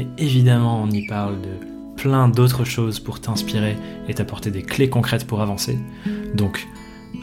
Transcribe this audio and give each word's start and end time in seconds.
mais 0.00 0.06
évidemment 0.16 0.82
on 0.82 0.90
y 0.90 1.06
parle 1.06 1.40
de 1.42 1.66
plein 1.96 2.28
d'autres 2.28 2.64
choses 2.64 3.00
pour 3.00 3.20
t'inspirer 3.20 3.76
et 4.08 4.14
t'apporter 4.14 4.50
des 4.50 4.62
clés 4.62 4.88
concrètes 4.88 5.26
pour 5.26 5.42
avancer. 5.42 5.78
Donc 6.34 6.66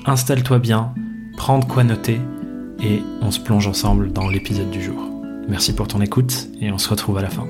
installe-toi 0.05 0.59
bien, 0.59 0.93
prends 1.37 1.57
de 1.57 1.65
quoi 1.65 1.83
noter 1.83 2.19
et 2.79 3.01
on 3.21 3.31
se 3.31 3.39
plonge 3.39 3.67
ensemble 3.67 4.13
dans 4.13 4.29
l'épisode 4.29 4.69
du 4.69 4.83
jour. 4.83 5.01
Merci 5.47 5.73
pour 5.73 5.87
ton 5.87 6.01
écoute 6.01 6.49
et 6.61 6.71
on 6.71 6.77
se 6.77 6.89
retrouve 6.89 7.17
à 7.17 7.21
la 7.21 7.29
fin. 7.29 7.47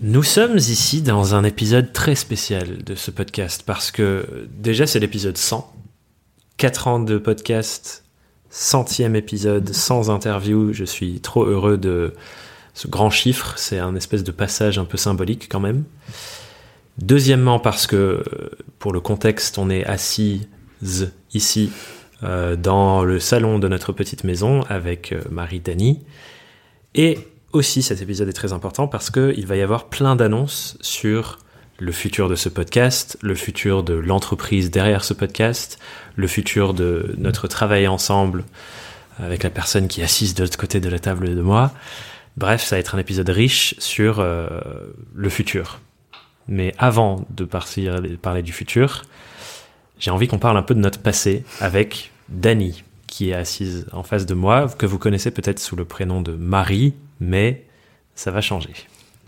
Nous 0.00 0.22
sommes 0.22 0.56
ici 0.56 1.02
dans 1.02 1.34
un 1.34 1.44
épisode 1.44 1.92
très 1.92 2.14
spécial 2.14 2.82
de 2.84 2.94
ce 2.94 3.10
podcast 3.10 3.62
parce 3.66 3.90
que 3.90 4.48
déjà 4.56 4.86
c'est 4.86 5.00
l'épisode 5.00 5.36
100. 5.36 5.70
4 6.56 6.88
ans 6.88 7.00
de 7.00 7.18
podcast, 7.18 8.04
centième 8.48 9.16
épisode 9.16 9.72
sans 9.72 10.10
interview. 10.10 10.72
Je 10.72 10.84
suis 10.84 11.20
trop 11.20 11.44
heureux 11.44 11.76
de, 11.76 12.14
ce 12.74 12.88
grand 12.88 13.10
chiffre, 13.10 13.54
c'est 13.56 13.78
un 13.78 13.94
espèce 13.94 14.24
de 14.24 14.32
passage 14.32 14.78
un 14.78 14.84
peu 14.84 14.96
symbolique 14.96 15.48
quand 15.50 15.60
même. 15.60 15.84
Deuxièmement, 16.98 17.58
parce 17.58 17.86
que 17.86 18.22
pour 18.78 18.92
le 18.92 19.00
contexte, 19.00 19.58
on 19.58 19.70
est 19.70 19.84
assis 19.84 20.48
ici 21.32 21.70
euh, 22.22 22.56
dans 22.56 23.04
le 23.04 23.18
salon 23.18 23.58
de 23.58 23.68
notre 23.68 23.92
petite 23.92 24.24
maison 24.24 24.62
avec 24.68 25.12
euh, 25.12 25.20
Marie 25.30 25.60
Dany. 25.60 26.00
Et 26.94 27.18
aussi, 27.52 27.82
cet 27.82 28.00
épisode 28.02 28.28
est 28.28 28.34
très 28.34 28.52
important 28.52 28.88
parce 28.88 29.10
qu'il 29.10 29.46
va 29.46 29.56
y 29.56 29.62
avoir 29.62 29.86
plein 29.88 30.16
d'annonces 30.16 30.76
sur 30.80 31.38
le 31.78 31.92
futur 31.92 32.28
de 32.28 32.36
ce 32.36 32.48
podcast, 32.48 33.18
le 33.22 33.34
futur 33.34 33.82
de 33.82 33.94
l'entreprise 33.94 34.70
derrière 34.70 35.04
ce 35.04 35.14
podcast, 35.14 35.78
le 36.16 36.26
futur 36.26 36.74
de 36.74 37.14
notre 37.18 37.48
travail 37.48 37.88
ensemble 37.88 38.44
avec 39.18 39.42
la 39.42 39.50
personne 39.50 39.88
qui 39.88 40.02
assise 40.02 40.34
de 40.34 40.44
l'autre 40.44 40.58
côté 40.58 40.80
de 40.80 40.88
la 40.88 40.98
table 40.98 41.34
de 41.34 41.40
moi. 41.40 41.72
Bref, 42.36 42.62
ça 42.62 42.76
va 42.76 42.80
être 42.80 42.94
un 42.94 42.98
épisode 42.98 43.28
riche 43.28 43.74
sur 43.78 44.20
euh, 44.20 44.48
le 45.14 45.28
futur. 45.28 45.80
Mais 46.48 46.74
avant 46.78 47.24
de 47.30 47.44
partir 47.44 48.02
parler 48.20 48.42
du 48.42 48.52
futur, 48.52 49.02
j'ai 49.98 50.10
envie 50.10 50.28
qu'on 50.28 50.38
parle 50.38 50.56
un 50.56 50.62
peu 50.62 50.74
de 50.74 50.80
notre 50.80 50.98
passé 50.98 51.44
avec 51.60 52.10
Dani, 52.28 52.82
qui 53.06 53.30
est 53.30 53.34
assise 53.34 53.86
en 53.92 54.02
face 54.02 54.26
de 54.26 54.34
moi, 54.34 54.66
que 54.76 54.86
vous 54.86 54.98
connaissez 54.98 55.30
peut-être 55.30 55.60
sous 55.60 55.76
le 55.76 55.84
prénom 55.84 56.20
de 56.20 56.32
Marie, 56.32 56.94
mais 57.20 57.64
ça 58.14 58.30
va 58.30 58.40
changer. 58.40 58.72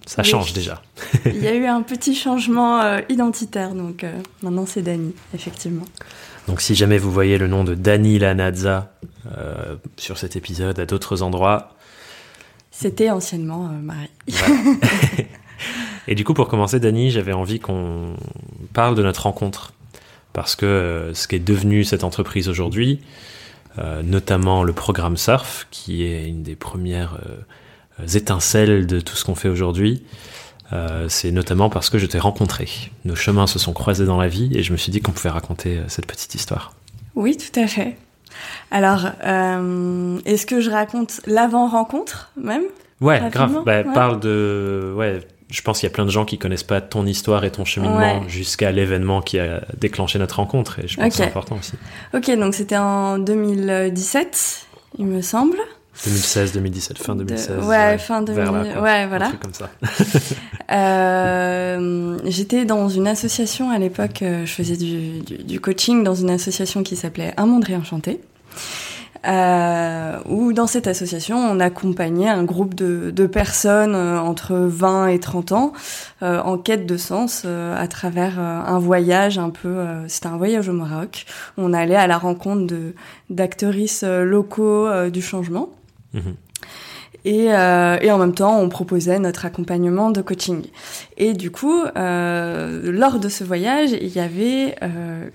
Ça 0.06 0.22
change 0.22 0.52
déjà. 0.52 0.82
Il 1.24 1.42
y 1.42 1.46
a 1.46 1.54
eu 1.54 1.64
un 1.66 1.82
petit 1.82 2.14
changement 2.14 2.80
euh, 2.80 3.00
identitaire, 3.08 3.74
donc 3.74 4.02
euh, 4.02 4.12
maintenant 4.42 4.66
c'est 4.66 4.82
Dani, 4.82 5.14
effectivement. 5.34 5.84
Donc 6.48 6.60
si 6.60 6.74
jamais 6.74 6.98
vous 6.98 7.12
voyez 7.12 7.38
le 7.38 7.48
nom 7.48 7.64
de 7.64 7.74
Dani 7.74 8.18
Lanazza 8.18 8.92
sur 9.96 10.18
cet 10.18 10.36
épisode 10.36 10.78
à 10.78 10.84
d'autres 10.84 11.22
endroits, 11.22 11.73
c'était 12.76 13.10
anciennement 13.10 13.66
euh, 13.66 13.80
Marie. 13.80 14.10
Et 16.08 16.14
du 16.14 16.24
coup, 16.24 16.34
pour 16.34 16.48
commencer, 16.48 16.80
Dani, 16.80 17.10
j'avais 17.10 17.32
envie 17.32 17.60
qu'on 17.60 18.14
parle 18.72 18.94
de 18.94 19.02
notre 19.02 19.22
rencontre. 19.22 19.72
Parce 20.32 20.56
que 20.56 20.66
euh, 20.66 21.14
ce 21.14 21.28
qui 21.28 21.36
est 21.36 21.40
devenu 21.40 21.84
cette 21.84 22.02
entreprise 22.02 22.48
aujourd'hui, 22.48 23.00
euh, 23.78 24.02
notamment 24.02 24.64
le 24.64 24.72
programme 24.72 25.16
Surf, 25.16 25.68
qui 25.70 26.02
est 26.02 26.28
une 26.28 26.42
des 26.42 26.56
premières 26.56 27.18
étincelles 28.12 28.86
de 28.88 28.98
tout 28.98 29.14
ce 29.14 29.24
qu'on 29.24 29.36
fait 29.36 29.48
aujourd'hui, 29.48 30.02
c'est 31.06 31.30
notamment 31.30 31.70
parce 31.70 31.88
que 31.88 31.98
je 31.98 32.06
t'ai 32.06 32.18
rencontré. 32.18 32.66
Nos 33.04 33.14
chemins 33.14 33.46
se 33.46 33.60
sont 33.60 33.72
croisés 33.72 34.06
dans 34.06 34.20
la 34.20 34.26
vie 34.26 34.50
et 34.58 34.64
je 34.64 34.72
me 34.72 34.76
suis 34.76 34.90
dit 34.90 35.00
qu'on 35.00 35.12
pouvait 35.12 35.30
raconter 35.30 35.80
cette 35.86 36.06
petite 36.06 36.34
histoire. 36.34 36.74
Oui, 37.14 37.36
tout 37.36 37.60
à 37.60 37.68
fait. 37.68 37.96
Alors, 38.70 39.06
euh, 39.24 40.18
est-ce 40.24 40.46
que 40.46 40.60
je 40.60 40.70
raconte 40.70 41.20
l'avant-rencontre 41.26 42.30
même? 42.36 42.64
Ouais, 43.00 43.20
grave. 43.30 43.62
Bah, 43.64 43.84
Parle 43.84 44.20
de. 44.20 44.94
Ouais, 44.96 45.20
je 45.50 45.62
pense 45.62 45.80
qu'il 45.80 45.88
y 45.88 45.92
a 45.92 45.94
plein 45.94 46.04
de 46.04 46.10
gens 46.10 46.24
qui 46.24 46.38
connaissent 46.38 46.62
pas 46.62 46.80
ton 46.80 47.06
histoire 47.06 47.44
et 47.44 47.50
ton 47.50 47.64
cheminement 47.64 48.26
jusqu'à 48.28 48.72
l'événement 48.72 49.20
qui 49.20 49.38
a 49.38 49.62
déclenché 49.78 50.18
notre 50.18 50.36
rencontre 50.36 50.80
et 50.80 50.88
je 50.88 50.96
pense 50.96 51.08
que 51.08 51.14
c'est 51.14 51.24
important 51.24 51.56
aussi. 51.56 51.74
Ok, 52.14 52.30
donc 52.38 52.54
c'était 52.54 52.76
en 52.76 53.18
2017, 53.18 54.66
il 54.98 55.06
me 55.06 55.20
semble. 55.22 55.58
2016, 56.04 56.52
2017, 56.52 56.98
fin 56.98 57.16
2016. 57.16 57.64
Ouais, 57.64 57.98
fin 57.98 58.22
2016. 58.22 58.76
Ouais, 58.78 59.06
voilà. 59.06 59.26
Un 59.26 59.28
truc 59.28 59.40
comme 59.40 59.54
ça. 59.54 59.70
euh, 60.72 62.18
J'étais 62.24 62.64
dans 62.64 62.88
une 62.88 63.06
association 63.06 63.70
à 63.70 63.78
l'époque, 63.78 64.22
euh, 64.22 64.44
je 64.44 64.52
faisais 64.52 64.76
du, 64.76 65.20
du, 65.20 65.44
du, 65.44 65.60
coaching 65.60 66.02
dans 66.02 66.14
une 66.14 66.30
association 66.30 66.82
qui 66.82 66.96
s'appelait 66.96 67.32
Un 67.36 67.46
monde 67.46 67.64
réenchanté. 67.64 68.20
Euh, 69.26 70.18
où 70.26 70.52
dans 70.52 70.66
cette 70.66 70.86
association, 70.86 71.38
on 71.38 71.58
accompagnait 71.60 72.28
un 72.28 72.44
groupe 72.44 72.74
de, 72.74 73.10
de 73.10 73.26
personnes 73.26 73.94
euh, 73.94 74.18
entre 74.18 74.54
20 74.54 75.08
et 75.08 75.18
30 75.18 75.52
ans 75.52 75.72
euh, 76.22 76.40
en 76.42 76.58
quête 76.58 76.84
de 76.86 76.96
sens 76.96 77.42
euh, 77.46 77.74
à 77.76 77.88
travers 77.88 78.38
un 78.38 78.78
voyage 78.78 79.38
un 79.38 79.50
peu... 79.50 79.84
C'était 80.08 80.26
un 80.26 80.36
voyage 80.36 80.68
au 80.68 80.72
Maroc. 80.72 81.24
On 81.56 81.72
allait 81.72 81.96
à 81.96 82.06
la 82.06 82.18
rencontre 82.18 82.66
de 82.66 82.94
d'actrices 83.30 84.04
locaux 84.04 84.88
du 85.10 85.22
changement. 85.22 85.70
Mhm. 86.14 86.34
Et, 87.24 87.46
euh, 87.48 87.96
et, 88.02 88.10
en 88.10 88.18
même 88.18 88.34
temps, 88.34 88.60
on 88.60 88.68
proposait 88.68 89.18
notre 89.18 89.46
accompagnement 89.46 90.10
de 90.10 90.20
coaching. 90.20 90.62
Et 91.16 91.32
du 91.32 91.50
coup, 91.50 91.82
euh, 91.96 92.92
lors 92.92 93.18
de 93.18 93.30
ce 93.30 93.44
voyage, 93.44 93.92
il 93.92 94.14
y 94.14 94.20
avait 94.20 94.74
euh, 94.82 95.28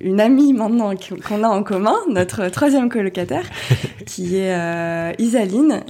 une 0.00 0.20
amie 0.20 0.52
maintenant 0.52 0.92
qu'on 1.26 1.44
a 1.44 1.48
en 1.48 1.62
commun, 1.62 1.96
notre 2.10 2.48
troisième 2.48 2.88
colocataire, 2.88 3.44
qui 4.06 4.36
est 4.36 5.20
Isaline. 5.20 5.82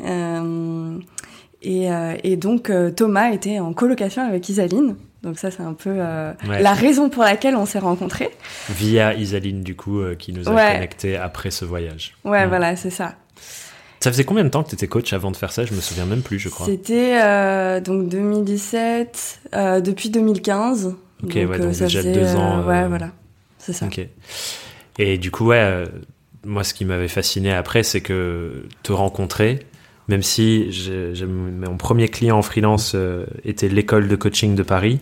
Et, 1.63 1.89
et, 2.23 2.37
donc, 2.37 2.71
Thomas 2.95 3.31
était 3.31 3.61
en 3.61 3.73
colocation 3.73 4.23
avec 4.23 4.47
Isaline. 4.51 4.97
Donc 5.23 5.39
ça, 5.39 5.51
c'est 5.51 5.63
un 5.63 5.73
peu 5.73 5.97
la 5.97 6.75
raison 6.75 7.09
pour 7.09 7.23
laquelle 7.23 7.57
on 7.57 7.65
s'est 7.65 7.79
rencontrés. 7.79 8.29
Via 8.69 9.15
Isaline, 9.15 9.63
du 9.63 9.75
coup, 9.75 10.03
qui 10.19 10.35
nous 10.35 10.47
a 10.51 10.53
ouais. 10.53 10.73
connectés 10.75 11.17
après 11.17 11.51
ce 11.51 11.65
voyage. 11.65 12.15
Ouais, 12.25 12.47
voilà, 12.47 12.77
c'est 12.77 12.91
ça. 12.91 13.15
Ça 14.01 14.13
faisait 14.13 14.25
combien 14.25 14.45
de 14.45 14.51
temps 14.51 14.63
que 14.63 14.69
tu 14.69 14.75
étais 14.75 14.87
coach 14.87 15.13
avant 15.13 15.31
de 15.31 15.37
faire 15.37 15.51
ça? 15.51 15.65
Je 15.65 15.73
me 15.73 15.81
souviens 15.81 16.05
même 16.05 16.21
plus, 16.21 16.39
je 16.39 16.49
crois. 16.51 16.67
C'était 16.67 17.19
euh, 17.23 17.81
donc 17.81 18.09
2017, 18.09 19.41
euh, 19.55 19.81
depuis 19.81 20.11
2015. 20.11 20.87
Ok, 20.87 20.95
donc, 21.23 21.35
ouais, 21.35 21.45
donc 21.59 21.69
euh, 21.69 21.73
ça 21.73 21.87
déjà 21.87 22.01
faisait, 22.01 22.13
deux 22.13 22.35
ans. 22.37 22.59
Euh, 22.59 22.67
ouais, 22.67 22.89
voilà, 22.89 23.13
c'est 23.59 23.73
ça. 23.73 23.87
Ok. 23.87 24.07
Et 24.99 25.17
du 25.17 25.31
coup, 25.31 25.47
ouais, 25.47 25.59
euh, 25.59 25.87
moi, 26.45 26.65
ce 26.65 26.75
qui 26.75 26.85
m'avait 26.85 27.09
fasciné 27.09 27.53
après, 27.53 27.83
c'est 27.83 28.03
que 28.03 28.67
te 28.83 28.93
rencontrer, 28.93 29.61
même 30.09 30.23
si 30.23 30.69
mon 31.27 31.77
premier 31.79 32.09
client 32.09 32.37
en 32.37 32.43
freelance 32.43 32.95
était 33.45 33.69
l'école 33.69 34.07
de 34.09 34.17
coaching 34.17 34.55
de 34.55 34.63
Paris, 34.63 35.01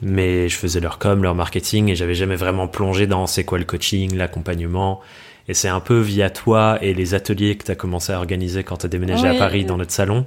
mais 0.00 0.48
je 0.48 0.56
faisais 0.56 0.80
leur 0.80 0.98
com, 0.98 1.22
leur 1.22 1.34
marketing, 1.34 1.90
et 1.90 1.94
j'avais 1.94 2.14
jamais 2.14 2.36
vraiment 2.36 2.68
plongé 2.68 3.06
dans 3.06 3.26
c'est 3.26 3.44
quoi 3.44 3.58
le 3.58 3.64
coaching, 3.66 4.16
l'accompagnement 4.16 5.00
et 5.48 5.54
c'est 5.54 5.68
un 5.68 5.80
peu 5.80 5.98
via 5.98 6.30
toi 6.30 6.78
et 6.80 6.94
les 6.94 7.14
ateliers 7.14 7.56
que 7.56 7.64
tu 7.64 7.70
as 7.70 7.74
commencé 7.74 8.12
à 8.12 8.18
organiser 8.18 8.64
quand 8.64 8.78
tu 8.78 8.86
as 8.86 8.88
déménagé 8.88 9.26
à 9.26 9.34
Paris 9.34 9.64
dans 9.64 9.76
notre 9.76 9.92
salon 9.92 10.24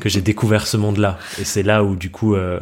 que 0.00 0.08
j'ai 0.08 0.20
découvert 0.20 0.66
ce 0.66 0.76
monde-là. 0.76 1.18
Et 1.40 1.44
c'est 1.44 1.62
là 1.62 1.84
où, 1.84 1.96
du 1.96 2.10
coup, 2.10 2.34
euh... 2.34 2.58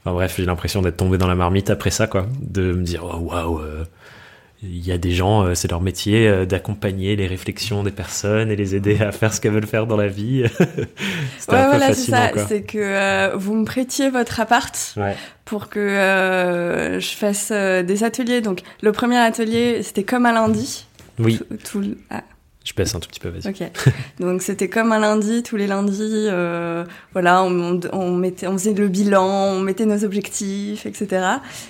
enfin, 0.00 0.14
bref, 0.14 0.34
j'ai 0.36 0.46
l'impression 0.46 0.82
d'être 0.82 0.96
tombé 0.96 1.18
dans 1.18 1.28
la 1.28 1.34
marmite 1.34 1.70
après 1.70 1.90
ça, 1.90 2.06
quoi. 2.06 2.26
De 2.40 2.72
me 2.72 2.82
dire, 2.82 3.04
oh, 3.04 3.18
waouh, 3.18 3.60
euh, 3.60 3.84
il 4.62 4.84
y 4.84 4.90
a 4.90 4.98
des 4.98 5.12
gens, 5.12 5.44
euh, 5.44 5.54
c'est 5.54 5.70
leur 5.70 5.80
métier 5.80 6.26
euh, 6.26 6.46
d'accompagner 6.46 7.14
les 7.14 7.26
réflexions 7.26 7.82
des 7.82 7.90
personnes 7.90 8.50
et 8.50 8.56
les 8.56 8.74
aider 8.74 9.00
à 9.00 9.12
faire 9.12 9.32
ce 9.32 9.40
qu'elles 9.40 9.52
veulent 9.52 9.66
faire 9.66 9.86
dans 9.86 9.96
la 9.96 10.08
vie. 10.08 10.44
C'était 11.38 11.52
ouais, 11.52 11.58
un 11.58 11.70
peu 11.70 11.76
voilà, 11.76 11.94
c'est 11.94 12.10
ça. 12.10 12.30
C'est 12.48 12.62
que 12.62 13.36
vous 13.36 13.54
me 13.54 13.64
prêtiez 13.64 14.10
votre 14.10 14.40
appart 14.40 14.76
ouais. 14.96 15.14
pour 15.44 15.68
que 15.68 16.98
je 16.98 17.14
fasse 17.14 17.52
des 17.52 18.02
ateliers. 18.02 18.40
Donc, 18.40 18.60
le 18.82 18.90
premier 18.92 19.18
atelier, 19.18 19.82
c'était 19.82 20.04
comme 20.04 20.26
un 20.26 20.32
lundi. 20.32 20.86
Oui. 21.18 21.38
Tout, 21.38 21.80
tout, 21.80 21.94
ah. 22.10 22.22
Je 22.64 22.72
baisse 22.72 22.94
un 22.94 23.00
tout 23.00 23.10
petit 23.10 23.20
peu, 23.20 23.28
vas-y. 23.28 23.70
Donc 24.20 24.40
c'était 24.40 24.68
comme 24.68 24.90
un 24.92 24.98
lundi, 24.98 25.42
tous 25.42 25.56
les 25.56 25.66
lundis, 25.66 26.00
euh, 26.00 26.84
voilà, 27.12 27.42
on, 27.44 27.78
on, 27.92 28.16
mettait, 28.16 28.46
on 28.46 28.52
faisait 28.56 28.72
le 28.72 28.88
bilan, 28.88 29.26
on 29.26 29.60
mettait 29.60 29.84
nos 29.84 30.02
objectifs, 30.02 30.86
etc. 30.86 31.26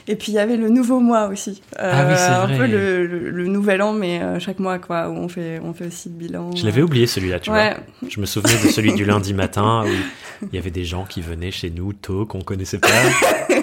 Et 0.07 0.15
puis 0.15 0.31
il 0.31 0.37
y 0.37 0.39
avait 0.39 0.57
le 0.57 0.69
nouveau 0.69 1.01
mois 1.01 1.27
aussi. 1.27 1.63
Euh, 1.81 1.91
ah 1.93 2.07
oui, 2.09 2.15
c'est 2.17 2.31
vrai. 2.31 2.55
Un 2.55 2.59
peu 2.59 2.67
le, 2.69 3.07
le, 3.07 3.47
nouvel 3.49 3.83
an, 3.83 3.93
mais 3.93 4.23
euh, 4.23 4.39
chaque 4.39 4.61
mois, 4.61 4.79
quoi, 4.79 5.09
où 5.09 5.15
on 5.15 5.29
fait, 5.29 5.61
on 5.65 5.75
fait 5.75 5.89
aussi 5.89 6.11
le 6.11 6.15
bilan. 6.15 6.55
Je 6.55 6.65
l'avais 6.65 6.83
oublié 6.83 7.09
celui-là, 7.09 7.41
tu 7.41 7.51
ouais. 7.51 7.75
vois. 7.75 8.09
Je 8.09 8.21
me 8.21 8.27
souvenais 8.27 8.63
de 8.63 8.69
celui 8.69 8.95
du 8.95 9.05
lundi 9.05 9.35
matin 9.35 9.83
où 9.85 10.47
il 10.53 10.55
y 10.55 10.59
avait 10.59 10.71
des 10.71 10.85
gens 10.85 11.05
qui 11.05 11.23
venaient 11.23 11.51
chez 11.51 11.71
nous 11.71 11.93
tôt 11.93 12.25
qu'on 12.25 12.43
connaissait 12.43 12.79
pas. 12.79 12.89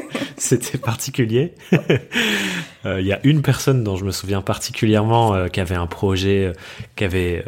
C'était 0.51 0.77
particulier. 0.77 1.53
Euh, 2.83 3.00
il 3.00 3.06
y 3.06 3.13
a 3.13 3.19
une 3.24 3.44
personne 3.44 3.83
dont 3.83 3.95
je 3.95 4.03
me 4.03 4.09
souviens 4.09 4.42
particulièrement 4.42 5.36
euh, 5.36 5.50
qui 5.50 5.59
avait 5.59 5.75
un 5.75 5.86
projet, 5.86 6.48
euh, 6.48 6.53
qui 6.95 7.03
avait 7.03 7.45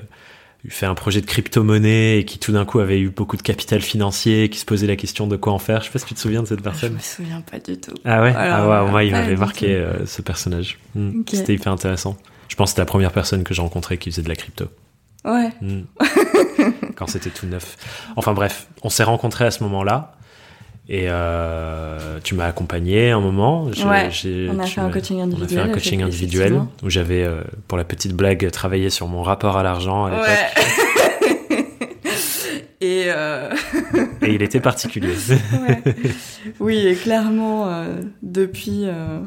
fait 0.69 0.85
un 0.85 0.94
projet 0.94 1.21
de 1.21 1.25
crypto-monnaie 1.25 2.19
et 2.19 2.23
qui 2.23 2.38
tout 2.38 2.51
d'un 2.51 2.65
coup 2.65 2.79
avait 2.79 3.00
eu 3.00 3.09
beaucoup 3.09 3.35
de 3.35 3.41
capital 3.41 3.81
financier, 3.81 4.50
qui 4.50 4.59
se 4.59 4.65
posait 4.65 4.85
la 4.85 4.95
question 4.95 5.25
de 5.25 5.35
quoi 5.35 5.51
en 5.51 5.57
faire. 5.57 5.79
Je 5.79 5.85
sais 5.85 5.91
pas 5.91 5.97
si 5.97 6.05
tu 6.05 6.13
te 6.13 6.19
souviens 6.19 6.44
de 6.44 6.47
cette 6.47 6.61
personne. 6.61 6.89
Je 6.89 6.94
me 6.94 7.00
souviens 7.00 7.41
pas 7.41 7.57
du 7.57 7.79
tout. 7.79 7.95
Ah 8.05 8.21
ouais, 8.21 8.31
ah 8.38 8.83
ouais 8.83 8.91
moi 8.91 9.03
il 9.03 9.11
m'avait 9.13 9.35
marqué 9.35 9.83
ce 10.06 10.21
personnage. 10.21 10.77
Hmm. 10.94 11.23
C'était 11.27 11.56
hyper 11.56 11.71
intéressant. 11.71 12.15
Je 12.47 12.56
pense 12.56 12.67
que 12.67 12.69
c'était 12.73 12.81
la 12.81 12.85
première 12.85 13.11
personne 13.11 13.44
que 13.44 13.56
j'ai 13.56 13.63
rencontrée 13.63 13.97
qui 13.97 14.11
faisait 14.11 14.21
de 14.21 14.29
la 14.29 14.35
crypto. 14.35 14.65
Ouais. 15.25 15.49
Hmm. 15.61 15.85
Quand 16.95 17.07
c'était 17.07 17.31
tout 17.31 17.47
neuf. 17.47 17.75
Enfin 18.17 18.33
bref, 18.33 18.67
on 18.83 18.89
s'est 18.89 19.03
rencontrés 19.03 19.45
à 19.45 19.51
ce 19.51 19.63
moment-là. 19.63 20.15
Et 20.89 21.06
euh, 21.07 22.19
tu 22.24 22.35
m'as 22.35 22.47
accompagné 22.47 23.12
un 23.12 23.21
moment. 23.21 23.65
Ouais, 23.65 24.09
on 24.50 24.59
a 24.59 24.65
fait 24.65 24.81
un 24.81 24.89
coaching 24.89 25.21
individuel. 25.21 25.59
On 25.59 25.62
a 25.62 25.65
fait 25.65 25.69
un 25.69 25.74
coaching 25.74 26.03
individuel 26.03 26.62
où 26.83 26.89
j'avais, 26.89 27.24
euh, 27.24 27.41
pour 27.68 27.77
la 27.77 27.85
petite 27.85 28.13
blague, 28.13 28.51
travaillé 28.51 28.89
sur 28.89 29.07
mon 29.07 29.24
rapport 29.24 29.56
à 29.56 29.63
l'argent. 29.63 30.09
Ouais. 30.09 30.18
et, 32.81 33.06
euh... 33.07 33.50
et 34.21 34.33
il 34.33 34.41
était 34.41 34.59
particulier. 34.59 35.13
ouais. 35.68 35.81
Oui, 36.59 36.85
et 36.85 36.95
clairement, 36.95 37.69
euh, 37.69 38.01
depuis, 38.21 38.81
euh, 38.83 39.19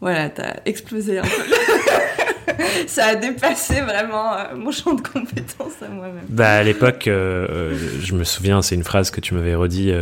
voilà, 0.00 0.30
t'as 0.30 0.54
explosé 0.66 1.18
un 1.18 1.22
peu. 1.22 1.28
ça 2.86 3.06
a 3.06 3.14
dépassé 3.14 3.80
vraiment 3.80 4.32
euh, 4.32 4.56
mon 4.56 4.70
champ 4.70 4.94
de 4.94 5.00
compétences 5.00 5.82
à 5.82 5.88
moi-même. 5.88 6.24
Bah, 6.28 6.54
à 6.54 6.62
l'époque, 6.62 7.08
euh, 7.08 7.46
euh, 7.50 7.78
je 8.00 8.14
me 8.14 8.24
souviens, 8.24 8.62
c'est 8.62 8.74
une 8.74 8.84
phrase 8.84 9.10
que 9.10 9.20
tu 9.20 9.34
m'avais 9.34 9.54
redit 9.54 9.92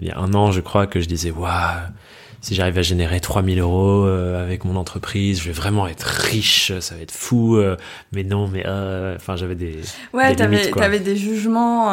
il 0.00 0.04
y 0.06 0.10
a 0.10 0.18
un 0.18 0.32
an, 0.34 0.52
je 0.52 0.60
crois, 0.60 0.86
que 0.86 1.00
je 1.00 1.06
disais, 1.06 1.30
waouh, 1.30 1.50
si 2.40 2.54
j'arrive 2.54 2.78
à 2.78 2.82
générer 2.82 3.18
3000 3.20 3.58
euros 3.58 4.04
avec 4.04 4.64
mon 4.64 4.76
entreprise, 4.76 5.40
je 5.40 5.46
vais 5.46 5.52
vraiment 5.52 5.88
être 5.88 6.04
riche, 6.04 6.72
ça 6.80 6.94
va 6.94 7.00
être 7.00 7.12
fou. 7.12 7.60
mais 8.12 8.22
non, 8.22 8.48
mais 8.48 8.64
enfin, 9.16 9.36
j'avais 9.36 9.54
des. 9.54 9.80
Ouais, 10.12 10.34
t'avais, 10.34 10.70
avais 10.80 11.00
des 11.00 11.16
jugements 11.16 11.88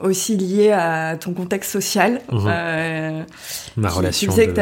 aussi 0.00 0.36
liés 0.36 0.72
à 0.72 1.16
ton 1.16 1.32
contexte 1.32 1.72
social. 1.72 2.20
Mhm. 2.30 3.24
Ma 3.76 3.88
relation. 3.88 4.30
Tu 4.30 4.36
sais 4.36 4.48
que 4.48 4.52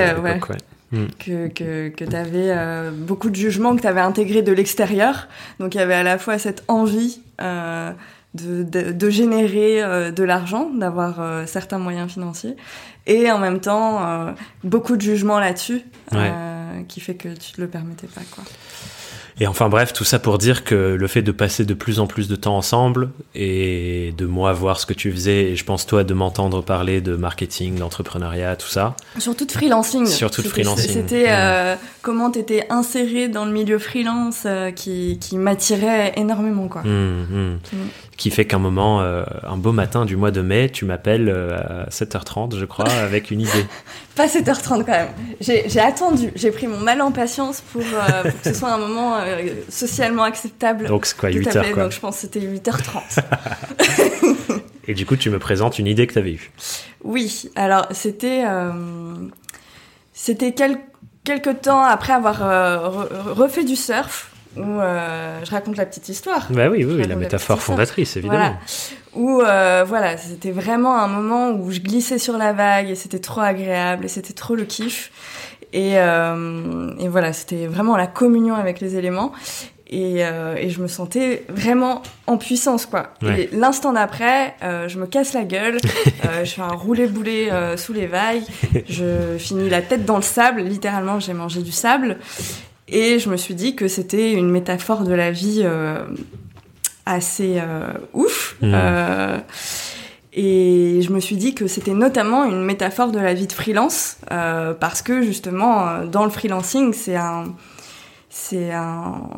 Mm. 0.92 1.06
que, 1.18 1.48
que, 1.48 1.88
que 1.88 2.04
tu 2.04 2.14
avais 2.16 2.50
euh, 2.50 2.92
beaucoup 2.92 3.28
de 3.28 3.34
jugements 3.34 3.74
que 3.74 3.80
tu 3.80 3.88
avais 3.88 4.00
intégrés 4.00 4.42
de 4.42 4.52
l'extérieur. 4.52 5.26
Donc 5.58 5.74
il 5.74 5.78
y 5.78 5.80
avait 5.80 5.94
à 5.94 6.04
la 6.04 6.16
fois 6.16 6.38
cette 6.38 6.62
envie 6.68 7.20
euh, 7.40 7.90
de, 8.34 8.62
de, 8.62 8.92
de, 8.92 9.10
générer 9.10 9.82
euh, 9.82 10.12
de 10.12 10.22
l'argent, 10.22 10.70
d'avoir 10.70 11.48
certains 11.48 11.78
moyens 11.78 12.12
financiers, 12.12 12.56
et 13.06 13.30
en 13.32 13.38
même 13.38 13.60
temps 13.60 14.34
beaucoup 14.62 14.96
de 14.96 15.02
jugements 15.02 15.40
là-dessus, 15.40 15.82
qui 16.88 17.00
fait 17.00 17.14
que 17.14 17.28
tu 17.30 17.52
te 17.52 17.60
le 17.60 17.66
permettais 17.66 18.08
pas. 18.08 18.22
quoi. 18.30 18.44
Et 19.38 19.46
enfin 19.46 19.68
bref, 19.68 19.92
tout 19.92 20.04
ça 20.04 20.18
pour 20.18 20.38
dire 20.38 20.64
que 20.64 20.74
le 20.74 21.06
fait 21.06 21.20
de 21.20 21.32
passer 21.32 21.66
de 21.66 21.74
plus 21.74 22.00
en 22.00 22.06
plus 22.06 22.26
de 22.26 22.36
temps 22.36 22.56
ensemble 22.56 23.10
et 23.34 24.14
de 24.16 24.24
moi 24.24 24.52
voir 24.54 24.80
ce 24.80 24.86
que 24.86 24.94
tu 24.94 25.12
faisais 25.12 25.50
et 25.50 25.56
je 25.56 25.64
pense 25.64 25.86
toi 25.86 26.04
de 26.04 26.14
m'entendre 26.14 26.62
parler 26.62 27.02
de 27.02 27.16
marketing, 27.16 27.76
d'entrepreneuriat, 27.76 28.56
tout 28.56 28.68
ça. 28.68 28.96
Surtout 29.18 29.44
de 29.44 29.52
freelancing. 29.52 30.06
Surtout 30.06 30.40
de 30.40 30.48
freelancing. 30.48 30.90
C'était 30.90 31.26
euh, 31.28 31.76
comment 32.06 32.30
tu 32.30 32.38
étais 32.38 32.64
inséré 32.70 33.26
dans 33.26 33.44
le 33.44 33.50
milieu 33.50 33.80
freelance 33.80 34.44
euh, 34.46 34.70
qui, 34.70 35.18
qui 35.20 35.36
m'attirait 35.38 36.12
énormément 36.14 36.68
quoi. 36.68 36.82
Mmh, 36.82 36.88
mmh. 36.88 37.58
Mmh. 37.72 37.76
Qui 38.16 38.30
fait 38.30 38.44
qu'un 38.44 38.60
moment, 38.60 39.00
euh, 39.00 39.24
un 39.42 39.56
beau 39.56 39.72
matin 39.72 40.04
du 40.04 40.14
mois 40.14 40.30
de 40.30 40.40
mai, 40.40 40.70
tu 40.70 40.84
m'appelles 40.84 41.28
euh, 41.28 41.86
à 41.86 41.90
7h30 41.90 42.56
je 42.56 42.64
crois 42.64 42.88
avec 43.02 43.32
une 43.32 43.40
idée. 43.40 43.66
Pas 44.14 44.28
7h30 44.28 44.84
quand 44.84 44.92
même. 44.92 45.08
J'ai 45.40 45.80
attendu, 45.80 46.30
j'ai 46.36 46.52
pris 46.52 46.68
mon 46.68 46.78
mal 46.78 47.02
en 47.02 47.10
patience 47.10 47.60
pour, 47.72 47.82
pour 47.82 48.40
que 48.40 48.52
ce 48.52 48.54
soit 48.54 48.72
un 48.72 48.78
moment 48.78 49.16
socialement 49.68 50.22
acceptable. 50.22 50.86
Donc 50.86 51.06
c'est 51.06 51.16
quoi, 51.16 51.30
8 51.30 51.40
h 51.40 51.72
quoi. 51.72 51.82
Donc 51.82 51.92
je 51.92 51.98
pense 51.98 52.14
que 52.14 52.20
c'était 52.20 52.38
8h30. 52.38 53.18
Et 54.86 54.94
du 54.94 55.04
coup, 55.06 55.16
tu 55.16 55.28
me 55.30 55.40
présentes 55.40 55.80
une 55.80 55.88
idée 55.88 56.06
que 56.06 56.12
tu 56.12 56.20
avais 56.20 56.34
eue. 56.34 56.52
Oui, 57.02 57.50
alors 57.56 57.88
c'était 57.90 58.44
c'était 60.12 60.52
quel, 60.52 60.78
quelques 61.26 61.60
temps 61.60 61.82
après 61.82 62.14
avoir 62.14 62.42
euh, 62.42 62.88
refait 63.32 63.64
du 63.64 63.76
surf 63.76 64.32
où 64.56 64.62
je 64.62 65.50
raconte 65.50 65.76
la 65.76 65.84
petite 65.84 66.08
histoire. 66.08 66.46
Bah 66.48 66.70
oui, 66.70 66.82
oui, 66.82 67.06
la 67.06 67.14
métaphore 67.14 67.60
fondatrice, 67.60 68.16
évidemment. 68.16 68.56
Où 69.14 69.40
voilà, 69.40 70.16
c'était 70.16 70.50
vraiment 70.50 70.98
un 70.98 71.08
moment 71.08 71.50
où 71.50 71.70
je 71.70 71.80
glissais 71.80 72.18
sur 72.18 72.38
la 72.38 72.54
vague 72.54 72.88
et 72.88 72.94
c'était 72.94 73.18
trop 73.18 73.42
agréable 73.42 74.06
et 74.06 74.08
c'était 74.08 74.32
trop 74.32 74.54
le 74.54 74.64
kiff. 74.64 75.10
Et, 75.72 75.98
euh, 75.98 76.90
et 76.98 77.08
voilà, 77.08 77.32
c'était 77.32 77.66
vraiment 77.66 77.96
la 77.96 78.06
communion 78.06 78.54
avec 78.54 78.80
les 78.80 78.96
éléments. 78.96 79.32
Et, 79.88 80.24
euh, 80.24 80.56
et, 80.56 80.68
je 80.68 80.80
me 80.80 80.88
sentais 80.88 81.44
vraiment 81.48 82.02
en 82.26 82.38
puissance 82.38 82.86
quoi. 82.86 83.14
Et 83.22 83.48
l'instant 83.52 83.92
d'après, 83.92 84.54
euh, 84.64 84.88
je 84.88 84.98
me 84.98 85.06
casse 85.06 85.32
la 85.32 85.44
gueule, 85.44 85.78
euh, 86.24 86.44
je 86.44 86.54
fais 86.54 86.62
un 86.62 86.74
roulé-boulet 86.74 87.52
euh, 87.52 87.76
sous 87.76 87.92
les 87.92 88.08
vagues, 88.08 88.42
je 88.88 89.36
finis 89.38 89.70
la 89.70 89.82
tête 89.82 90.04
dans 90.04 90.16
le 90.16 90.22
sable, 90.22 90.62
littéralement 90.62 91.20
j'ai 91.20 91.34
mangé 91.34 91.62
du 91.62 91.70
sable, 91.70 92.16
et 92.88 93.20
je 93.20 93.30
me 93.30 93.36
suis 93.36 93.54
dit 93.54 93.76
que 93.76 93.86
c'était 93.86 94.32
une 94.32 94.50
métaphore 94.50 95.04
de 95.04 95.14
la 95.14 95.30
vie 95.30 95.62
euh, 95.64 96.04
assez 97.04 97.60
ouf. 98.12 98.56
Mmh. 98.60 98.74
Et 100.38 101.00
je 101.00 101.12
me 101.12 101.18
suis 101.18 101.36
dit 101.36 101.54
que 101.54 101.66
c'était 101.66 101.94
notamment 101.94 102.44
une 102.44 102.62
métaphore 102.62 103.10
de 103.10 103.18
la 103.18 103.32
vie 103.32 103.46
de 103.46 103.52
freelance, 103.52 104.18
euh, 104.30 104.74
parce 104.74 105.00
que 105.00 105.22
justement, 105.22 105.88
euh, 105.88 106.06
dans 106.06 106.24
le 106.24 106.30
freelancing, 106.30 106.92
c'est 106.92 107.16
un, 107.16 107.54
c'est 108.28 108.70
un, 108.70 109.30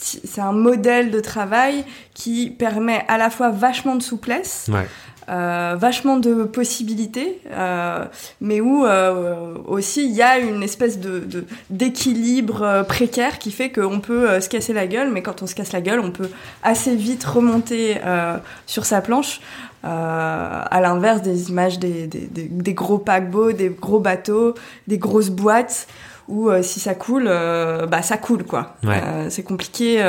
c'est 0.00 0.40
un 0.40 0.52
modèle 0.52 1.10
de 1.10 1.20
travail 1.20 1.84
qui 2.14 2.50
permet 2.50 3.04
à 3.08 3.18
la 3.18 3.30
fois 3.30 3.50
vachement 3.50 3.96
de 3.96 4.02
souplesse, 4.02 4.70
ouais. 4.72 4.86
euh, 5.28 5.76
vachement 5.78 6.16
de 6.16 6.44
possibilités, 6.44 7.40
euh, 7.52 8.04
mais 8.40 8.60
où 8.60 8.84
euh, 8.84 9.54
aussi 9.66 10.06
il 10.06 10.12
y 10.12 10.22
a 10.22 10.38
une 10.38 10.62
espèce 10.62 10.98
de, 10.98 11.44
d'équilibre 11.68 12.84
précaire 12.88 13.38
qui 13.38 13.50
fait 13.50 13.70
qu'on 13.70 14.00
peut 14.00 14.40
se 14.40 14.48
casser 14.48 14.72
la 14.72 14.86
gueule, 14.86 15.10
mais 15.10 15.22
quand 15.22 15.42
on 15.42 15.46
se 15.46 15.54
casse 15.54 15.72
la 15.72 15.80
gueule, 15.80 16.00
on 16.00 16.10
peut 16.10 16.30
assez 16.62 16.96
vite 16.96 17.24
remonter 17.24 17.98
sur 18.66 18.86
sa 18.86 19.00
planche. 19.00 19.40
À 19.82 20.80
l'inverse 20.82 21.22
des 21.22 21.48
images 21.48 21.78
des, 21.78 22.06
des, 22.06 22.26
des, 22.26 22.48
des, 22.48 22.74
gros 22.74 22.98
paquebots, 22.98 23.52
des 23.52 23.70
gros 23.70 23.98
bateaux, 23.98 24.54
des 24.88 24.98
grosses 24.98 25.30
boîtes 25.30 25.86
où 26.30 26.48
euh, 26.48 26.62
si 26.62 26.80
ça 26.80 26.94
coule, 26.94 27.26
euh, 27.26 27.86
bah 27.86 28.02
ça 28.02 28.16
coule 28.16 28.44
quoi. 28.44 28.76
Ouais. 28.84 29.02
c'est 29.28 29.42
compliqué, 29.42 30.02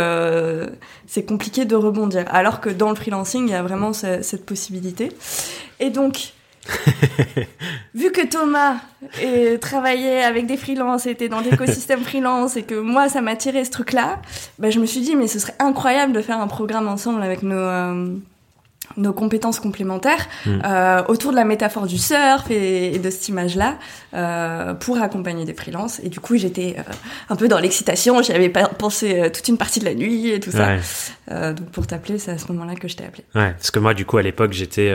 c'est 1.07 1.25
compliqué 1.25 1.65
de 1.65 1.75
rebondir. 1.75 2.25
Alors 2.29 2.61
que 2.61 2.69
dans 2.69 2.89
le 2.89 2.95
freelancing, 2.95 3.47
il 3.47 3.51
y 3.51 3.55
a 3.55 3.63
vraiment 3.63 3.91
ce, 3.91 4.21
cette 4.21 4.45
possibilité. 4.45 5.11
Et 5.79 5.89
donc, 5.89 6.33
vu 7.95 8.11
que 8.11 8.25
Thomas 8.25 8.75
et, 9.21 9.57
travaillait 9.59 10.23
avec 10.23 10.45
des 10.45 10.57
freelances, 10.57 11.07
était 11.07 11.27
dans 11.27 11.39
l'écosystème 11.41 12.01
freelance 12.03 12.55
et 12.55 12.63
que 12.63 12.75
moi 12.75 13.09
ça 13.09 13.21
m'attirait 13.21 13.65
ce 13.65 13.71
truc-là, 13.71 14.21
bah, 14.59 14.69
je 14.69 14.79
me 14.79 14.85
suis 14.85 15.01
dit 15.01 15.15
mais 15.15 15.27
ce 15.27 15.39
serait 15.39 15.55
incroyable 15.59 16.13
de 16.13 16.21
faire 16.21 16.39
un 16.39 16.47
programme 16.47 16.87
ensemble 16.87 17.23
avec 17.23 17.41
nos 17.41 18.21
nos 18.97 19.13
compétences 19.13 19.59
complémentaires 19.61 20.27
mm. 20.45 20.59
euh, 20.65 21.03
autour 21.07 21.31
de 21.31 21.37
la 21.37 21.45
métaphore 21.45 21.87
du 21.87 21.97
surf 21.97 22.49
et, 22.51 22.93
et 22.95 22.99
de 22.99 23.09
cette 23.09 23.27
image-là 23.29 23.77
euh, 24.13 24.73
pour 24.73 25.01
accompagner 25.01 25.45
des 25.45 25.53
freelances. 25.53 25.99
Et 26.03 26.09
du 26.09 26.19
coup, 26.19 26.35
j'étais 26.35 26.75
euh, 26.77 26.81
un 27.29 27.35
peu 27.37 27.47
dans 27.47 27.59
l'excitation. 27.59 28.21
J'y 28.21 28.33
avais 28.33 28.49
pensé 28.49 29.31
toute 29.33 29.47
une 29.47 29.57
partie 29.57 29.79
de 29.79 29.85
la 29.85 29.93
nuit 29.95 30.29
et 30.29 30.39
tout 30.41 30.51
ça. 30.51 30.75
Ouais. 31.29 31.53
Donc 31.53 31.69
pour 31.71 31.87
t'appeler, 31.87 32.19
c'est 32.19 32.31
à 32.31 32.37
ce 32.37 32.51
moment-là 32.51 32.75
que 32.75 32.87
je 32.89 32.97
t'ai 32.97 33.05
appelé. 33.05 33.23
Ouais, 33.33 33.51
parce 33.53 33.71
que 33.71 33.79
moi, 33.79 33.93
du 33.93 34.05
coup, 34.05 34.17
à 34.17 34.21
l'époque, 34.21 34.51
j'étais 34.51 34.93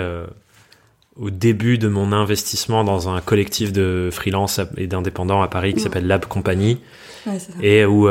au 1.18 1.30
début 1.30 1.78
de 1.78 1.88
mon 1.88 2.12
investissement 2.12 2.84
dans 2.84 3.08
un 3.08 3.22
collectif 3.22 3.72
de 3.72 4.10
freelance 4.12 4.60
et 4.76 4.86
d'indépendants 4.86 5.40
à 5.40 5.48
Paris 5.48 5.72
qui 5.72 5.80
Mm. 5.80 5.82
s'appelle 5.84 6.06
Lab 6.06 6.26
Company 6.26 6.78
Ouais, 7.26 7.38
c'est 7.38 7.52
ça. 7.52 7.58
et 7.62 7.86
où 7.86 8.06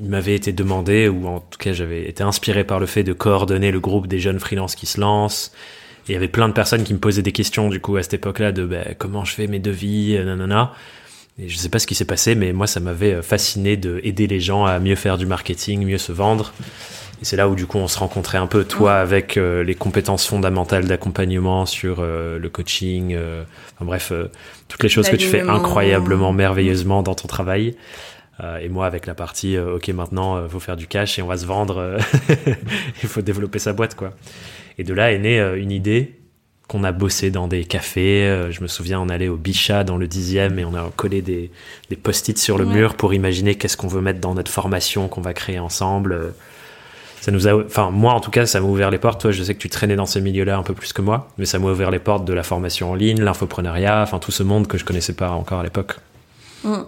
il 0.00 0.08
m'avait 0.08 0.34
été 0.34 0.52
demandé, 0.52 1.08
ou 1.08 1.26
en 1.26 1.40
tout 1.40 1.58
cas 1.58 1.72
j'avais 1.72 2.08
été 2.08 2.22
inspiré 2.22 2.64
par 2.64 2.80
le 2.80 2.86
fait 2.86 3.02
de 3.04 3.12
coordonner 3.12 3.70
le 3.70 3.80
groupe 3.80 4.06
des 4.06 4.18
jeunes 4.18 4.40
freelances 4.40 4.74
qui 4.74 4.86
se 4.86 5.00
lancent. 5.00 5.52
Et 6.08 6.12
il 6.12 6.12
y 6.14 6.16
avait 6.16 6.28
plein 6.28 6.48
de 6.48 6.54
personnes 6.54 6.82
qui 6.82 6.94
me 6.94 6.98
posaient 6.98 7.22
des 7.22 7.32
questions 7.32 7.68
du 7.68 7.80
coup 7.80 7.96
à 7.96 8.02
cette 8.02 8.14
époque-là 8.14 8.52
de 8.52 8.64
bah, 8.64 8.94
comment 8.98 9.24
je 9.24 9.34
fais 9.34 9.46
mes 9.46 9.60
devis, 9.60 10.16
euh, 10.16 10.24
nanana. 10.24 10.72
Et 11.38 11.48
je 11.48 11.56
sais 11.56 11.68
pas 11.68 11.78
ce 11.78 11.86
qui 11.86 11.94
s'est 11.94 12.04
passé, 12.04 12.34
mais 12.34 12.52
moi, 12.52 12.66
ça 12.66 12.80
m'avait 12.80 13.22
fasciné 13.22 13.76
de 13.76 14.00
aider 14.04 14.26
les 14.26 14.40
gens 14.40 14.66
à 14.66 14.78
mieux 14.78 14.96
faire 14.96 15.16
du 15.16 15.24
marketing, 15.24 15.86
mieux 15.86 15.98
se 15.98 16.12
vendre. 16.12 16.52
Et 17.22 17.24
c'est 17.24 17.36
là 17.36 17.48
où 17.48 17.54
du 17.54 17.66
coup 17.66 17.78
on 17.78 17.86
se 17.86 18.00
rencontrait 18.00 18.38
un 18.38 18.48
peu, 18.48 18.64
toi 18.64 18.96
avec 18.96 19.36
euh, 19.36 19.62
les 19.62 19.76
compétences 19.76 20.26
fondamentales 20.26 20.86
d'accompagnement 20.86 21.66
sur 21.66 21.98
euh, 22.00 22.36
le 22.36 22.48
coaching, 22.48 23.14
euh, 23.14 23.44
enfin, 23.76 23.84
bref, 23.84 24.12
toutes 24.66 24.82
les 24.82 24.88
choses 24.88 25.08
que 25.08 25.14
tu 25.14 25.28
fais 25.28 25.40
incroyablement, 25.40 26.32
merveilleusement 26.32 27.04
dans 27.04 27.14
ton 27.14 27.28
travail. 27.28 27.76
Et 28.60 28.68
moi 28.68 28.86
avec 28.86 29.06
la 29.06 29.14
partie, 29.14 29.56
ok 29.58 29.88
maintenant, 29.88 30.48
faut 30.48 30.58
faire 30.58 30.76
du 30.76 30.86
cash 30.86 31.18
et 31.18 31.22
on 31.22 31.28
va 31.28 31.36
se 31.36 31.46
vendre, 31.46 31.98
il 33.02 33.08
faut 33.08 33.22
développer 33.22 33.58
sa 33.58 33.72
boîte 33.72 33.94
quoi. 33.94 34.10
Et 34.78 34.84
de 34.84 34.94
là 34.94 35.12
est 35.12 35.18
née 35.18 35.38
une 35.56 35.70
idée 35.70 36.18
qu'on 36.66 36.82
a 36.82 36.92
bossé 36.92 37.30
dans 37.30 37.46
des 37.46 37.64
cafés. 37.64 38.48
je 38.50 38.60
me 38.62 38.66
souviens, 38.66 39.00
on 39.00 39.08
allait 39.08 39.28
au 39.28 39.36
Bichat 39.36 39.84
dans 39.84 39.96
le 39.96 40.08
dixième 40.08 40.58
et 40.58 40.64
on 40.64 40.74
a 40.74 40.90
collé 40.96 41.22
des, 41.22 41.52
des 41.88 41.96
post-it 41.96 42.36
sur 42.36 42.58
le 42.58 42.64
mur 42.64 42.94
pour 42.94 43.14
imaginer 43.14 43.54
qu'est-ce 43.54 43.76
qu'on 43.76 43.86
veut 43.86 44.00
mettre 44.00 44.20
dans 44.20 44.34
notre 44.34 44.50
formation 44.50 45.06
qu'on 45.06 45.20
va 45.20 45.34
créer 45.34 45.58
ensemble 45.60 46.32
ça 47.22 47.30
nous 47.30 47.46
a, 47.46 47.54
enfin 47.54 47.92
moi 47.92 48.14
en 48.14 48.20
tout 48.20 48.32
cas, 48.32 48.46
ça 48.46 48.60
m'a 48.60 48.66
ouvert 48.66 48.90
les 48.90 48.98
portes. 48.98 49.20
Toi, 49.20 49.30
je 49.30 49.44
sais 49.44 49.54
que 49.54 49.60
tu 49.60 49.68
traînais 49.68 49.94
dans 49.94 50.06
ce 50.06 50.18
milieu-là 50.18 50.58
un 50.58 50.64
peu 50.64 50.74
plus 50.74 50.92
que 50.92 51.02
moi, 51.02 51.28
mais 51.38 51.44
ça 51.44 51.60
m'a 51.60 51.70
ouvert 51.70 51.92
les 51.92 52.00
portes 52.00 52.24
de 52.24 52.32
la 52.32 52.42
formation 52.42 52.90
en 52.90 52.94
ligne, 52.96 53.22
l'infoprenariat, 53.22 54.02
enfin 54.02 54.18
tout 54.18 54.32
ce 54.32 54.42
monde 54.42 54.66
que 54.66 54.76
je 54.76 54.84
connaissais 54.84 55.12
pas 55.12 55.30
encore 55.30 55.60
à 55.60 55.62
l'époque. 55.62 55.98
Mm. 56.64 56.80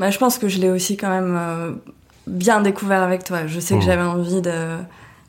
Bah, 0.00 0.10
je 0.10 0.16
pense 0.16 0.38
que 0.38 0.48
je 0.48 0.58
l'ai 0.58 0.70
aussi 0.70 0.96
quand 0.96 1.10
même 1.10 1.36
euh, 1.38 1.72
bien 2.26 2.62
découvert 2.62 3.02
avec 3.02 3.22
toi. 3.22 3.46
Je 3.46 3.60
sais 3.60 3.74
que 3.74 3.80
mm. 3.80 3.86
j'avais 3.86 4.02
envie 4.02 4.40
de 4.40 4.78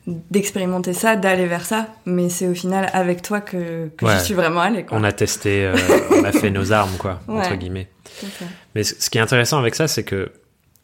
d'expérimenter 0.08 0.94
ça, 0.94 1.16
d'aller 1.16 1.46
vers 1.46 1.64
ça, 1.64 1.88
mais 2.08 2.30
c'est 2.30 2.48
au 2.48 2.56
final 2.56 2.90
avec 2.92 3.22
toi 3.22 3.40
que, 3.40 3.88
que 3.96 4.08
je 4.08 4.18
suis 4.18 4.34
vraiment 4.34 4.62
allée. 4.62 4.84
On 4.90 5.04
a 5.04 5.12
testé, 5.12 5.64
euh, 5.64 5.76
on 6.12 6.24
a 6.24 6.32
fait 6.32 6.50
nos 6.50 6.72
armes, 6.72 6.98
quoi, 6.98 7.20
entre 7.28 7.54
guillemets. 7.56 7.88
Mais 8.74 8.84
ce 8.84 9.10
qui 9.12 9.20
est 9.20 9.22
intéressant 9.22 9.60
avec 9.60 9.76
ça, 9.76 9.88
c'est 9.88 10.04
que 10.04 10.32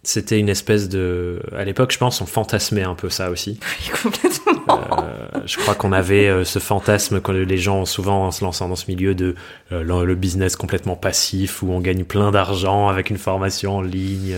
c'était 0.04 0.38
une 0.38 0.50
espèce 0.50 0.88
de 0.88 1.42
à 1.56 1.66
l'époque 1.66 1.92
je 1.92 1.98
pense 1.98 2.22
on 2.22 2.26
fantasmait 2.26 2.84
un 2.84 2.94
peu 2.94 3.10
ça 3.10 3.30
aussi 3.30 3.60
oui, 3.82 3.92
complètement 4.02 4.57
je 5.48 5.58
crois 5.58 5.76
qu'on 5.76 5.92
avait 5.92 6.28
euh, 6.28 6.44
ce 6.44 6.60
fantasme 6.60 7.22
que 7.22 7.32
les 7.32 7.58
gens 7.58 7.86
souvent 7.86 8.26
en 8.26 8.32
se 8.32 8.44
lançant 8.44 8.68
dans 8.68 8.76
ce 8.76 8.90
milieu 8.90 9.16
de 9.16 9.36
euh, 9.72 9.84
le, 9.84 10.16
business 10.16 10.56
complètement 10.56 10.96
passif 10.96 11.64
où 11.64 11.72
on 11.72 11.80
gagne 11.80 12.04
plein 12.04 12.32
d'argent 12.32 12.90
avec 12.90 13.10
une 13.10 13.18
formation 13.18 13.78
en 13.78 13.82
ligne. 13.82 14.36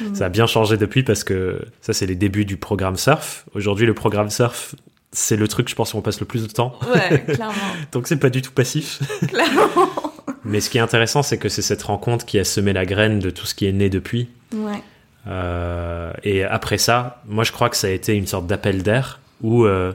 Mm. 0.00 0.14
ça 0.14 0.26
a 0.26 0.28
bien 0.28 0.46
changé 0.46 0.76
depuis 0.76 1.02
parce 1.02 1.24
que 1.24 1.60
ça 1.80 1.92
c'est 1.92 2.06
les 2.06 2.14
débuts 2.14 2.44
du 2.44 2.56
programme 2.56 2.96
surf. 2.96 3.46
Aujourd'hui 3.54 3.86
le 3.86 3.94
programme 3.94 4.30
surf 4.30 4.74
c'est 5.12 5.36
le 5.36 5.48
truc 5.48 5.68
je 5.68 5.74
pense 5.74 5.94
où 5.94 5.98
on 5.98 6.02
passe 6.02 6.20
le 6.20 6.26
plus 6.26 6.46
de 6.46 6.52
temps. 6.52 6.78
Ouais 6.92 7.20
clairement. 7.34 7.54
Donc 7.92 8.06
c'est 8.06 8.18
pas 8.18 8.30
du 8.30 8.42
tout 8.42 8.52
passif. 8.52 9.00
Clairement. 9.26 9.70
Mais 10.44 10.60
ce 10.60 10.70
qui 10.70 10.78
est 10.78 10.82
intéressant 10.82 11.22
c'est 11.22 11.38
que 11.38 11.48
c'est 11.48 11.62
cette 11.62 11.82
rencontre 11.82 12.26
qui 12.26 12.38
a 12.38 12.44
semé 12.44 12.72
la 12.72 12.84
graine 12.86 13.18
de 13.18 13.30
tout 13.30 13.46
ce 13.46 13.54
qui 13.54 13.66
est 13.66 13.72
né 13.72 13.88
depuis. 13.88 14.28
Ouais. 14.54 14.82
Euh, 15.26 16.12
et 16.24 16.44
après 16.44 16.78
ça, 16.78 17.22
moi 17.26 17.44
je 17.44 17.52
crois 17.52 17.68
que 17.68 17.76
ça 17.76 17.88
a 17.88 17.90
été 17.90 18.14
une 18.14 18.26
sorte 18.26 18.46
d'appel 18.46 18.82
d'air 18.82 19.20
où 19.42 19.64
euh, 19.64 19.92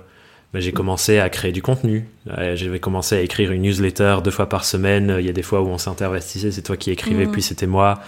bah, 0.54 0.60
j'ai 0.60 0.72
commencé 0.72 1.20
à 1.20 1.30
créer 1.30 1.52
du 1.52 1.62
contenu. 1.62 2.08
Euh, 2.30 2.56
J'avais 2.56 2.80
commencé 2.80 3.16
à 3.16 3.22
écrire 3.22 3.52
une 3.52 3.64
newsletter 3.64 4.18
deux 4.24 4.32
fois 4.32 4.48
par 4.48 4.66
semaine. 4.66 5.16
Il 5.20 5.26
y 5.26 5.30
a 5.30 5.34
des 5.34 5.42
fois 5.42 5.62
où 5.62 5.68
on 5.68 5.78
s'intervestissait, 5.78 6.52
c'est 6.52 6.62
toi 6.62 6.78
qui 6.78 6.92
écrivais, 6.92 7.26
mmh. 7.26 7.32
puis 7.32 7.42
c'était 7.42 7.68
moi. 7.68 8.00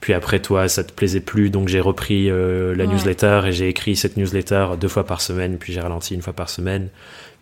Puis 0.00 0.14
après 0.14 0.40
toi, 0.40 0.66
ça 0.68 0.82
te 0.82 0.92
plaisait 0.92 1.20
plus, 1.20 1.50
donc 1.50 1.68
j'ai 1.68 1.80
repris 1.80 2.30
euh, 2.30 2.74
la 2.74 2.86
newsletter 2.86 3.42
et 3.46 3.52
j'ai 3.52 3.68
écrit 3.68 3.96
cette 3.96 4.16
newsletter 4.16 4.68
deux 4.80 4.88
fois 4.88 5.04
par 5.04 5.20
semaine. 5.20 5.58
Puis 5.58 5.74
j'ai 5.74 5.80
ralenti 5.80 6.14
une 6.14 6.22
fois 6.22 6.32
par 6.32 6.48
semaine. 6.48 6.88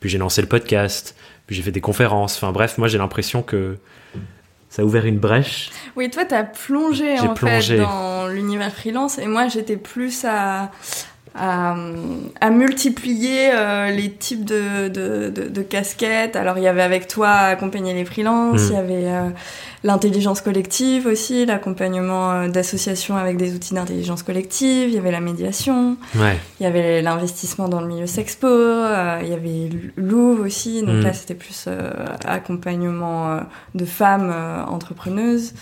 Puis 0.00 0.10
j'ai 0.10 0.18
lancé 0.18 0.42
le 0.42 0.48
podcast. 0.48 1.14
Puis 1.46 1.54
j'ai 1.54 1.62
fait 1.62 1.70
des 1.70 1.80
conférences. 1.80 2.36
Enfin 2.36 2.50
bref, 2.50 2.76
moi 2.78 2.88
j'ai 2.88 2.98
l'impression 2.98 3.42
que 3.42 3.76
ça 4.70 4.82
a 4.82 4.84
ouvert 4.84 5.06
une 5.06 5.18
brèche. 5.18 5.70
Oui, 5.96 6.10
toi, 6.10 6.24
tu 6.24 6.34
as 6.34 6.44
plongé 6.44 7.18
en 7.18 7.34
fait 7.34 7.76
dans 7.76 8.28
l'univers 8.28 8.72
freelance 8.72 9.18
et 9.18 9.26
moi, 9.26 9.48
j'étais 9.48 9.76
plus 9.76 10.24
à, 10.24 10.70
à, 11.38 12.50
multiplier 12.50 13.50
euh, 13.52 13.90
les 13.90 14.10
types 14.10 14.44
de, 14.44 14.88
de, 14.88 15.30
de, 15.30 15.62
casquettes. 15.62 16.36
Alors, 16.36 16.58
il 16.58 16.64
y 16.64 16.68
avait 16.68 16.82
avec 16.82 17.08
toi 17.08 17.30
accompagner 17.30 17.94
les 17.94 18.04
freelances, 18.04 18.68
il 18.68 18.74
y 18.74 18.76
avait 18.76 19.06
euh, 19.06 19.30
l'intelligence 19.84 20.40
collective 20.40 21.06
aussi, 21.06 21.46
l'accompagnement 21.46 22.32
euh, 22.32 22.48
d'associations 22.48 23.16
avec 23.16 23.36
des 23.36 23.54
outils 23.54 23.74
d'intelligence 23.74 24.22
collective, 24.22 24.88
il 24.88 24.94
y 24.94 24.98
avait 24.98 25.12
la 25.12 25.20
médiation, 25.20 25.96
il 26.14 26.36
y 26.60 26.66
avait 26.66 27.00
l'investissement 27.02 27.68
dans 27.68 27.80
le 27.80 27.86
milieu 27.86 28.06
sexpo, 28.06 28.46
euh, 28.48 29.20
il 29.22 29.28
y 29.28 29.32
avait 29.32 29.70
Louvre 29.96 30.46
aussi, 30.46 30.82
donc 30.82 30.96
mm. 30.96 31.02
là 31.02 31.12
c'était 31.12 31.34
plus 31.34 31.66
euh, 31.68 31.90
accompagnement 32.24 33.40
de 33.74 33.84
femmes 33.84 34.34
entrepreneuses. 34.68 35.54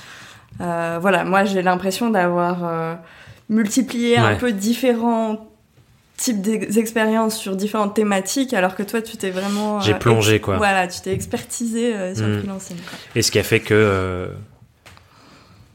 voilà, 0.58 1.24
moi 1.24 1.44
j'ai 1.44 1.62
l'impression 1.62 2.10
d'avoir 2.10 2.98
multiplié 3.48 4.16
un 4.16 4.34
peu 4.36 4.52
différents 4.52 5.45
types 6.16 6.40
d'expériences 6.40 7.36
sur 7.36 7.56
différentes 7.56 7.94
thématiques, 7.94 8.54
alors 8.54 8.74
que 8.74 8.82
toi, 8.82 9.02
tu 9.02 9.16
t'es 9.16 9.30
vraiment... 9.30 9.80
J'ai 9.80 9.94
plongé, 9.94 10.40
quoi. 10.40 10.56
Voilà, 10.56 10.88
tu 10.88 11.00
t'es 11.00 11.12
expertisé 11.12 12.14
sur 12.14 12.26
le 12.26 12.36
mm. 12.36 12.38
freelancing. 12.38 12.76
Et 13.14 13.22
ce 13.22 13.30
qui 13.30 13.38
a 13.38 13.42
fait 13.42 13.60
que, 13.60 14.30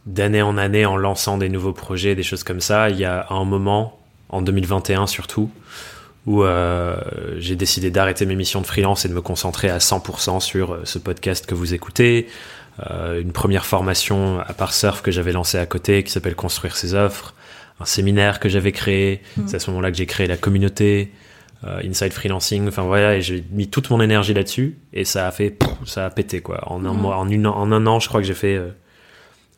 d'année 0.05 0.41
en 0.41 0.57
année, 0.57 0.85
en 0.85 0.97
lançant 0.97 1.37
des 1.37 1.49
nouveaux 1.49 1.73
projets, 1.73 2.15
des 2.15 2.23
choses 2.23 2.43
comme 2.43 2.61
ça, 2.61 2.89
il 2.89 2.97
y 2.97 3.05
a 3.05 3.27
un 3.29 3.45
moment, 3.45 3.99
en 4.29 4.41
2021 4.41 5.07
surtout, 5.07 5.49
où 6.25 6.43
euh, 6.43 6.95
j'ai 7.37 7.55
décidé 7.55 7.91
d'arrêter 7.91 8.25
mes 8.25 8.35
missions 8.35 8.61
de 8.61 8.67
freelance 8.67 9.05
et 9.05 9.09
de 9.09 9.13
me 9.13 9.21
concentrer 9.21 9.69
à 9.69 9.79
100% 9.79 10.39
sur 10.39 10.79
ce 10.83 10.99
podcast 10.99 11.45
que 11.45 11.55
vous 11.55 11.73
écoutez, 11.73 12.27
euh, 12.89 13.21
une 13.21 13.31
première 13.31 13.65
formation 13.65 14.39
à 14.39 14.53
part 14.53 14.73
surf 14.73 15.01
que 15.01 15.11
j'avais 15.11 15.31
lancée 15.31 15.57
à 15.57 15.65
côté 15.65 16.03
qui 16.03 16.11
s'appelle 16.11 16.35
Construire 16.35 16.75
ses 16.75 16.93
offres, 16.93 17.33
un 17.81 17.85
séminaire 17.85 18.39
que 18.39 18.49
j'avais 18.49 18.71
créé. 18.71 19.21
Mm. 19.37 19.47
C'est 19.47 19.55
à 19.55 19.59
ce 19.59 19.69
moment-là 19.71 19.91
que 19.91 19.97
j'ai 19.97 20.05
créé 20.05 20.27
la 20.27 20.37
communauté. 20.37 21.11
Euh, 21.63 21.79
Inside 21.83 22.11
Freelancing, 22.11 22.67
enfin 22.67 22.81
voilà, 22.81 23.17
et 23.17 23.21
j'ai 23.21 23.43
mis 23.51 23.67
toute 23.67 23.91
mon 23.91 24.01
énergie 24.01 24.33
là-dessus 24.33 24.79
et 24.93 25.05
ça 25.05 25.27
a 25.27 25.31
fait, 25.31 25.59
ça 25.85 26.07
a 26.07 26.09
pété 26.09 26.41
quoi. 26.41 26.59
En 26.65 26.83
un 26.85 26.93
mm. 26.93 26.97
mois, 26.97 27.17
en, 27.17 27.29
une, 27.29 27.45
en 27.45 27.71
un 27.71 27.85
an, 27.85 27.99
je 27.99 28.07
crois 28.07 28.19
que 28.19 28.25
j'ai 28.25 28.33
fait 28.33 28.55
euh, 28.55 28.71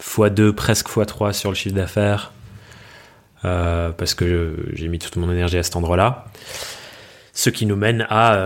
x2, 0.01 0.51
presque 0.51 0.89
x3 0.89 1.32
sur 1.32 1.50
le 1.50 1.56
chiffre 1.56 1.75
d'affaires 1.75 2.34
euh, 3.46 3.92
parce 3.92 4.15
que 4.15 4.58
j'ai 4.74 4.89
mis 4.89 5.00
toute 5.00 5.15
mon 5.15 5.32
énergie 5.32 5.58
à 5.58 5.63
cet 5.63 5.77
endroit-là. 5.77 6.25
Ce 7.32 7.50
qui 7.50 7.65
nous 7.65 7.77
mène 7.77 8.06
à 8.10 8.38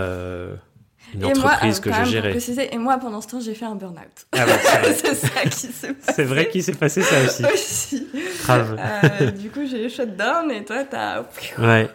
une 1.14 1.26
entreprise 1.26 1.80
que 1.80 1.92
je 1.92 2.04
gérais. 2.04 2.38
et 2.72 2.78
moi, 2.78 2.98
pendant 2.98 3.22
ce 3.22 3.28
temps, 3.28 3.40
j'ai 3.40 3.54
fait 3.54 3.66
un 3.66 3.76
burn-out. 3.76 4.28
Ah 4.34 4.46
bah, 4.46 4.54
c'est 4.94 5.16
ça 5.16 5.42
qui 5.44 5.58
s'est 5.58 5.94
passé. 5.94 6.12
C'est 6.16 6.24
vrai 6.24 6.50
qu'il 6.50 6.64
s'est 6.64 6.74
passé 6.74 7.02
ça 7.02 7.16
aussi. 7.24 7.46
aussi. 7.46 8.08
Grave. 8.44 8.78
Euh, 8.80 9.32
du 9.32 9.50
coup, 9.50 9.62
j'ai 9.70 9.86
eu 9.86 9.90
shutdown 9.90 10.52
et 10.52 10.64
toi, 10.64 10.84
t'as. 10.84 11.22
ouais. 11.60 11.90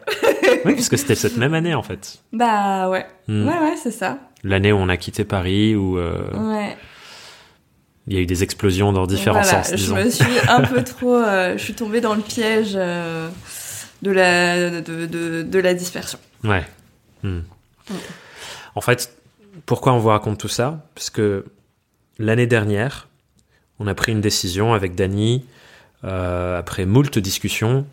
Oui, 0.64 0.74
parce 0.74 0.88
que 0.88 0.96
c'était 0.96 1.14
cette 1.14 1.36
même 1.36 1.54
année 1.54 1.74
en 1.74 1.82
fait. 1.82 2.18
Bah 2.32 2.88
ouais. 2.88 3.06
Hmm. 3.28 3.46
Ouais, 3.46 3.58
ouais, 3.58 3.76
c'est 3.82 3.90
ça. 3.90 4.18
L'année 4.44 4.72
où 4.72 4.76
on 4.76 4.88
a 4.88 4.96
quitté 4.96 5.24
Paris, 5.24 5.74
où. 5.74 5.98
Euh... 5.98 6.30
Ouais. 6.34 6.76
Il 8.08 8.14
y 8.14 8.16
a 8.16 8.20
eu 8.20 8.26
des 8.26 8.42
explosions 8.42 8.92
dans 8.92 9.06
différents 9.06 9.42
voilà, 9.42 9.62
sens. 9.62 9.76
Je 9.76 9.94
me 9.94 10.10
suis 10.10 10.24
un 10.48 10.62
peu 10.62 10.82
trop. 10.82 11.14
Euh, 11.14 11.56
je 11.56 11.62
suis 11.62 11.74
tombée 11.74 12.00
dans 12.00 12.14
le 12.14 12.20
piège 12.20 12.72
euh, 12.74 13.28
de, 14.02 14.10
la, 14.10 14.80
de, 14.80 15.06
de, 15.06 15.42
de, 15.42 15.58
la 15.60 15.72
dispersion. 15.72 16.18
Ouais. 16.42 16.64
Hmm. 17.22 17.42
Mm. 17.88 17.94
En 18.74 18.80
fait, 18.80 19.16
pourquoi 19.66 19.92
on 19.92 19.98
vous 19.98 20.08
raconte 20.08 20.38
tout 20.38 20.48
ça? 20.48 20.86
Parce 20.94 21.10
que 21.10 21.44
l'année 22.18 22.46
dernière, 22.46 23.08
on 23.78 23.86
a 23.86 23.94
pris 23.94 24.12
une 24.12 24.20
décision 24.20 24.74
avec 24.74 24.94
Dany, 24.94 25.44
euh, 26.04 26.58
après 26.58 26.86
moult 26.86 27.18
discussions, 27.18 27.86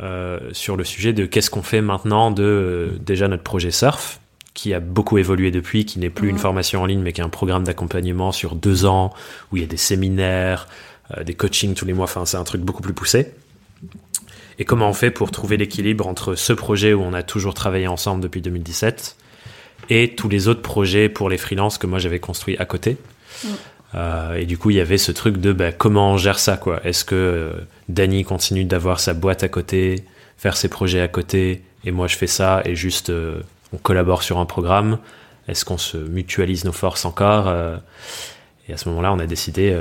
euh, 0.00 0.38
sur 0.52 0.76
le 0.76 0.84
sujet 0.84 1.12
de 1.12 1.26
qu'est-ce 1.26 1.50
qu'on 1.50 1.62
fait 1.62 1.80
maintenant 1.80 2.30
de 2.30 2.42
euh, 2.42 2.98
déjà 3.00 3.28
notre 3.28 3.42
projet 3.42 3.70
Surf, 3.70 4.20
qui 4.54 4.74
a 4.74 4.80
beaucoup 4.80 5.18
évolué 5.18 5.50
depuis, 5.50 5.84
qui 5.84 5.98
n'est 5.98 6.10
plus 6.10 6.28
une 6.28 6.38
formation 6.38 6.82
en 6.82 6.86
ligne, 6.86 7.00
mais 7.00 7.12
qui 7.12 7.20
est 7.20 7.24
un 7.24 7.28
programme 7.28 7.64
d'accompagnement 7.64 8.32
sur 8.32 8.54
deux 8.54 8.84
ans, 8.84 9.12
où 9.50 9.56
il 9.56 9.62
y 9.62 9.64
a 9.64 9.68
des 9.68 9.76
séminaires, 9.76 10.68
des 11.24 11.34
coachings 11.34 11.74
tous 11.74 11.84
les 11.84 11.92
mois, 11.92 12.04
enfin 12.04 12.24
c'est 12.24 12.36
un 12.36 12.44
truc 12.44 12.60
beaucoup 12.60 12.82
plus 12.82 12.92
poussé. 12.92 13.32
Et 14.58 14.64
comment 14.64 14.88
on 14.88 14.92
fait 14.92 15.10
pour 15.10 15.30
trouver 15.30 15.56
l'équilibre 15.56 16.06
entre 16.06 16.34
ce 16.34 16.52
projet 16.52 16.92
où 16.92 17.00
on 17.00 17.14
a 17.14 17.22
toujours 17.22 17.54
travaillé 17.54 17.88
ensemble 17.88 18.22
depuis 18.22 18.42
2017 18.42 19.16
et 19.90 20.14
tous 20.14 20.28
les 20.28 20.48
autres 20.48 20.62
projets 20.62 21.08
pour 21.08 21.28
les 21.28 21.36
freelances 21.36 21.76
que 21.76 21.86
moi 21.86 21.98
j'avais 21.98 22.20
construits 22.20 22.56
à 22.58 22.64
côté. 22.64 22.96
Mm. 23.44 23.48
Euh, 23.96 24.34
et 24.34 24.46
du 24.46 24.56
coup, 24.56 24.70
il 24.70 24.76
y 24.76 24.80
avait 24.80 24.98
ce 24.98 25.10
truc 25.10 25.38
de 25.38 25.52
bah, 25.52 25.72
comment 25.72 26.12
on 26.12 26.16
gère 26.16 26.38
ça, 26.38 26.56
quoi. 26.56 26.80
Est-ce 26.84 27.04
que 27.04 27.14
euh, 27.16 27.52
Danny 27.88 28.24
continue 28.24 28.64
d'avoir 28.64 29.00
sa 29.00 29.14
boîte 29.14 29.42
à 29.42 29.48
côté, 29.48 30.04
faire 30.38 30.56
ses 30.56 30.68
projets 30.68 31.00
à 31.00 31.08
côté, 31.08 31.62
et 31.84 31.90
moi 31.90 32.06
je 32.06 32.16
fais 32.16 32.28
ça, 32.28 32.62
et 32.64 32.76
juste 32.76 33.10
euh, 33.10 33.40
on 33.72 33.78
collabore 33.78 34.22
sur 34.22 34.38
un 34.38 34.46
programme? 34.46 34.98
Est-ce 35.48 35.64
qu'on 35.64 35.78
se 35.78 35.96
mutualise 35.96 36.64
nos 36.64 36.72
forces 36.72 37.04
encore 37.04 37.48
euh, 37.48 37.76
Et 38.68 38.72
à 38.72 38.76
ce 38.76 38.88
moment-là, 38.90 39.12
on 39.12 39.18
a 39.18 39.26
décidé 39.26 39.76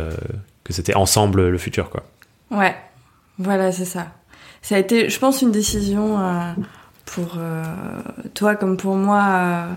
que 0.63 0.74
c'était 0.74 0.96
ensemble 0.96 1.48
le 1.48 1.58
futur, 1.60 1.92
quoi. 1.92 2.04
Ouais, 2.50 2.75
voilà, 3.38 3.72
c'est 3.72 3.86
ça. 3.86 4.08
Ça 4.63 4.75
a 4.75 4.80
été, 4.80 5.10
je 5.10 5.20
pense, 5.20 5.44
une 5.44 5.51
décision 5.51 6.18
pour 7.06 7.38
toi 8.34 8.56
comme 8.56 8.78
pour 8.78 8.96
moi 8.96 9.68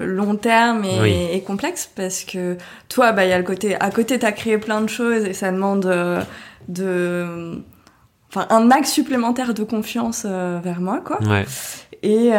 long 0.00 0.36
terme 0.36 0.84
et, 0.84 1.42
complexe 1.46 1.90
parce 1.94 2.24
que 2.24 2.56
toi, 2.88 3.12
bah, 3.12 3.24
il 3.24 3.30
y 3.30 3.32
a 3.32 3.38
le 3.38 3.44
côté, 3.44 3.76
à 3.78 3.90
côté, 3.90 4.18
tu 4.18 4.26
as 4.26 4.32
créé 4.32 4.58
plein 4.58 4.80
de 4.80 4.88
choses 4.88 5.24
et 5.24 5.32
ça 5.32 5.50
demande 5.52 5.92
de, 6.68 7.62
enfin, 8.28 8.46
un 8.50 8.70
axe 8.70 8.90
supplémentaire 8.90 9.54
de 9.54 9.62
confiance 9.62 10.24
vers 10.26 10.80
moi, 10.80 11.00
quoi. 11.04 11.18
Ouais. 11.22 11.44
Et, 12.02 12.30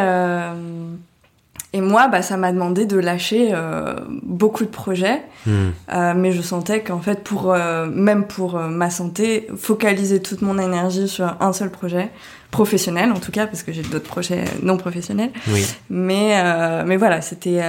et 1.74 1.80
moi, 1.80 2.08
bah, 2.08 2.20
ça 2.20 2.36
m'a 2.36 2.52
demandé 2.52 2.84
de 2.84 2.98
lâcher 2.98 3.50
euh, 3.52 3.94
beaucoup 4.22 4.64
de 4.64 4.70
projets, 4.70 5.22
hmm. 5.46 5.50
euh, 5.94 6.12
mais 6.14 6.32
je 6.32 6.42
sentais 6.42 6.82
qu'en 6.82 7.00
fait, 7.00 7.24
pour 7.24 7.50
euh, 7.50 7.86
même 7.86 8.26
pour 8.26 8.56
euh, 8.56 8.68
ma 8.68 8.90
santé, 8.90 9.46
focaliser 9.56 10.20
toute 10.20 10.42
mon 10.42 10.58
énergie 10.58 11.08
sur 11.08 11.34
un 11.40 11.52
seul 11.54 11.70
projet 11.70 12.10
professionnel, 12.50 13.10
en 13.10 13.18
tout 13.18 13.32
cas, 13.32 13.46
parce 13.46 13.62
que 13.62 13.72
j'ai 13.72 13.80
d'autres 13.80 14.08
projets 14.08 14.44
non 14.62 14.76
professionnels. 14.76 15.30
Oui. 15.48 15.64
Mais 15.88 16.34
euh, 16.34 16.84
mais 16.86 16.98
voilà, 16.98 17.22
c'était 17.22 17.62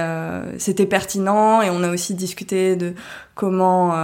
c'était 0.58 0.84
pertinent 0.84 1.62
et 1.62 1.70
on 1.70 1.82
a 1.82 1.90
aussi 1.90 2.14
discuté 2.14 2.76
de 2.76 2.92
comment 3.34 3.94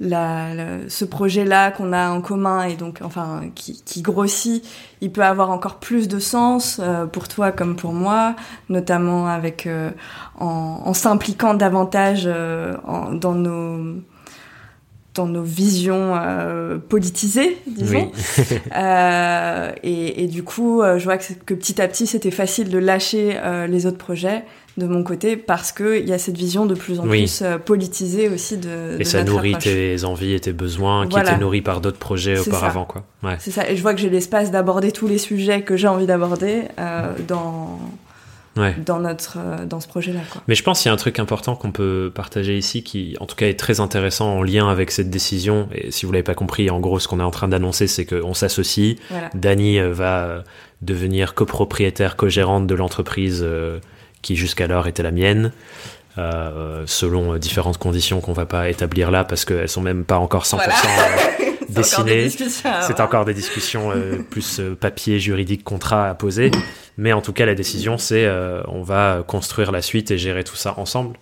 la, 0.00 0.88
ce 0.88 1.04
projet-là 1.04 1.70
qu'on 1.70 1.92
a 1.92 2.10
en 2.10 2.22
commun 2.22 2.64
et 2.64 2.74
donc 2.74 3.00
enfin 3.02 3.42
qui, 3.54 3.82
qui, 3.84 4.00
grossit, 4.00 4.66
il 5.02 5.12
peut 5.12 5.22
avoir 5.22 5.50
encore 5.50 5.78
plus 5.78 6.08
de 6.08 6.18
sens 6.18 6.80
euh, 6.82 7.04
pour 7.04 7.28
toi 7.28 7.52
comme 7.52 7.76
pour 7.76 7.92
moi, 7.92 8.34
notamment 8.70 9.28
avec 9.28 9.66
euh, 9.66 9.90
en, 10.38 10.80
en 10.84 10.94
s'impliquant 10.94 11.52
davantage 11.52 12.22
euh, 12.24 12.74
en, 12.86 13.12
dans 13.12 13.34
nos 13.34 14.00
dans 15.14 15.26
nos 15.26 15.42
visions 15.42 16.14
politisées, 16.88 17.58
disons. 17.66 18.12
et, 19.82 20.22
et, 20.22 20.26
du 20.28 20.44
coup, 20.44 20.82
je 20.84 21.02
vois 21.02 21.18
que, 21.18 21.32
que, 21.32 21.52
petit 21.52 21.82
à 21.82 21.88
petit, 21.88 22.06
c'était 22.06 22.30
facile 22.30 22.70
de 22.70 22.78
lâcher 22.78 23.36
les 23.68 23.86
autres 23.86 23.98
projets 23.98 24.44
de 24.76 24.86
mon 24.86 25.02
côté 25.02 25.36
parce 25.36 25.72
qu'il 25.72 26.08
y 26.08 26.12
a 26.12 26.18
cette 26.18 26.36
vision 26.36 26.66
de 26.66 26.74
plus 26.74 27.00
en 27.00 27.06
plus 27.06 27.42
euh, 27.42 27.58
politisée 27.58 28.28
aussi 28.28 28.56
de. 28.56 28.96
Et 28.98 29.04
ça 29.04 29.24
nourrit 29.24 29.56
tes 29.56 30.04
envies 30.04 30.34
et 30.34 30.40
tes 30.40 30.52
besoins 30.52 31.06
qui 31.06 31.18
étaient 31.18 31.38
nourris 31.38 31.62
par 31.62 31.80
d'autres 31.80 31.98
projets 31.98 32.38
auparavant. 32.38 32.84
quoi. 32.84 33.04
Ouais. 33.22 33.36
C'est 33.40 33.50
ça. 33.50 33.68
Et 33.68 33.76
je 33.76 33.82
vois 33.82 33.94
que 33.94 34.00
j'ai 34.00 34.10
l'espace 34.10 34.50
d'aborder 34.50 34.92
tous 34.92 35.06
les 35.08 35.18
sujets 35.18 35.62
que 35.62 35.76
j'ai 35.76 35.88
envie 35.88 36.06
d'aborder 36.06 36.64
euh, 36.78 37.12
dans. 37.26 37.78
dans 38.86 39.00
notre 39.00 39.38
euh, 39.38 39.66
dans 39.66 39.80
ce 39.80 39.88
projet-là. 39.88 40.20
Mais 40.46 40.54
je 40.54 40.62
pense 40.62 40.80
qu'il 40.80 40.88
y 40.88 40.90
a 40.90 40.94
un 40.94 40.96
truc 40.96 41.18
important 41.18 41.56
qu'on 41.56 41.72
peut 41.72 42.12
partager 42.14 42.56
ici 42.56 42.82
qui, 42.82 43.16
en 43.20 43.26
tout 43.26 43.36
cas, 43.36 43.48
est 43.48 43.58
très 43.58 43.80
intéressant 43.80 44.38
en 44.38 44.42
lien 44.42 44.68
avec 44.68 44.92
cette 44.92 45.10
décision. 45.10 45.68
Et 45.74 45.90
si 45.90 46.06
vous 46.06 46.12
l'avez 46.12 46.22
pas 46.22 46.34
compris, 46.34 46.70
en 46.70 46.78
gros, 46.80 47.00
ce 47.00 47.08
qu'on 47.08 47.20
est 47.20 47.24
en 47.24 47.30
train 47.32 47.48
d'annoncer, 47.48 47.86
c'est 47.86 48.06
qu'on 48.06 48.34
s'associe. 48.34 48.96
Dani 49.34 49.80
va 49.80 50.44
devenir 50.80 51.34
copropriétaire, 51.34 52.16
co-gérante 52.16 52.66
de 52.66 52.74
l'entreprise 52.74 53.44
qui 54.22 54.36
jusqu'alors 54.36 54.86
était 54.86 55.02
la 55.02 55.10
mienne, 55.10 55.52
euh, 56.18 56.82
selon 56.86 57.36
différentes 57.36 57.78
conditions 57.78 58.20
qu'on 58.20 58.32
va 58.32 58.44
pas 58.44 58.68
établir 58.68 59.10
là 59.10 59.24
parce 59.24 59.44
qu'elles 59.44 59.68
sont 59.68 59.80
même 59.80 60.04
pas 60.04 60.18
encore 60.18 60.44
100% 60.44 60.58
euh, 60.58 61.44
dessinées. 61.68 62.28
C'est 62.28 63.00
encore 63.00 63.24
des 63.24 63.32
discussions 63.32 63.92
euh, 63.92 64.18
plus 64.28 64.60
papier, 64.80 65.20
juridique, 65.20 65.62
contrat 65.62 66.08
à 66.08 66.14
poser. 66.14 66.50
Mais 66.98 67.12
en 67.12 67.22
tout 67.22 67.32
cas, 67.32 67.46
la 67.46 67.54
décision, 67.54 67.96
c'est 67.96 68.28
on 68.66 68.82
va 68.82 69.22
construire 69.26 69.72
la 69.72 69.82
suite 69.82 70.10
et 70.10 70.18
gérer 70.18 70.44
tout 70.44 70.56
ça 70.56 70.74
ensemble. 70.78 71.16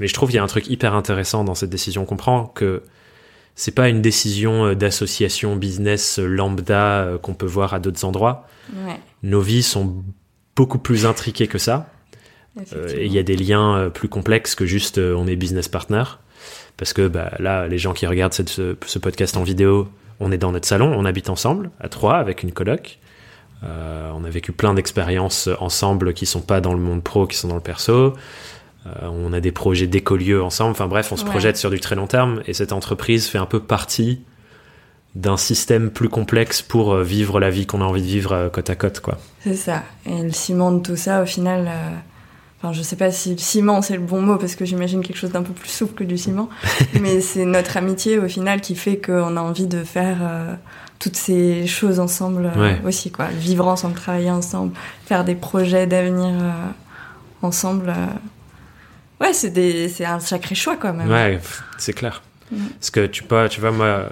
Mais 0.00 0.08
je 0.08 0.14
trouve 0.14 0.28
qu'il 0.30 0.36
y 0.36 0.40
a 0.40 0.42
un 0.42 0.48
truc 0.48 0.68
hyper 0.68 0.94
intéressant 0.94 1.44
dans 1.44 1.54
cette 1.54 1.70
décision 1.70 2.04
qu'on 2.04 2.16
prend, 2.16 2.46
que 2.46 2.82
c'est 3.54 3.74
pas 3.74 3.88
une 3.88 4.02
décision 4.02 4.74
d'association 4.74 5.54
business 5.54 6.18
lambda 6.18 7.12
qu'on 7.22 7.34
peut 7.34 7.46
voir 7.46 7.72
à 7.72 7.78
d'autres 7.78 8.04
endroits. 8.04 8.48
Nos 9.22 9.40
vies 9.40 9.62
sont 9.62 10.02
beaucoup 10.56 10.78
plus 10.78 11.06
intriquées 11.06 11.46
que 11.46 11.58
ça. 11.58 11.88
Euh, 12.74 12.88
et 12.94 13.06
il 13.06 13.12
y 13.12 13.18
a 13.18 13.22
des 13.22 13.36
liens 13.36 13.76
euh, 13.76 13.90
plus 13.90 14.08
complexes 14.08 14.54
que 14.54 14.66
juste 14.66 14.98
euh, 14.98 15.14
on 15.16 15.26
est 15.26 15.36
business 15.36 15.68
partner. 15.68 16.04
Parce 16.76 16.92
que 16.92 17.06
bah, 17.06 17.32
là, 17.38 17.68
les 17.68 17.78
gens 17.78 17.92
qui 17.92 18.06
regardent 18.06 18.32
cette, 18.32 18.48
ce, 18.48 18.98
podcast 18.98 19.36
en 19.36 19.44
vidéo, 19.44 19.88
on 20.20 20.32
est 20.32 20.38
dans 20.38 20.52
notre 20.52 20.66
salon, 20.66 20.92
on 20.96 21.04
habite 21.04 21.30
ensemble, 21.30 21.70
à 21.80 21.88
trois, 21.88 22.16
avec 22.16 22.42
une 22.42 22.52
coloc. 22.52 22.98
on 23.62 24.24
a 24.24 24.28
vécu 24.28 24.50
plein 24.50 24.74
d'expériences 24.74 25.48
ensemble 25.60 26.14
qui 26.14 26.26
sont 26.26 26.40
pas 26.40 26.60
dans 26.60 26.74
le 26.74 26.80
monde 26.80 27.02
pro, 27.02 27.28
qui 27.28 27.36
sont 27.36 27.46
dans 27.46 27.54
le 27.54 27.60
perso. 27.60 28.14
on 29.02 29.32
a 29.32 29.40
des 29.40 29.52
projets 29.52 29.86
d'écolieux 29.86 30.42
ensemble. 30.42 30.72
Enfin 30.72 30.88
bref, 30.88 31.12
on 31.12 31.16
se 31.16 31.24
projette 31.24 31.56
sur 31.56 31.70
du 31.70 31.78
très 31.78 31.94
long 31.94 32.08
terme. 32.08 32.42
Et 32.48 32.54
cette 32.54 32.72
entreprise 32.72 33.28
fait 33.28 33.38
un 33.38 33.46
peu 33.46 33.60
partie 33.60 34.22
d'un 35.14 35.36
système 35.36 35.90
plus 35.90 36.08
complexe 36.08 36.60
pour 36.60 36.96
vivre 36.96 37.38
la 37.38 37.50
vie 37.50 37.66
qu'on 37.66 37.80
a 37.82 37.84
envie 37.84 38.02
de 38.02 38.08
vivre 38.08 38.48
côte 38.52 38.68
à 38.68 38.74
côte, 38.74 38.98
quoi. 38.98 39.18
C'est 39.44 39.54
ça. 39.54 39.84
Et 40.06 40.22
le 40.22 40.32
ciment 40.32 40.72
de 40.72 40.80
tout 40.80 40.96
ça, 40.96 41.22
au 41.22 41.26
final, 41.26 41.70
Enfin, 42.64 42.72
je 42.72 42.80
sais 42.80 42.96
pas 42.96 43.10
si 43.10 43.38
ciment 43.38 43.82
c'est 43.82 43.92
le 43.92 44.00
bon 44.00 44.22
mot 44.22 44.38
parce 44.38 44.54
que 44.54 44.64
j'imagine 44.64 45.02
quelque 45.02 45.18
chose 45.18 45.32
d'un 45.32 45.42
peu 45.42 45.52
plus 45.52 45.68
souple 45.68 45.92
que 45.96 46.04
du 46.04 46.16
ciment, 46.16 46.48
mais 47.02 47.20
c'est 47.20 47.44
notre 47.44 47.76
amitié 47.76 48.18
au 48.18 48.26
final 48.26 48.62
qui 48.62 48.74
fait 48.74 48.98
qu'on 48.98 49.36
a 49.36 49.40
envie 49.42 49.66
de 49.66 49.84
faire 49.84 50.16
euh, 50.22 50.54
toutes 50.98 51.16
ces 51.16 51.66
choses 51.66 52.00
ensemble 52.00 52.50
euh, 52.56 52.76
aussi, 52.86 53.12
quoi. 53.12 53.26
Vivre 53.26 53.68
ensemble, 53.68 53.96
travailler 53.96 54.30
ensemble, 54.30 54.72
faire 55.04 55.26
des 55.26 55.34
projets 55.34 55.86
d'avenir 55.86 56.32
euh, 56.40 56.52
ensemble. 57.42 57.92
Ouais, 59.20 59.34
c'est 59.34 59.50
des, 59.50 59.90
c'est 59.90 60.06
un 60.06 60.18
sacré 60.18 60.54
choix 60.54 60.78
quand 60.78 60.94
même. 60.94 61.10
Ouais, 61.10 61.38
c'est 61.76 61.92
clair. 61.92 62.22
Mm. 62.50 62.56
Parce 62.80 62.90
que 62.90 63.04
tu 63.04 63.24
vois, 63.28 63.50
tu 63.50 63.60
vois, 63.60 63.72
moi, 63.72 64.08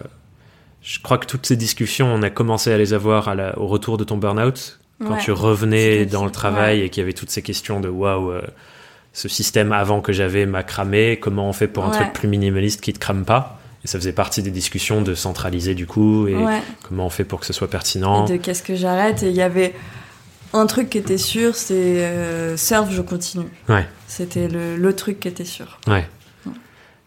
je 0.83 0.99
crois 0.99 1.17
que 1.17 1.27
toutes 1.27 1.47
ces 1.47 1.57
discussions, 1.57 2.13
on 2.13 2.23
a 2.23 2.29
commencé 2.29 2.71
à 2.71 2.77
les 2.77 2.93
avoir 2.93 3.29
à 3.29 3.35
la, 3.35 3.59
au 3.59 3.67
retour 3.67 3.97
de 3.97 4.05
ton 4.05 4.19
burn-out 4.19 4.79
quand 5.07 5.17
tu 5.17 5.33
revenais 5.33 6.07
dans 6.07 6.25
le 6.25 6.31
travail 6.31 6.81
et 6.81 6.89
qu'il 6.89 7.01
y 7.01 7.05
avait 7.05 7.13
toutes 7.13 7.31
ces 7.31 7.43
questions 7.43 7.81
de 7.81 7.89
waouh, 7.89 8.31
euh, 8.31 8.43
ce 9.13 9.29
système 9.29 9.73
avant 9.73 10.01
que 10.01 10.13
j'avais 10.13 10.47
m'a 10.47 10.63
cramé, 10.63 11.19
comment 11.21 11.49
on 11.49 11.53
fait 11.53 11.69
pour 11.69 11.85
un 11.85 11.91
truc 11.91 12.13
plus 12.13 12.29
minimaliste 12.29 12.81
qui 12.81 12.93
te 12.93 12.99
crame 12.99 13.25
pas? 13.25 13.59
Et 13.85 13.89
ça 13.89 13.99
faisait 13.99 14.13
partie 14.13 14.43
des 14.43 14.53
discussions 14.53 15.03
de 15.03 15.15
centraliser 15.15 15.75
du 15.75 15.87
coup 15.87 16.29
et 16.29 16.37
comment 16.87 17.07
on 17.07 17.11
fait 17.11 17.25
pour 17.25 17.41
que 17.41 17.47
ce 17.47 17.53
soit 17.53 17.69
pertinent. 17.69 18.27
Et 18.27 18.33
de 18.33 18.37
qu'est-ce 18.37 18.63
que 18.63 18.77
j'arrête? 18.77 19.23
Et 19.25 19.29
il 19.29 19.35
y 19.35 19.43
avait 19.43 19.75
un 20.53 20.67
truc 20.67 20.91
qui 20.91 20.99
était 20.99 21.19
sûr, 21.19 21.57
c'est 21.57 21.75
euh, 21.75 22.57
surf, 22.57 22.91
je 22.91 23.03
continue. 23.03 23.49
Ouais. 23.69 23.87
C'était 24.07 24.49
le, 24.49 24.77
le, 24.77 24.95
truc 24.95 25.19
qui 25.19 25.29
était 25.29 25.45
sûr. 25.45 25.79
Ouais. 25.89 26.07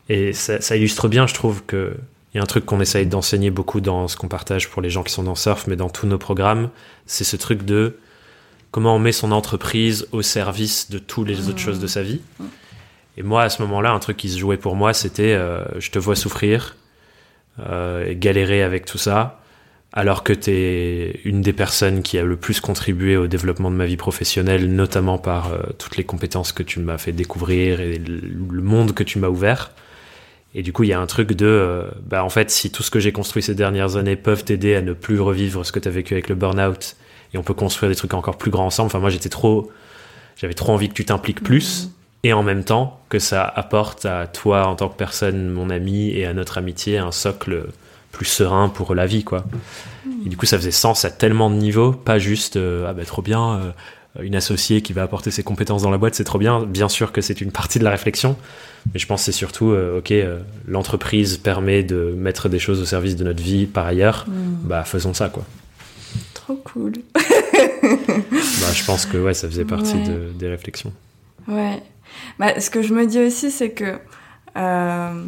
Et 0.09 0.33
ça, 0.33 0.61
ça, 0.61 0.75
illustre 0.75 1.07
bien, 1.07 1.27
je 1.27 1.33
trouve, 1.33 1.63
que 1.65 1.95
a 2.39 2.43
un 2.43 2.47
truc 2.47 2.65
qu'on 2.65 2.81
essaye 2.81 3.05
d'enseigner 3.05 3.49
beaucoup 3.49 3.81
dans 3.81 4.07
ce 4.07 4.17
qu'on 4.17 4.27
partage 4.27 4.69
pour 4.69 4.81
les 4.81 4.89
gens 4.89 5.03
qui 5.03 5.13
sont 5.13 5.23
dans 5.23 5.35
surf, 5.35 5.67
mais 5.67 5.75
dans 5.75 5.89
tous 5.89 6.07
nos 6.07 6.17
programmes, 6.17 6.69
c'est 7.05 7.23
ce 7.23 7.37
truc 7.37 7.63
de 7.63 7.97
comment 8.71 8.95
on 8.95 8.99
met 8.99 9.13
son 9.13 9.31
entreprise 9.31 10.07
au 10.11 10.21
service 10.21 10.89
de 10.89 10.99
toutes 10.99 11.27
les 11.27 11.47
autres 11.47 11.59
choses 11.59 11.79
de 11.79 11.87
sa 11.87 12.03
vie. 12.03 12.19
Et 13.17 13.23
moi, 13.23 13.43
à 13.43 13.49
ce 13.49 13.61
moment-là, 13.61 13.91
un 13.91 13.99
truc 13.99 14.17
qui 14.17 14.29
se 14.29 14.37
jouait 14.37 14.57
pour 14.57 14.75
moi, 14.75 14.93
c'était 14.93 15.33
euh, 15.33 15.63
je 15.79 15.91
te 15.91 15.99
vois 15.99 16.17
souffrir 16.17 16.75
euh, 17.59 18.05
et 18.05 18.17
galérer 18.17 18.63
avec 18.63 18.83
tout 18.83 18.97
ça, 18.97 19.39
alors 19.93 20.23
que 20.23 20.33
tu 20.33 20.51
es 20.51 21.21
une 21.23 21.41
des 21.41 21.53
personnes 21.53 22.01
qui 22.01 22.17
a 22.17 22.23
le 22.23 22.35
plus 22.35 22.59
contribué 22.59 23.15
au 23.15 23.27
développement 23.27 23.71
de 23.71 23.77
ma 23.77 23.85
vie 23.85 23.95
professionnelle, 23.95 24.69
notamment 24.69 25.17
par 25.17 25.53
euh, 25.53 25.59
toutes 25.79 25.95
les 25.95 26.03
compétences 26.03 26.51
que 26.51 26.63
tu 26.63 26.81
m'as 26.81 26.97
fait 26.97 27.13
découvrir 27.13 27.79
et 27.79 27.97
le 27.97 28.61
monde 28.61 28.93
que 28.93 29.03
tu 29.03 29.19
m'as 29.19 29.29
ouvert. 29.29 29.71
Et 30.57 30.63
du 30.63 30.71
coup, 30.71 30.83
il 30.83 30.89
y 30.89 30.93
a 30.93 30.99
un 30.99 31.05
truc 31.05 31.33
de, 31.33 31.45
euh, 31.45 31.83
bah, 32.07 32.23
en 32.23 32.29
fait, 32.29 32.49
si 32.49 32.71
tout 32.71 32.81
ce 32.81 32.89
que 32.89 32.99
j'ai 32.99 33.11
construit 33.11 33.43
ces 33.43 33.55
dernières 33.55 33.97
années 33.97 34.15
peuvent 34.15 34.45
t'aider 34.45 34.75
à 34.75 34.81
ne 34.81 34.93
plus 34.93 35.19
revivre 35.19 35.65
ce 35.65 35.73
que 35.73 35.79
tu 35.79 35.87
as 35.89 35.91
vécu 35.91 36.13
avec 36.13 36.29
le 36.29 36.35
burn-out, 36.35 36.95
et 37.33 37.37
on 37.37 37.43
peut 37.43 37.53
construire 37.53 37.89
des 37.89 37.95
trucs 37.95 38.13
encore 38.13 38.37
plus 38.37 38.51
grands 38.51 38.67
ensemble. 38.67 38.87
Enfin, 38.87 38.99
moi, 38.99 39.09
j'étais 39.09 39.29
trop, 39.29 39.69
j'avais 40.37 40.53
trop 40.53 40.71
envie 40.71 40.87
que 40.87 40.93
tu 40.93 41.03
t'impliques 41.03 41.43
plus, 41.43 41.89
et 42.23 42.31
en 42.31 42.41
même 42.41 42.63
temps 42.63 43.01
que 43.09 43.19
ça 43.19 43.43
apporte 43.43 44.05
à 44.05 44.27
toi 44.27 44.67
en 44.67 44.75
tant 44.75 44.87
que 44.87 44.95
personne, 44.95 45.49
mon 45.49 45.69
ami, 45.69 46.11
et 46.11 46.25
à 46.25 46.33
notre 46.33 46.57
amitié 46.57 46.97
un 46.97 47.11
socle 47.11 47.65
plus 48.13 48.25
serein 48.25 48.69
pour 48.69 48.95
la 48.95 49.05
vie, 49.05 49.25
quoi. 49.25 49.43
Et 50.25 50.29
du 50.29 50.37
coup, 50.37 50.45
ça 50.45 50.57
faisait 50.57 50.71
sens 50.71 51.03
à 51.03 51.11
tellement 51.11 51.49
de 51.49 51.55
niveaux, 51.55 51.91
pas 51.91 52.17
juste, 52.17 52.55
euh, 52.55 52.87
ah 52.87 52.93
bah 52.93 53.03
trop 53.03 53.21
bien, 53.21 53.55
euh, 53.55 53.71
une 54.21 54.35
associée 54.35 54.81
qui 54.81 54.93
va 54.93 55.03
apporter 55.03 55.31
ses 55.31 55.43
compétences 55.43 55.81
dans 55.81 55.89
la 55.89 55.97
boîte, 55.97 56.15
c'est 56.15 56.23
trop 56.23 56.39
bien. 56.39 56.63
Bien 56.63 56.89
sûr 56.89 57.11
que 57.11 57.21
c'est 57.21 57.41
une 57.41 57.51
partie 57.51 57.79
de 57.79 57.83
la 57.83 57.91
réflexion, 57.91 58.37
mais 58.93 58.99
je 58.99 59.07
pense 59.07 59.21
que 59.21 59.25
c'est 59.25 59.31
surtout, 59.37 59.71
euh, 59.71 59.99
ok, 59.99 60.11
euh, 60.11 60.39
l'entreprise 60.67 61.37
permet 61.37 61.83
de 61.83 62.13
mettre 62.17 62.49
des 62.49 62.59
choses 62.59 62.81
au 62.81 62.85
service 62.85 63.15
de 63.15 63.23
notre 63.23 63.41
vie 63.41 63.65
par 63.65 63.85
ailleurs, 63.85 64.25
mm. 64.27 64.67
bah 64.67 64.83
faisons 64.83 65.13
ça, 65.13 65.29
quoi. 65.29 65.43
Trop 66.33 66.55
cool. 66.55 66.93
bah, 67.13 68.71
je 68.73 68.85
pense 68.85 69.05
que 69.05 69.17
ouais, 69.17 69.33
ça 69.33 69.49
faisait 69.49 69.65
partie 69.65 70.01
de, 70.01 70.31
des 70.37 70.47
réflexions. 70.47 70.93
Ouais. 71.47 71.81
Bah, 72.39 72.59
ce 72.59 72.69
que 72.69 72.81
je 72.81 72.93
me 72.93 73.05
dis 73.05 73.19
aussi, 73.19 73.51
c'est 73.51 73.71
que 73.71 73.97
euh, 74.57 75.23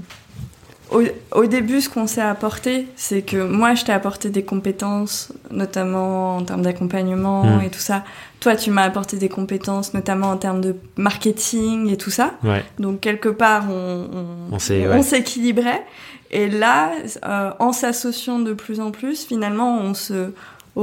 au, 0.92 1.46
début, 1.46 1.82
ce 1.82 1.90
qu'on 1.90 2.08
s'est 2.08 2.22
apporté, 2.22 2.88
c'est 2.96 3.22
que 3.22 3.38
moi, 3.38 3.76
je 3.76 3.86
t'ai 3.86 3.92
apporté 3.92 4.30
des 4.30 4.44
compétences, 4.44 5.34
notamment 5.52 6.38
en 6.38 6.44
termes 6.44 6.62
d'accompagnement 6.62 7.44
hmm. 7.44 7.62
et 7.64 7.70
tout 7.70 7.80
ça. 7.80 8.04
Toi, 8.40 8.56
tu 8.56 8.72
m'as 8.72 8.84
apporté 8.84 9.18
des 9.18 9.30
compétences, 9.30 9.94
notamment 9.94 10.30
en 10.30 10.38
termes 10.38 10.62
de 10.62 10.76
marketing 10.96 11.90
et 11.90 11.98
tout 11.98 12.12
ça. 12.12 12.34
Donc, 12.80 13.02
quelque 13.02 13.30
part, 13.30 13.66
on, 13.70 14.08
on, 14.52 15.02
s'équilibrait. 15.02 15.84
Et 16.32 16.50
là, 16.50 16.92
euh, 17.26 17.52
en 17.60 17.72
s'associant 17.72 18.40
de 18.40 18.54
plus 18.54 18.80
en 18.80 18.92
plus, 18.92 19.26
finalement, 19.26 19.80
on 19.80 19.94
se, 19.94 20.32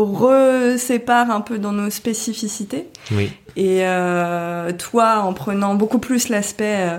resépare 0.02 1.30
un 1.30 1.40
peu 1.40 1.59
dans 1.59 1.72
nos 1.72 1.88
spécificités. 1.90 2.88
Oui. 3.12 3.30
Et 3.57 3.87
euh, 3.87 4.72
toi, 4.72 5.18
en 5.20 5.33
prenant 5.33 5.76
beaucoup 5.76 6.00
plus 6.00 6.28
l'aspect 6.28 6.76
euh, 6.88 6.98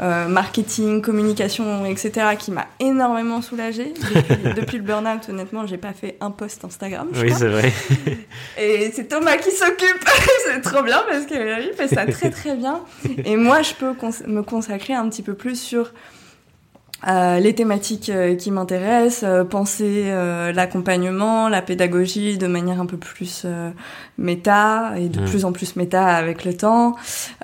euh, 0.00 0.26
marketing, 0.26 1.00
communication, 1.00 1.84
etc., 1.84 2.34
qui 2.36 2.50
m'a 2.50 2.66
énormément 2.80 3.40
soulagée. 3.42 3.94
Depuis, 4.00 4.54
depuis 4.56 4.76
le 4.78 4.82
burn-out, 4.82 5.28
honnêtement, 5.28 5.64
j'ai 5.66 5.76
pas 5.76 5.92
fait 5.92 6.16
un 6.20 6.32
post 6.32 6.64
Instagram. 6.64 7.08
je 7.12 7.20
Oui, 7.22 7.32
c'est 7.36 7.46
vrai. 7.48 7.72
Et 8.60 8.90
c'est 8.92 9.04
Thomas 9.04 9.36
qui 9.36 9.52
s'occupe. 9.52 10.04
c'est 10.46 10.60
trop 10.62 10.82
bien 10.82 11.00
parce 11.08 11.26
qu'il 11.26 11.70
fait 11.76 11.88
ça 11.94 12.06
très 12.06 12.30
très 12.30 12.56
bien. 12.56 12.80
Et 13.24 13.36
moi, 13.36 13.62
je 13.62 13.74
peux 13.74 13.94
cons- 13.94 14.10
me 14.26 14.42
consacrer 14.42 14.94
un 14.94 15.08
petit 15.08 15.22
peu 15.22 15.34
plus 15.34 15.54
sur 15.60 15.92
euh, 17.08 17.38
les 17.40 17.54
thématiques 17.54 18.08
euh, 18.10 18.34
qui 18.36 18.50
m'intéressent, 18.50 19.24
euh, 19.28 19.44
penser 19.44 20.04
euh, 20.06 20.52
l'accompagnement, 20.52 21.48
la 21.48 21.60
pédagogie 21.62 22.38
de 22.38 22.46
manière 22.46 22.80
un 22.80 22.86
peu 22.86 22.96
plus 22.96 23.42
euh, 23.44 23.70
méta 24.18 24.92
et 24.96 25.08
de 25.08 25.20
Mm. 25.20 25.24
plus 25.24 25.44
en 25.44 25.52
plus 25.52 25.76
méta 25.76 26.06
avec 26.06 26.44
le 26.44 26.56
temps. 26.56 26.94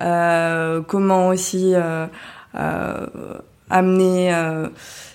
Euh, 0.01 0.81
comment 0.87 1.27
aussi 1.29 1.73
euh, 1.75 2.05
euh, 2.55 3.05
amener 3.69 4.33
euh, 4.33 4.67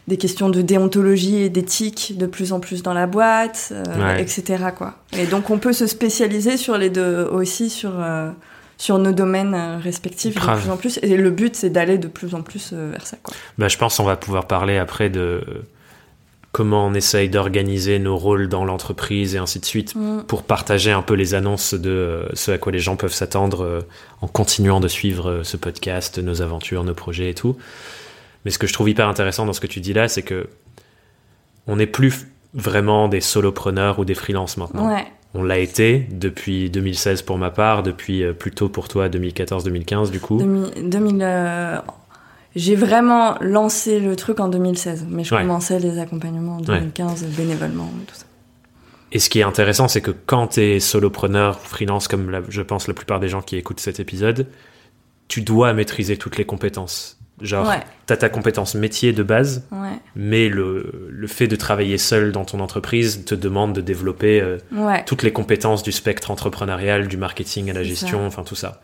des 0.07 0.17
questions 0.19 0.51
de 0.51 0.61
déontologie 0.63 1.39
et 1.43 1.49
d'éthique 1.49 2.15
de 2.19 2.27
plus 2.27 2.53
en 2.53 2.61
plus 2.61 2.83
dans 2.83 2.93
la 2.93 3.07
boîte, 3.07 3.73
euh, 3.73 3.83
Ouais. 4.15 4.21
etc. 4.23 4.65
Quoi. 4.77 4.95
Et 5.17 5.27
donc 5.27 5.49
on 5.51 5.59
peut 5.59 5.73
se 5.73 5.87
spécialiser 5.87 6.57
sur 6.59 6.77
les 6.77 6.91
deux 6.91 7.25
aussi 7.33 7.71
sur 7.71 7.93
euh, 7.99 8.31
sur 8.77 8.99
nos 8.99 9.13
domaines 9.13 9.55
euh, 9.55 9.79
respectifs 9.79 10.35
de 10.35 10.41
plus 10.41 10.71
en 10.71 10.77
plus. 10.77 10.99
Et 11.03 11.17
le 11.17 11.31
but 11.31 11.57
c'est 11.57 11.71
d'aller 11.71 11.99
de 11.99 12.09
plus 12.09 12.35
en 12.35 12.43
plus 12.43 12.71
euh, 12.73 12.91
vers 12.93 13.07
ça. 13.07 13.17
Quoi. 13.23 13.35
Bah, 13.59 13.69
je 13.69 13.79
pense 13.79 13.97
qu'on 13.97 14.05
va 14.05 14.17
pouvoir 14.17 14.47
parler 14.47 14.77
après 14.79 15.11
de 15.11 15.43
comment 16.53 16.87
on 16.87 16.95
essaye 16.95 17.29
d'organiser 17.29 17.99
nos 17.99 18.17
rôles 18.17 18.49
dans 18.49 18.65
l'entreprise 18.65 19.35
et 19.35 19.39
ainsi 19.39 19.59
de 19.59 19.65
suite 19.65 19.95
Mm. 19.97 20.23
pour 20.29 20.45
partager 20.45 20.93
un 20.93 21.03
peu 21.03 21.15
les 21.15 21.35
annonces 21.35 21.75
de 21.75 21.91
euh, 21.91 22.29
ce 22.35 22.53
à 22.53 22.59
quoi 22.59 22.73
les 22.73 22.79
gens 22.79 22.97
peuvent 22.97 23.13
s'attendre 23.13 23.85
en 24.21 24.29
continuant 24.29 24.81
de 24.81 24.89
suivre 24.89 25.43
ce 25.43 25.57
podcast, 25.57 26.19
nos 26.19 26.43
aventures, 26.43 26.85
nos 26.85 26.95
projets 26.95 27.31
et 27.31 27.35
tout. 27.35 27.57
Mais 28.45 28.51
ce 28.51 28.59
que 28.59 28.67
je 28.67 28.73
trouve 28.73 28.89
hyper 28.89 29.09
intéressant 29.09 29.47
dans 29.47 29.53
ce 29.53 29.61
que 29.61 29.67
tu 29.67 29.81
dis 29.81 29.93
là, 29.93 30.07
c'est 30.09 30.23
que 30.23 30.49
on 31.67 31.77
n'est 31.77 31.87
plus 31.87 32.29
vraiment 32.53 33.09
des 33.09 33.21
solopreneurs 33.21 33.99
ou 33.99 34.05
des 34.05 34.15
freelances 34.15 34.57
maintenant. 34.57 34.89
Ouais. 34.89 35.07
On 35.35 35.43
l'a 35.43 35.59
été 35.59 36.07
depuis 36.11 36.71
2016 36.71 37.23
pour 37.23 37.39
ma 37.39 37.51
part, 37.51 37.83
depuis 37.83 38.23
euh, 38.23 38.33
plutôt 38.33 38.69
pour 38.69 38.89
toi 38.89 39.09
2014-2015 39.09 40.11
du 40.11 40.21
coup. 40.21 40.39
2000, 40.39 40.89
2000, 40.91 41.19
euh, 41.23 41.79
j'ai 42.55 42.77
vraiment 42.77 43.37
lancé 43.41 43.99
le 43.99 44.15
truc 44.15 44.39
en 44.39 44.49
2016, 44.49 45.07
mais 45.11 45.25
je 45.25 45.35
Ouais. 45.35 45.43
commençais 45.43 45.79
les 45.81 45.99
accompagnements 45.99 46.59
en 46.59 46.61
2015 46.61 47.25
bénévolement 47.37 47.91
et 48.03 48.07
tout 48.07 48.15
ça. 48.15 48.27
Et 49.11 49.19
ce 49.19 49.29
qui 49.29 49.41
est 49.41 49.45
intéressant, 49.45 49.87
c'est 49.89 50.01
que 50.01 50.11
quand 50.13 50.49
tu 50.49 50.61
es 50.61 50.81
solopreneur, 50.81 51.61
freelance, 51.61 52.09
comme 52.09 52.31
la- 52.31 52.43
je 52.49 52.63
pense 52.63 52.87
la 52.89 52.95
plupart 52.95 53.19
des 53.21 53.29
gens 53.29 53.43
qui 53.43 53.57
écoutent 53.57 53.81
cet 53.81 53.99
épisode, 54.01 54.47
tu 55.29 55.41
dois 55.43 55.73
maîtriser 55.73 56.17
toutes 56.17 56.37
les 56.37 56.45
compétences. 56.45 57.19
Genre, 57.45 57.69
Ouais, 57.69 57.81
tu 58.07 58.13
as 58.13 58.17
ta 58.17 58.29
compétence 58.31 58.75
métier 58.75 59.13
de 59.13 59.23
base, 59.23 59.67
ouais, 59.71 59.99
mais 60.17 60.49
le, 60.49 61.09
le 61.11 61.27
fait 61.27 61.47
de 61.47 61.57
travailler 61.57 61.99
seul 61.99 62.33
dans 62.33 62.45
ton 62.45 62.59
entreprise 62.61 63.25
te 63.25 63.35
demande 63.35 63.75
de 63.75 63.81
développer 63.81 64.41
euh, 64.41 64.59
ouais. 64.73 65.05
toutes 65.05 65.23
les 65.23 65.33
compétences 65.33 65.83
du 65.83 65.93
spectre 65.93 66.31
entrepreneurial, 66.31 67.07
du 67.07 67.17
marketing 67.19 67.69
à 67.71 67.75
la 67.75 67.83
gestion, 67.83 68.27
enfin 68.27 68.43
tout 68.45 68.55
ça. 68.55 68.81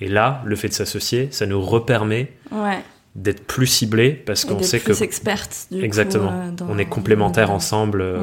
Et 0.00 0.08
là, 0.08 0.42
le 0.44 0.54
fait 0.56 0.68
de 0.68 0.74
s'associer, 0.74 1.28
ça 1.32 1.46
nous 1.46 1.60
repermet 1.60 2.32
d'être 3.16 3.44
plus 3.46 3.66
ciblés 3.66 4.10
parce 4.12 4.44
qu'on 4.44 4.62
sait 4.62 4.78
plus 4.80 4.96
que 4.98 5.04
experte. 5.04 5.66
Du 5.70 5.82
exactement, 5.84 6.28
coup, 6.30 6.34
euh, 6.36 6.50
dans- 6.52 6.66
on 6.70 6.78
est 6.78 6.84
complémentaires 6.86 7.50
ensemble. 7.50 8.00
euh. 8.00 8.18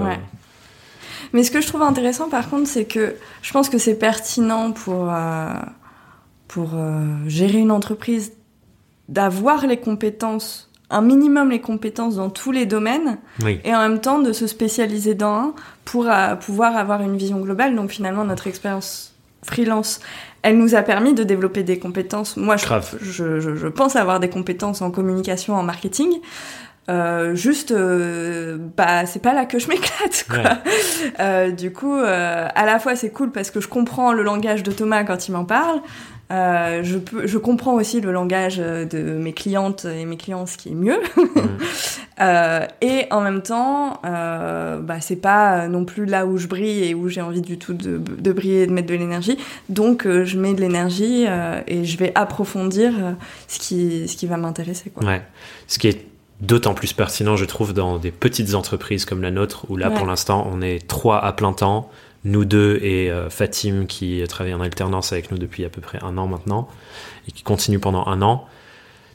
Mais 1.33 1.43
ce 1.43 1.51
que 1.51 1.61
je 1.61 1.67
trouve 1.67 1.81
intéressant, 1.81 2.29
par 2.29 2.49
contre, 2.49 2.67
c'est 2.67 2.85
que 2.85 3.15
je 3.41 3.51
pense 3.53 3.69
que 3.69 3.77
c'est 3.77 3.95
pertinent 3.95 4.71
pour, 4.71 5.09
pour 6.47 6.71
gérer 7.27 7.59
une 7.59 7.71
entreprise 7.71 8.33
d'avoir 9.11 9.67
les 9.67 9.77
compétences, 9.77 10.69
un 10.89 11.01
minimum 11.01 11.51
les 11.51 11.61
compétences 11.61 12.15
dans 12.15 12.29
tous 12.31 12.51
les 12.51 12.65
domaines, 12.65 13.17
Oui, 13.43 13.59
et 13.63 13.75
en 13.75 13.79
même 13.79 13.99
temps 14.01 14.17
de 14.19 14.33
se 14.33 14.47
spécialiser 14.47 15.13
dans 15.13 15.33
un 15.33 15.53
pour 15.85 16.07
euh, 16.09 16.35
pouvoir 16.35 16.75
avoir 16.75 17.01
une 17.03 17.15
vision 17.17 17.39
globale. 17.39 17.75
Donc 17.75 17.91
finalement, 17.91 18.23
notre 18.25 18.47
expérience 18.47 19.13
freelance, 19.43 19.99
elle 20.43 20.57
nous 20.57 20.75
a 20.75 20.81
permis 20.81 21.13
de 21.13 21.23
développer 21.23 21.63
des 21.63 21.77
compétences. 21.79 22.35
Moi, 22.37 22.57
je, 22.57 22.65
Grave. 22.65 22.97
je, 23.01 23.39
je- 23.39 23.55
je 23.55 23.67
pense 23.67 23.95
avoir 23.95 24.19
des 24.19 24.29
compétences 24.29 24.81
en 24.81 24.91
communication, 24.91 25.55
en 25.55 25.63
marketing. 25.63 26.09
Euh, 26.89 27.35
juste, 27.35 27.71
euh, 27.71 28.57
bah, 28.75 29.05
c'est 29.05 29.21
pas 29.21 29.33
là 29.33 29.45
que 29.45 29.59
je 29.59 29.67
m'éclate, 29.67 30.25
quoi. 30.29 30.37
Ouais. 30.39 31.13
Euh, 31.19 31.51
du 31.51 31.71
coup, 31.71 31.95
euh, 31.95 32.47
à 32.53 32.65
la 32.65 32.79
fois, 32.79 32.95
c'est 32.95 33.11
cool 33.11 33.31
parce 33.31 33.51
que 33.51 33.61
je 33.61 33.67
comprends 33.67 34.13
le 34.13 34.23
langage 34.23 34.63
de 34.63 34.71
Thomas 34.71 35.03
quand 35.03 35.27
il 35.27 35.31
m'en 35.33 35.45
parle. 35.45 35.79
Euh, 36.31 36.81
je, 36.83 36.97
peux, 36.97 37.27
je 37.27 37.37
comprends 37.37 37.73
aussi 37.73 37.99
le 37.99 38.11
langage 38.11 38.57
euh, 38.59 38.85
de 38.85 39.01
mes 39.01 39.33
clientes 39.33 39.85
et 39.85 40.05
mes 40.05 40.15
clients, 40.17 40.45
ce 40.45 40.57
qui 40.57 40.69
est 40.69 40.75
mieux. 40.75 40.99
Euh, 42.19 42.67
et 42.81 43.05
en 43.09 43.21
même 43.21 43.41
temps, 43.41 43.99
euh, 44.05 44.79
bah, 44.79 45.01
c'est 45.01 45.15
pas 45.15 45.67
non 45.67 45.85
plus 45.85 46.05
là 46.05 46.27
où 46.27 46.37
je 46.37 46.45
brille 46.45 46.83
et 46.83 46.93
où 46.93 47.09
j'ai 47.09 47.21
envie 47.21 47.41
du 47.41 47.57
tout 47.57 47.73
de, 47.73 47.97
de 47.97 48.31
briller 48.31 48.63
et 48.63 48.67
de 48.67 48.71
mettre 48.71 48.89
de 48.89 48.93
l'énergie. 48.93 49.37
Donc, 49.69 50.07
je 50.07 50.37
mets 50.37 50.53
de 50.53 50.61
l'énergie 50.61 51.25
et 51.65 51.83
je 51.83 51.97
vais 51.97 52.11
approfondir 52.13 52.93
ce, 53.47 53.57
qui, 53.57 54.07
ce 54.07 54.15
qui 54.15 54.27
va 54.27 54.37
m'intéresser. 54.37 54.91
Ouais. 55.01 55.23
Ce 55.67 55.79
qui 55.79 55.87
est 55.87 56.05
d'autant 56.41 56.75
plus 56.75 56.93
pertinent, 56.93 57.37
je 57.37 57.45
trouve, 57.45 57.73
dans 57.73 57.97
des 57.97 58.11
petites 58.11 58.53
entreprises 58.53 59.05
comme 59.05 59.23
la 59.23 59.31
nôtre, 59.31 59.65
où 59.69 59.77
là, 59.77 59.89
Ouais. 59.89 59.95
pour 59.95 60.05
l'instant, 60.05 60.47
on 60.53 60.61
est 60.61 60.87
trois 60.87 61.23
à 61.23 61.31
plein 61.33 61.53
temps, 61.53 61.89
nous 62.23 62.45
deux 62.45 62.77
et 62.83 63.09
euh, 63.11 63.29
Fatim, 63.29 63.85
qui 63.87 64.23
travaille 64.29 64.53
en 64.53 64.61
alternance 64.61 65.11
avec 65.13 65.31
nous 65.31 65.37
depuis 65.37 65.65
à 65.65 65.69
peu 65.69 65.81
près 65.81 65.99
un 66.03 66.17
an 66.17 66.27
maintenant, 66.27 66.67
et 67.27 67.31
qui 67.31 67.43
continue 67.43 67.79
pendant 67.79 68.05
un 68.07 68.21
an. 68.21 68.45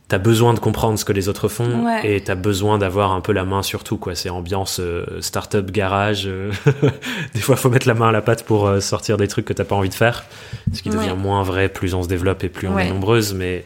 T'as 0.09 0.19
besoin 0.19 0.55
de 0.55 0.61
comprendre 0.61 0.97
ce 1.01 1.05
que 1.05 1.13
les 1.13 1.29
autres 1.29 1.49
font 1.49 1.85
Ouais. 1.85 2.15
et 2.17 2.21
t'as 2.21 2.37
besoin 2.37 2.79
d'avoir 2.79 3.11
un 3.11 3.21
peu 3.21 3.33
la 3.33 3.45
main 3.45 3.65
sur 3.65 3.83
tout, 3.83 3.97
quoi. 3.97 4.15
C'est 4.15 4.29
ambiance 4.31 4.79
euh, 4.79 5.05
start-up 5.21 5.73
garage. 5.73 6.27
euh, 6.29 6.53
des 7.35 7.41
fois, 7.41 7.57
faut 7.57 7.71
mettre 7.71 7.89
la 7.89 7.95
main 7.95 8.11
à 8.11 8.13
la 8.13 8.23
pâte 8.23 8.45
pour 8.45 8.69
euh, 8.69 8.79
sortir 8.79 9.17
des 9.17 9.27
trucs 9.27 9.45
que 9.47 9.53
t'as 9.53 9.65
pas 9.65 9.75
envie 9.75 9.89
de 9.89 9.95
faire, 9.95 10.25
ce 10.73 10.81
qui 10.83 10.91
devient 10.91 11.17
moins 11.19 11.43
vrai 11.43 11.69
plus 11.69 11.93
on 11.95 12.05
se 12.05 12.09
développe 12.09 12.45
et 12.45 12.49
plus 12.49 12.69
on 12.69 12.79
est 12.79 12.89
nombreuses. 12.89 13.35
Mais, 13.35 13.65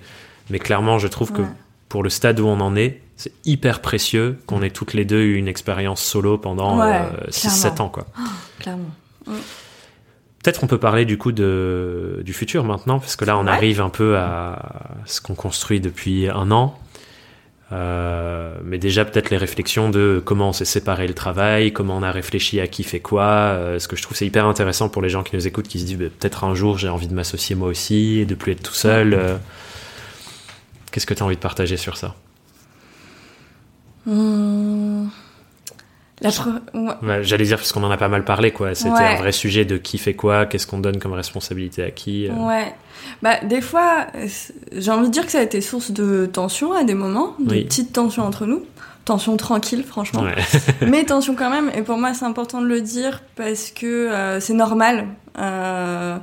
mais 0.48 0.58
clairement, 0.58 0.98
je 0.98 1.08
trouve 1.08 1.30
que 1.30 1.42
pour 1.90 2.02
le 2.02 2.08
stade 2.08 2.40
où 2.40 2.46
on 2.46 2.60
en 2.60 2.74
est, 2.74 3.02
c'est 3.16 3.32
hyper 3.44 3.80
précieux 3.82 4.38
qu'on 4.46 4.62
ait 4.62 4.70
toutes 4.70 4.94
les 4.94 5.04
deux 5.04 5.20
eu 5.20 5.36
une 5.36 5.48
expérience 5.48 6.02
solo 6.02 6.38
pendant 6.38 6.78
Ouais, 6.80 7.02
6-7 7.28 7.60
clairement. 7.60 7.84
ans. 7.84 7.88
Quoi. 7.90 8.06
Clairement. 8.60 8.90
Peut-être 9.26 10.64
on 10.64 10.66
peut 10.66 10.78
parler 10.78 11.04
du 11.04 11.18
coup 11.18 11.32
de, 11.32 12.22
du 12.24 12.32
futur 12.32 12.64
maintenant, 12.64 12.98
parce 12.98 13.16
que 13.16 13.24
là 13.24 13.36
on 13.38 13.44
Ouais. 13.44 13.50
arrive 13.52 13.80
un 13.80 13.90
peu 13.90 14.16
à 14.16 14.96
ce 15.04 15.20
qu'on 15.20 15.34
construit 15.34 15.80
depuis 15.80 16.28
un 16.28 16.50
an. 16.50 16.78
Euh, 17.72 18.56
mais 18.64 18.78
déjà 18.78 19.04
peut-être 19.04 19.30
les 19.30 19.36
réflexions 19.36 19.90
de 19.90 20.20
comment 20.24 20.48
on 20.48 20.52
s'est 20.52 20.64
séparé 20.64 21.06
le 21.06 21.14
travail, 21.14 21.72
comment 21.72 21.96
on 21.96 22.02
a 22.02 22.10
réfléchi 22.10 22.58
à 22.58 22.66
qui 22.66 22.82
fait 22.82 22.98
quoi. 22.98 23.22
Euh, 23.22 23.78
ce 23.78 23.86
que 23.86 23.94
je 23.94 24.02
trouve 24.02 24.16
c'est 24.16 24.26
hyper 24.26 24.46
intéressant 24.46 24.88
pour 24.88 25.02
les 25.02 25.08
gens 25.08 25.22
qui 25.22 25.36
nous 25.36 25.46
écoutent, 25.46 25.68
qui 25.68 25.78
se 25.78 25.84
disent 25.84 25.98
bah, 25.98 26.06
peut-être 26.18 26.42
un 26.42 26.54
jour 26.56 26.78
j'ai 26.78 26.88
envie 26.88 27.06
de 27.06 27.14
m'associer 27.14 27.54
moi 27.54 27.68
aussi 27.68 28.18
et 28.18 28.24
de 28.24 28.34
plus 28.34 28.52
être 28.52 28.62
tout 28.62 28.74
seul. 28.74 29.14
Euh, 29.14 29.36
Qu'est-ce 30.90 31.06
que 31.06 31.14
tu 31.14 31.22
as 31.22 31.26
envie 31.26 31.36
de 31.36 31.40
partager 31.40 31.76
sur 31.76 31.96
ça? 31.96 32.16
Hum, 34.08 35.10
ouais. 36.22 37.22
J'allais 37.22 37.44
dire 37.44 37.56
parce 37.56 37.72
qu'on 37.72 37.82
en 37.82 37.90
a 37.90 37.96
pas 37.96 38.08
mal 38.08 38.24
parlé 38.24 38.50
quoi. 38.50 38.74
C'était 38.74 38.90
Ouais. 38.90 39.04
un 39.04 39.16
vrai 39.16 39.32
sujet 39.32 39.64
de 39.64 39.76
qui 39.76 39.98
fait 39.98 40.14
quoi, 40.14 40.46
qu'est-ce 40.46 40.66
qu'on 40.66 40.78
donne 40.78 40.98
comme 40.98 41.12
responsabilité 41.12 41.82
à 41.82 41.90
qui. 41.90 42.28
euh. 42.28 42.32
Ouais. 42.32 42.74
Bah, 43.22 43.36
des 43.44 43.60
fois, 43.60 44.06
j'ai 44.76 44.90
envie 44.90 45.06
de 45.08 45.12
dire 45.12 45.24
que 45.26 45.32
ça 45.32 45.38
a 45.38 45.42
été 45.42 45.60
source 45.60 45.90
de 45.90 46.26
tension 46.26 46.72
à 46.72 46.84
des 46.84 46.94
moments, 46.94 47.34
de 47.38 47.50
Oui. 47.52 47.64
petites 47.64 47.92
tensions 47.92 48.24
entre 48.24 48.46
nous. 48.46 48.62
Tension 49.06 49.36
tranquille, 49.38 49.82
franchement. 49.82 50.22
Ouais. 50.22 50.34
Mais 50.86 51.04
tension 51.06 51.34
quand 51.34 51.50
même. 51.50 51.70
Et 51.74 51.82
pour 51.82 51.96
moi, 51.96 52.12
c'est 52.14 52.26
important 52.26 52.60
de 52.60 52.66
le 52.66 52.80
dire 52.82 53.22
parce 53.36 53.70
que 53.70 53.86
euh, 53.86 54.40
c'est 54.40 54.52
normal. 54.54 55.06
Euh, 55.38 56.16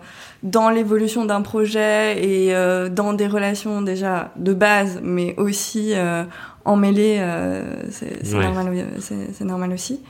dans 0.44 0.70
l'évolution 0.70 1.26
d'un 1.26 1.42
projet 1.42 2.24
et 2.24 2.54
euh, 2.54 2.90
dans 2.90 3.14
des 3.14 3.26
relations 3.26 3.82
déjà 3.82 4.32
de 4.36 4.54
base, 4.54 5.00
mais 5.02 5.34
aussi 5.38 5.94
euh, 5.96 6.24
emmêlées, 6.68 7.18
euh, 7.20 7.64
c'est 7.90 8.36
Ouais. 8.36 8.44
normal, 8.44 8.74
c'est 9.00 9.46
normal 9.46 9.72
aussi. 9.74 10.02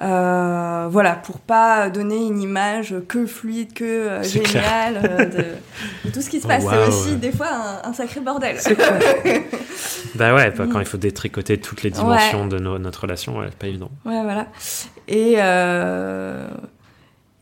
Euh, 0.00 0.88
voilà, 0.90 1.12
pour 1.14 1.38
pas 1.38 1.90
donner 1.90 2.16
une 2.16 2.40
image 2.40 2.94
que 3.08 3.26
fluide, 3.26 3.72
que 3.74 3.84
euh, 3.84 4.22
géniale 4.22 5.00
euh, 5.04 5.24
de, 5.26 5.44
de 6.06 6.10
tout 6.12 6.22
ce 6.22 6.30
qui 6.30 6.40
se 6.40 6.46
Oh, 6.46 6.48
passe. 6.48 6.64
c'est 6.68 6.88
aussi 6.88 7.16
des 7.16 7.30
fois 7.30 7.48
un, 7.84 7.90
un 7.90 7.92
sacré 7.92 8.20
bordel. 8.20 8.56
Bah 10.14 10.34
ouais, 10.34 10.52
quand 10.56 10.78
il 10.78 10.84
faut 10.84 10.98
détricoter 10.98 11.58
toutes 11.58 11.82
les 11.82 11.90
dimensions 11.90 12.46
de 12.46 12.58
no- 12.58 12.78
notre 12.78 13.02
relation, 13.02 13.38
ouais, 13.38 13.48
pas 13.58 13.66
évident. 13.66 13.90
Ouais, 14.04 14.22
voilà. 14.22 14.46
Et 15.08 15.36
euh, 15.38 16.46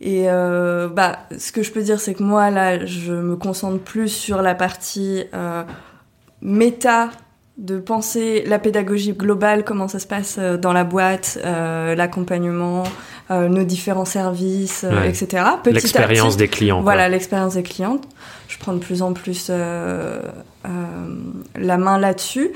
et 0.01 0.27
euh, 0.31 0.89
bah, 0.89 1.19
ce 1.37 1.51
que 1.51 1.63
je 1.65 1.73
peux 1.73 1.83
dire, 1.83 1.99
c'est 2.01 2.15
que 2.15 2.23
moi 2.23 2.51
là, 2.51 2.85
je 2.87 3.13
me 3.13 3.35
concentre 3.37 3.79
plus 3.83 4.09
sur 4.09 4.41
la 4.41 4.55
partie 4.55 5.25
euh, 5.35 5.65
méta 6.43 7.11
de 7.61 7.79
penser 7.79 8.43
la 8.47 8.59
pédagogie 8.59 9.13
globale, 9.13 9.65
comment 9.65 9.87
ça 9.87 9.99
se 9.99 10.07
passe 10.07 10.37
euh, 10.39 10.57
dans 10.57 10.73
la 10.73 10.83
boîte, 10.85 11.39
euh, 11.45 11.95
l'accompagnement, 11.95 12.85
euh, 13.31 13.49
nos 13.49 13.65
différents 13.65 14.07
services, 14.07 14.83
euh, 14.85 14.99
Ouais. 15.03 15.11
etc. 15.11 15.45
L'expérience 15.67 16.37
des 16.39 16.49
clients. 16.49 16.81
Voilà, 16.83 17.09
l'expérience 17.11 17.55
des 17.55 17.63
clientes. 17.63 18.05
Je 18.49 18.59
prends 18.59 18.73
de 18.73 18.79
plus 18.79 19.03
en 19.03 19.13
plus 19.13 19.49
euh, 19.51 20.23
euh, 20.65 20.69
la 21.55 21.77
main 21.77 21.99
là-dessus. 21.99 22.51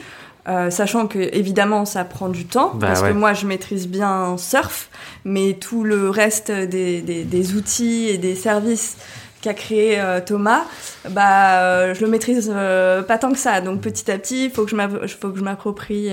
Euh, 0.47 0.69
sachant 0.69 1.07
que 1.07 1.19
évidemment 1.35 1.87
ça 1.87 2.05
prend 2.05 2.29
du 2.29 2.45
temps 2.45 2.73
Bah 2.75 2.88
parce 2.88 3.01
ouais. 3.01 3.09
que 3.09 3.14
moi 3.14 3.33
je 3.33 3.47
maîtrise 3.47 3.88
bien 3.88 4.37
surf 4.37 4.90
mais 5.25 5.55
tout 5.59 5.85
le 5.85 6.11
reste 6.11 6.53
des, 6.53 7.01
des, 7.01 7.25
des 7.25 7.55
outils 7.55 8.09
et 8.11 8.19
des 8.19 8.35
services 8.35 8.99
qu'a 9.45 9.55
créé 9.55 10.01
euh, 10.01 10.21
Thomas 10.25 10.65
bah 11.11 11.61
euh, 11.61 11.95
je 11.95 12.01
le 12.03 12.09
maîtrise 12.11 12.51
euh, 12.55 13.03
pas 13.03 13.19
tant 13.19 13.31
que 13.31 13.39
ça 13.39 13.61
donc 13.61 13.81
petit 13.83 14.11
à 14.11 14.19
petit 14.19 14.47
il 14.47 14.51
faut 14.51 14.65
que 14.65 14.71
je 14.71 15.43
m'approprie 15.43 16.11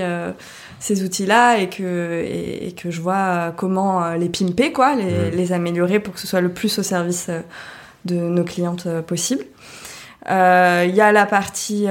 ces 0.80 1.04
outils 1.04 1.26
là 1.26 1.58
et 1.58 1.70
que 1.70 2.22
et, 2.24 2.67
et 2.67 2.72
que 2.74 2.91
je 2.91 3.02
vois 3.02 3.54
comment 3.56 4.13
les 4.15 4.30
pimper 4.30 4.72
quoi 4.74 4.96
les, 4.96 5.04
Mhm. 5.04 5.30
les 5.34 5.54
améliorer 5.54 6.00
pour 6.00 6.13
que 6.13 6.20
ce 6.20 6.28
soit 6.28 6.41
le 6.41 6.50
plus 6.50 6.78
au 6.80 6.84
service 6.84 7.30
de 8.06 8.15
nos 8.15 8.44
clientes 8.44 8.88
possible 9.08 9.46
il 10.28 10.96
y 10.96 11.02
a 11.02 11.12
la 11.12 11.26
partie 11.26 11.88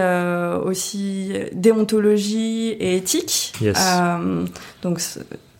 aussi 0.64 1.32
déontologie 1.52 2.68
et 2.78 2.96
éthique. 2.96 3.52
Yes. 3.60 3.78
Donc 4.82 5.00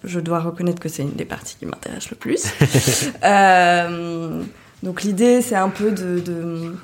je 0.04 0.20
dois 0.20 0.40
reconnaître 0.40 0.80
que 0.80 0.88
c'est 0.88 1.02
une 1.02 1.12
des 1.12 1.24
parties 1.24 1.56
qui 1.58 1.66
m'intéresse 1.66 2.10
le 2.10 2.16
plus. 2.16 2.44
Euh, 3.24 4.42
donc 4.82 5.02
l'idée 5.02 5.42
c'est 5.42 5.56
un 5.56 5.68
peu 5.68 5.90
de, 5.90 6.20
de- 6.20 6.74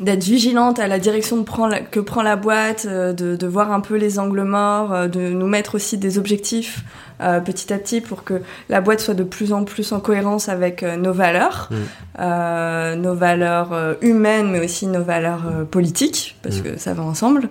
d'être 0.00 0.24
vigilante 0.24 0.78
à 0.78 0.88
la 0.88 0.98
direction 0.98 1.44
que 1.44 2.00
prend 2.00 2.22
la 2.22 2.36
boîte, 2.36 2.86
euh, 2.88 3.12
de, 3.12 3.36
de 3.36 3.46
voir 3.46 3.70
un 3.72 3.80
peu 3.80 3.96
les 3.96 4.18
angles 4.18 4.42
morts, 4.42 4.92
euh, 4.92 5.06
de 5.06 5.20
nous 5.28 5.46
mettre 5.46 5.74
aussi 5.74 5.98
des 5.98 6.18
objectifs 6.18 6.80
euh, 7.20 7.40
petit 7.40 7.72
à 7.72 7.78
petit 7.78 8.00
pour 8.00 8.24
que 8.24 8.40
la 8.68 8.80
boîte 8.80 9.00
soit 9.00 9.14
de 9.14 9.22
plus 9.22 9.52
en 9.52 9.64
plus 9.64 9.92
en 9.92 10.00
cohérence 10.00 10.48
avec 10.48 10.82
nos 10.82 11.12
valeurs, 11.12 11.68
Mm. 11.70 11.74
euh, 12.20 12.96
nos 12.96 13.14
valeurs 13.14 13.96
humaines, 14.00 14.50
mais 14.50 14.64
aussi 14.64 14.86
nos 14.86 15.02
valeurs 15.04 15.42
politiques, 15.70 16.36
parce 16.42 16.58
Mm. 16.58 16.62
que 16.62 16.76
ça 16.78 16.94
va 16.94 17.02
ensemble. 17.04 17.48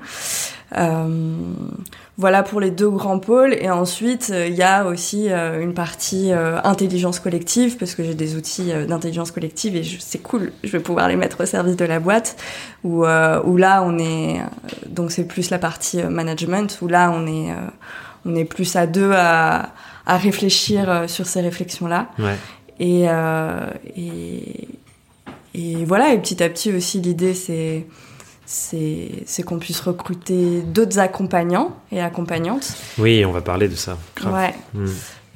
Euh, 0.78 1.06
voilà 2.18 2.44
pour 2.44 2.60
les 2.60 2.72
deux 2.72 2.90
grands 2.90 3.20
pôles. 3.20 3.54
Et 3.54 3.70
ensuite, 3.70 4.30
euh, 4.32 4.48
il 4.48 4.54
y 4.54 4.62
a 4.62 4.86
aussi 4.86 5.30
euh, 5.30 5.62
une 5.62 5.74
partie 5.74 6.32
euh, 6.32 6.60
intelligence 6.64 7.20
collective, 7.20 7.78
parce 7.78 7.96
que 7.96 8.04
j'ai 8.04 8.14
des 8.14 8.36
outils 8.36 8.72
d'intelligence 8.88 9.32
collective 9.32 9.76
et 9.76 9.84
c'est 10.00 10.20
cool. 10.20 10.52
Je 10.64 10.72
vais 10.72 10.80
pouvoir 10.80 11.08
les 11.08 11.16
mettre 11.16 11.42
au 11.42 11.46
service 11.46 11.76
de 11.76 11.86
la 11.86 12.00
boîte. 12.00 12.36
Où, 12.84 13.06
où 13.06 13.58
là, 13.58 13.84
on 13.84 14.00
est. 14.00 14.42
Donc, 14.88 15.12
c'est 15.12 15.26
plus 15.26 15.50
la 15.50 15.60
partie 15.60 16.02
management, 16.04 16.80
où 16.82 16.88
là, 16.88 17.12
on 17.16 17.28
est, 17.28 17.54
on 18.26 18.36
est 18.36 18.46
plus 18.46 18.76
à 18.76 18.88
deux 18.88 19.12
à, 19.14 19.70
à 20.06 20.18
réfléchir 20.18 21.06
sur 21.08 21.28
ces 21.28 21.42
réflexions-là. 21.42 22.10
Ouais. 22.18 22.36
Et, 22.80 23.06
et, 23.96 24.68
et 25.54 25.86
voilà, 25.86 26.14
et 26.14 26.20
petit 26.20 26.42
à 26.42 26.50
petit 26.50 26.74
aussi, 26.74 27.00
l'idée, 27.02 27.36
c'est 27.36 27.86
c'est 28.54 29.44
qu'on 29.46 29.60
puisse 29.60 29.80
recruter 29.80 30.62
d'autres 30.62 31.00
accompagnants 31.00 31.76
et 31.92 32.02
accompagnantes. 32.02 32.74
Oui, 32.98 33.24
on 33.26 33.32
va 33.32 33.42
parler 33.42 33.68
de 33.70 33.76
ça. 33.76 33.98
Grave. 34.16 34.34
Ouais. 34.34 34.54
Mm. 34.74 34.86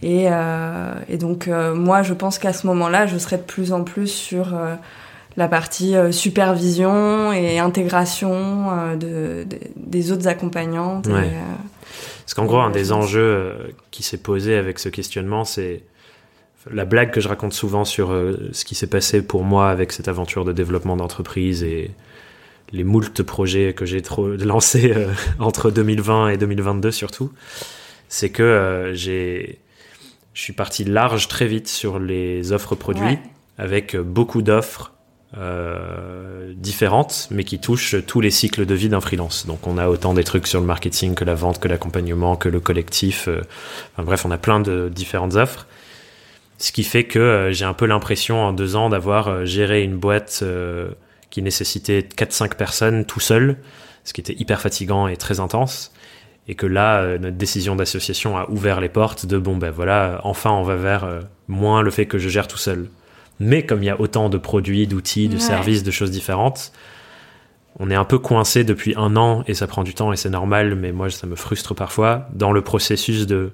Et, 0.04 0.26
euh, 0.30 0.94
et 1.10 1.18
donc, 1.18 1.48
euh, 1.48 1.74
moi, 1.74 2.04
je 2.04 2.14
pense 2.14 2.38
qu'à 2.40 2.52
ce 2.54 2.68
moment-là, 2.68 3.08
je 3.08 3.18
serai 3.18 3.38
de 3.38 3.44
plus 3.44 3.72
en 3.72 3.84
plus 3.84 4.10
sur 4.10 4.54
euh, 4.54 4.76
la 5.38 5.48
partie 5.48 5.96
supervision 6.12 7.32
et 7.32 7.58
intégration 7.60 8.96
de, 8.96 9.44
de- 9.46 9.60
des 9.78 10.12
autres 10.12 10.28
accompagnantes. 10.28 11.08
Ouais. 11.08 11.32
Parce 12.26 12.34
qu'en 12.34 12.46
gros, 12.46 12.60
un 12.60 12.70
des 12.72 12.92
enjeux 12.92 13.74
qui 13.92 14.04
s'est 14.04 14.18
posé 14.18 14.56
avec 14.56 14.80
ce 14.80 14.90
questionnement, 14.90 15.46
c'est 15.46 15.84
la 16.72 16.84
blague 16.86 17.12
que 17.12 17.22
je 17.22 17.28
raconte 17.30 17.54
souvent 17.54 17.86
sur 17.86 18.10
ce 18.52 18.66
qui 18.66 18.76
s'est 18.76 18.88
passé 18.88 19.22
pour 19.22 19.44
moi 19.44 19.70
avec 19.70 19.92
cette 19.94 20.08
aventure 20.08 20.44
de 20.46 20.52
développement 20.52 20.98
d'entreprise 20.98 21.64
et 21.64 21.92
les 22.72 22.84
moultes 22.84 23.24
projets 23.24 23.74
que 23.74 23.86
j'ai 23.86 24.02
trop 24.02 24.28
lancés 24.28 24.92
euh, 24.96 25.08
entre 25.40 25.72
2020 25.72 26.30
et 26.30 26.38
2022 26.38 26.92
surtout. 26.92 27.32
C'est 28.10 28.30
que 28.30 28.44
euh, 28.44 28.94
j'ai, 28.94 29.60
je 30.34 30.42
suis 30.42 30.54
parti 30.54 30.84
large 30.84 31.28
très 31.28 31.48
vite 31.48 31.68
sur 31.68 32.00
les 32.00 32.52
offres 32.52 32.76
produits 32.76 33.04
Ouais. 33.04 33.20
avec 33.58 33.96
beaucoup 33.96 34.42
d'offres 34.42 34.94
euh, 35.38 36.54
différentes, 36.56 37.28
mais 37.32 37.44
qui 37.44 37.60
touchent 37.60 37.96
tous 38.06 38.22
les 38.22 38.32
cycles 38.32 38.66
de 38.66 38.74
vie 38.74 38.90
d'un 38.90 39.02
freelance. 39.02 39.46
Donc 39.48 39.68
on 39.68 39.78
a 39.78 39.90
autant 39.90 40.14
des 40.14 40.24
trucs 40.24 40.48
sur 40.48 40.60
le 40.62 40.66
marketing 40.66 41.14
que 41.14 41.26
la 41.26 41.36
vente, 41.36 41.60
que 41.60 41.68
l'accompagnement, 41.68 42.36
que 42.36 42.48
le 42.48 42.60
collectif. 42.60 43.28
enfin, 43.94 44.04
bref, 44.04 44.26
on 44.26 44.32
a 44.32 44.38
plein 44.38 44.60
de 44.60 44.90
différentes 44.94 45.36
offres. 45.36 45.68
Ce 46.58 46.72
qui 46.72 46.84
fait 46.84 47.04
que 47.04 47.50
j'ai 47.52 47.66
un 47.66 47.74
peu 47.74 47.86
l'impression 47.86 48.42
en 48.42 48.54
deux 48.54 48.78
ans 48.78 48.90
d'avoir 48.90 49.46
géré 49.46 49.84
une 49.84 49.98
boîte 49.98 50.42
qui 51.36 51.42
nécessitait 51.42 52.00
4-5 52.16 52.56
personnes 52.56 53.04
tout 53.04 53.20
seul, 53.20 53.58
ce 54.06 54.14
qui 54.14 54.22
était 54.22 54.36
hyper 54.40 54.62
fatigant 54.62 55.10
et 55.10 55.18
très 55.18 55.42
intense. 55.42 55.92
Et 56.48 56.56
que 56.56 56.66
là, 56.66 57.02
euh, 57.02 57.18
notre 57.18 57.36
décision 57.36 57.76
d'association 57.76 58.38
a 58.38 58.50
ouvert 58.50 58.80
les 58.80 58.88
portes 58.88 59.26
de 59.26 59.38
bon 59.38 59.58
ben 59.58 59.70
voilà, 59.70 60.22
enfin 60.24 60.52
on 60.52 60.64
va 60.64 60.78
vers 60.78 61.04
euh, 61.04 61.20
moins 61.50 61.82
le 61.82 61.92
fait 61.92 62.06
que 62.06 62.18
je 62.20 62.30
gère 62.30 62.48
tout 62.48 62.58
seul. 62.58 62.88
Mais 63.42 63.66
comme 63.66 63.84
il 63.84 63.88
y 63.88 63.90
a 63.90 64.00
autant 64.00 64.30
de 64.30 64.38
produits, 64.38 64.88
d'outils, 64.88 65.28
de 65.28 65.34
Ouais. 65.34 65.40
services, 65.42 65.84
de 65.84 65.92
choses 65.92 66.10
différentes, 66.10 66.72
on 67.80 67.92
est 67.92 67.96
un 67.96 68.06
peu 68.06 68.18
coincé 68.18 68.64
depuis 68.64 68.94
un 68.96 69.18
an 69.18 69.44
et 69.46 69.56
ça 69.56 69.68
prend 69.68 69.84
du 69.84 69.94
temps 69.94 70.14
et 70.14 70.16
c'est 70.16 70.30
normal, 70.30 70.76
mais 70.76 70.94
moi 70.94 71.10
ça 71.10 71.28
me 71.28 71.36
frustre 71.36 71.76
parfois 71.76 72.30
dans 72.34 72.54
le 72.54 72.62
processus 72.62 73.28
de. 73.28 73.52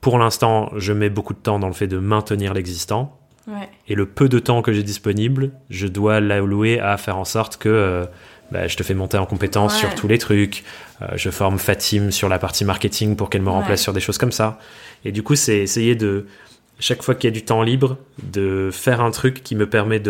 Pour 0.00 0.18
l'instant, 0.20 0.70
je 0.76 0.92
mets 0.92 1.10
beaucoup 1.10 1.34
de 1.34 1.40
temps 1.40 1.58
dans 1.58 1.66
le 1.66 1.74
fait 1.74 1.88
de 1.88 1.98
maintenir 1.98 2.54
l'existant 2.54 3.19
ouais. 3.48 3.68
et 3.88 3.94
le 3.94 4.06
peu 4.06 4.28
de 4.28 4.38
temps 4.38 4.62
que 4.62 4.72
j'ai 4.72 4.82
disponible, 4.82 5.50
je 5.70 5.86
dois 5.86 6.20
l'allouer 6.20 6.80
à 6.80 6.96
faire 6.96 7.16
en 7.16 7.24
sorte 7.24 7.56
que 7.56 7.68
euh, 7.68 8.04
bah, 8.50 8.66
je 8.66 8.76
te 8.76 8.82
fais 8.82 8.94
monter 8.94 9.18
en 9.18 9.26
compétence 9.26 9.74
Ouais. 9.74 9.80
sur 9.80 9.94
tous 9.94 10.08
les 10.08 10.18
trucs, 10.18 10.64
euh, 11.02 11.06
je 11.14 11.30
forme 11.30 11.58
Fatim 11.58 12.10
sur 12.10 12.28
la 12.28 12.38
partie 12.38 12.64
marketing 12.64 13.16
pour 13.16 13.30
qu'elle 13.30 13.42
me 13.42 13.50
remplace 13.50 13.80
Ouais. 13.80 13.84
sur 13.84 13.92
des 13.92 14.00
choses 14.00 14.18
comme 14.18 14.32
ça. 14.32 14.58
Et 15.04 15.12
du 15.12 15.22
coup, 15.22 15.36
c'est 15.36 15.58
essayer 15.58 15.94
de, 15.94 16.26
chaque 16.80 17.02
fois 17.02 17.14
qu'il 17.14 17.28
y 17.28 17.32
a 17.32 17.34
du 17.34 17.44
temps 17.44 17.62
libre, 17.62 17.98
de 18.22 18.70
faire 18.72 19.00
un 19.02 19.10
truc 19.10 19.42
qui 19.42 19.54
me 19.54 19.68
permet 19.68 20.00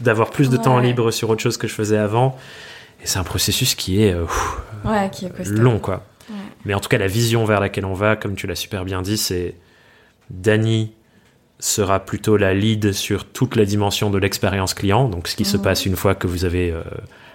d'avoir 0.00 0.30
plus 0.30 0.48
de 0.48 0.56
temps 0.56 0.78
libre 0.78 1.10
sur 1.10 1.28
autre 1.28 1.42
chose 1.42 1.56
que 1.56 1.66
je 1.66 1.74
faisais 1.74 1.98
avant. 1.98 2.38
Et 3.02 3.06
c'est 3.06 3.18
un 3.18 3.24
processus 3.24 3.74
qui 3.74 4.02
est 4.02 4.12
euh, 4.12 4.24
pff, 4.24 5.10
qui 5.12 5.24
est 5.26 5.48
long, 5.48 5.78
quoi. 5.78 6.04
Mais 6.64 6.74
en 6.74 6.80
tout 6.80 6.88
cas, 6.88 6.98
la 6.98 7.06
vision 7.06 7.44
vers 7.44 7.58
laquelle 7.60 7.84
on 7.86 7.94
va, 7.94 8.16
comme 8.16 8.36
tu 8.36 8.46
l'as 8.46 8.54
super 8.54 8.84
bien 8.84 9.02
dit, 9.02 9.16
c'est 9.16 9.54
Dany 10.28 10.92
sera 11.60 12.00
plutôt 12.00 12.36
la 12.36 12.54
lead 12.54 12.92
sur 12.92 13.24
toute 13.26 13.54
la 13.56 13.64
dimension 13.64 14.10
de 14.10 14.18
l'expérience 14.18 14.74
client, 14.74 15.08
donc 15.08 15.28
ce 15.28 15.36
qui 15.36 15.44
se 15.44 15.56
Mhm. 15.56 15.62
passe 15.62 15.86
une 15.86 15.96
fois 15.96 16.14
que 16.14 16.26
vous 16.26 16.44
avez 16.44 16.70
euh, 16.72 16.82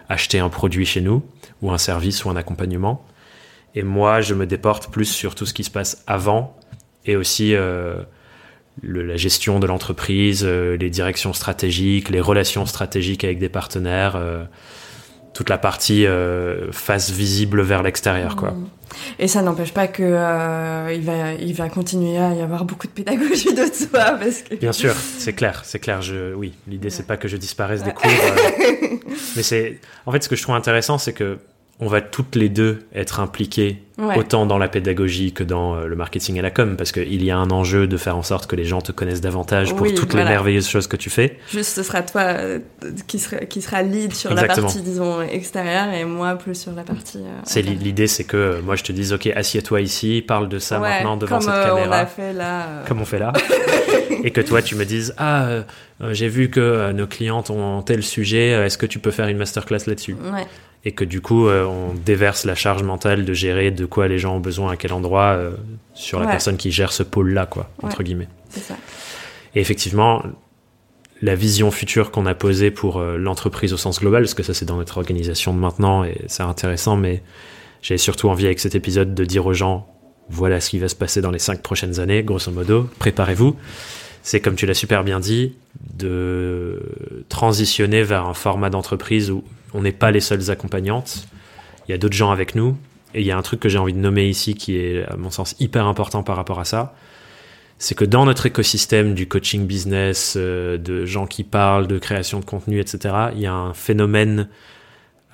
acheté 0.09 0.39
un 0.39 0.49
produit 0.49 0.85
chez 0.85 1.01
nous, 1.01 1.23
ou 1.61 1.71
un 1.71 1.77
service, 1.77 2.25
ou 2.25 2.29
un 2.29 2.35
accompagnement. 2.35 3.05
Et 3.75 3.83
moi, 3.83 4.21
je 4.21 4.33
me 4.33 4.45
déporte 4.45 4.91
plus 4.91 5.05
sur 5.05 5.35
tout 5.35 5.45
ce 5.45 5.53
qui 5.53 5.63
se 5.63 5.71
passe 5.71 6.03
avant, 6.07 6.57
et 7.05 7.15
aussi 7.15 7.53
euh, 7.55 7.95
le- 8.81 9.03
la 9.03 9.15
gestion 9.15 9.59
de 9.59 9.67
l'entreprise, 9.67 10.43
euh, 10.43 10.75
les 10.77 10.89
directions 10.89 11.33
stratégiques, 11.33 12.09
les 12.09 12.19
relations 12.21 12.65
stratégiques 12.65 13.23
avec 13.23 13.39
des 13.39 13.49
partenaires, 13.49 14.15
toute 15.35 15.49
la 15.49 15.57
partie 15.57 16.07
euh, 16.07 16.71
face 16.71 17.11
visible 17.11 17.61
vers 17.61 17.83
l'extérieur, 17.83 18.37
quoi. 18.37 18.51
Mm. 18.51 18.69
Et 19.19 19.27
ça 19.27 19.41
n'empêche 19.41 19.73
pas 19.73 19.87
que 19.87 20.01
euh, 20.01 20.93
il 20.95 21.01
va 21.01 21.33
il 21.33 21.53
va 21.53 21.67
continuer 21.67 22.17
à 22.17 22.33
y 22.33 22.41
avoir 22.41 22.63
beaucoup 22.63 22.87
de 22.87 22.93
pédagogie 22.93 23.53
de 23.53 23.65
soi 23.65 24.13
parce 24.17 24.43
que 24.43 24.55
Bien 24.55 24.71
sûr, 24.71 24.95
c'est 25.17 25.33
clair, 25.33 25.63
c'est 25.65 25.79
clair. 25.79 26.01
Je, 26.01 26.33
oui, 26.33 26.53
l'idée 26.67 26.89
c'est 26.89 27.05
pas 27.05 27.17
que 27.17 27.27
je 27.27 27.35
disparaisse 27.35 27.83
des 27.83 27.91
cours, 27.91 28.09
euh, 28.09 28.97
mais 29.35 29.43
c'est, 29.43 29.81
en 30.05 30.13
fait, 30.13 30.23
ce 30.23 30.29
que 30.29 30.37
je 30.37 30.41
trouve 30.41 30.55
intéressant, 30.55 30.97
c'est 30.97 31.13
que 31.13 31.37
on 31.79 31.87
va 31.87 31.99
toutes 32.01 32.35
les 32.35 32.49
deux 32.49 32.83
être 32.93 33.19
impliquées 33.19 33.81
Ouais. 33.97 34.17
autant 34.17 34.45
dans 34.45 34.57
la 34.57 34.67
pédagogie 34.67 35.31
que 35.31 35.41
dans 35.41 35.75
euh, 35.77 35.85
le 35.87 35.95
marketing 35.95 36.35
et 36.35 36.41
la 36.41 36.51
com, 36.51 36.75
parce 36.75 36.91
qu'il 36.91 37.23
y 37.23 37.31
a 37.31 37.37
un 37.37 37.49
enjeu 37.49 37.87
de 37.87 37.95
faire 37.95 38.17
en 38.17 38.23
sorte 38.23 38.45
que 38.45 38.57
les 38.57 38.65
gens 38.65 38.81
te 38.81 38.91
connaissent 38.91 39.21
davantage 39.21 39.69
pour 39.73 39.83
Oui, 39.83 39.93
toutes 39.95 40.11
voilà. 40.11 40.25
les 40.25 40.31
merveilleuses 40.31 40.67
choses 40.67 40.87
que 40.87 40.97
tu 40.97 41.09
fais. 41.09 41.37
Juste, 41.49 41.75
ce 41.75 41.81
sera 41.81 42.01
toi 42.01 42.23
euh, 42.23 42.59
qui 43.07 43.19
sera 43.19 43.37
qui 43.45 43.61
sera 43.61 43.83
lead 43.83 44.13
sur 44.13 44.31
Exactement. 44.33 44.67
la 44.67 44.73
partie 44.73 44.81
disons 44.81 45.21
extérieure 45.21 45.93
et 45.93 46.03
moi 46.03 46.35
plus 46.35 46.55
sur 46.59 46.73
la 46.73 46.83
partie. 46.83 47.19
euh, 47.19 47.39
C'est 47.45 47.61
l'idée, 47.61 48.07
c'est 48.07 48.25
que 48.25 48.35
euh, 48.35 48.61
moi 48.61 48.75
je 48.75 48.83
te 48.83 48.91
dise, 48.91 49.13
ok, 49.13 49.27
assieds-toi 49.33 49.79
ici, 49.79 50.21
parle 50.27 50.49
de 50.49 50.59
ça 50.59 50.81
Ouais, 50.81 50.89
maintenant 50.89 51.15
devant 51.15 51.37
comme 51.39 51.45
cette 51.49 51.71
on 51.71 51.75
caméra. 51.77 51.95
a 51.99 52.05
fait 52.05 52.33
là. 52.33 52.83
comme 52.89 52.99
on 52.99 53.05
fait 53.05 53.19
là, 53.19 53.31
et 54.25 54.31
que 54.31 54.41
toi 54.41 54.61
tu 54.61 54.75
me 54.75 54.83
dises 54.83 55.13
ah 55.17 55.47
j'ai 56.11 56.27
vu 56.27 56.49
que 56.49 56.91
nos 56.91 57.07
clientes 57.07 57.49
ont 57.49 57.81
tel 57.81 58.03
sujet, 58.03 58.49
est-ce 58.65 58.77
que 58.77 58.85
tu 58.85 58.99
peux 58.99 59.11
faire 59.11 59.29
une 59.29 59.37
masterclass 59.37 59.85
là-dessus? 59.87 60.17
Ouais. 60.33 60.45
Et 60.87 60.91
que 60.91 61.03
du 61.03 61.19
coup 61.19 61.47
euh, 61.47 61.65
on 61.65 61.93
déverse 61.93 62.45
la 62.45 62.53
charge 62.55 62.83
mentale 62.83 63.25
de 63.25 63.33
gérer 63.33 63.71
de 63.71 63.85
quoi 63.85 64.07
les 64.07 64.19
gens 64.19 64.35
ont 64.35 64.39
besoin 64.39 64.71
à 64.71 64.77
quel 64.77 64.93
endroit 64.93 65.33
euh, 65.35 65.51
sur 65.95 66.19
la 66.19 66.25
Ouais. 66.25 66.31
personne 66.31 66.57
qui 66.57 66.71
gère 66.71 66.93
ce 66.93 67.01
pôle-là 67.03 67.47
quoi 67.47 67.69
entre 67.81 68.03
guillemets. 68.03 68.27
Ça. 68.49 68.75
Et 69.55 69.61
effectivement 69.61 70.23
la 71.21 71.33
vision 71.33 71.71
future 71.71 72.11
qu'on 72.11 72.25
a 72.27 72.35
posée 72.35 72.69
pour 72.71 72.97
euh, 72.99 73.17
l'entreprise 73.17 73.73
au 73.73 73.77
sens 73.77 73.99
global, 73.99 74.23
parce 74.23 74.33
que 74.35 74.43
ça 74.43 74.53
c'est 74.53 74.65
dans 74.65 74.77
notre 74.77 74.97
organisation 74.97 75.53
de 75.53 75.59
maintenant 75.59 76.03
et 76.03 76.21
c'est 76.27 76.43
intéressant, 76.43 76.97
mais 76.97 77.23
J'avais 77.81 77.97
surtout 77.99 78.29
envie 78.29 78.45
avec 78.45 78.59
cet 78.59 78.75
épisode 78.75 79.13
de 79.15 79.25
dire 79.25 79.45
aux 79.45 79.53
gens, 79.53 79.87
voilà 80.29 80.59
ce 80.59 80.69
qui 80.71 80.77
va 80.79 80.87
se 80.87 80.95
passer 80.95 81.21
dans 81.21 81.31
les 81.31 81.39
cinq 81.39 81.61
prochaines 81.61 81.99
années, 81.99 82.21
grosso 82.23 82.51
modo, 82.51 82.89
préparez-vous. 82.99 83.55
C'est 84.23 84.39
comme 84.41 84.55
tu 84.55 84.65
l'as 84.65 84.73
super 84.73 85.03
bien 85.03 85.19
dit, 85.19 85.53
de 85.93 86.79
transitionner 87.29 88.01
vers 88.03 88.25
un 88.25 88.33
format 88.33 88.69
d'entreprise 88.71 89.29
où 89.31 89.43
on 89.75 89.81
n'est 89.81 89.91
pas 89.91 90.11
les 90.11 90.21
seules 90.21 90.49
accompagnantes. 90.49 91.27
Il 91.87 91.91
y 91.91 91.93
a 91.93 91.97
d'autres 91.97 92.15
gens 92.15 92.31
avec 92.31 92.55
nous. 92.55 92.77
Et 93.13 93.21
il 93.21 93.27
y 93.27 93.31
a 93.31 93.37
un 93.37 93.41
truc 93.41 93.59
que 93.59 93.69
j'ai 93.69 93.77
envie 93.77 93.93
de 93.93 93.99
nommer 93.99 94.27
ici 94.27 94.55
qui 94.55 94.77
est, 94.77 95.05
à 95.05 95.15
mon 95.15 95.29
sens, 95.29 95.55
hyper 95.59 95.85
important 95.85 96.23
par 96.23 96.35
rapport 96.35 96.59
à 96.59 96.65
ça. 96.65 96.95
C'est 97.77 97.95
que 97.95 98.05
dans 98.05 98.25
notre 98.25 98.45
écosystème 98.45 99.13
du 99.13 99.27
coaching 99.27 99.67
business, 99.67 100.35
euh, 100.37 100.77
de 100.77 101.05
gens 101.05 101.25
qui 101.25 101.43
parlent 101.43 101.87
de 101.87 101.97
création 101.97 102.39
de 102.39 102.45
contenu, 102.45 102.79
etc., 102.79 103.15
il 103.33 103.41
y 103.41 103.45
a 103.45 103.53
un 103.53 103.73
phénomène 103.73 104.49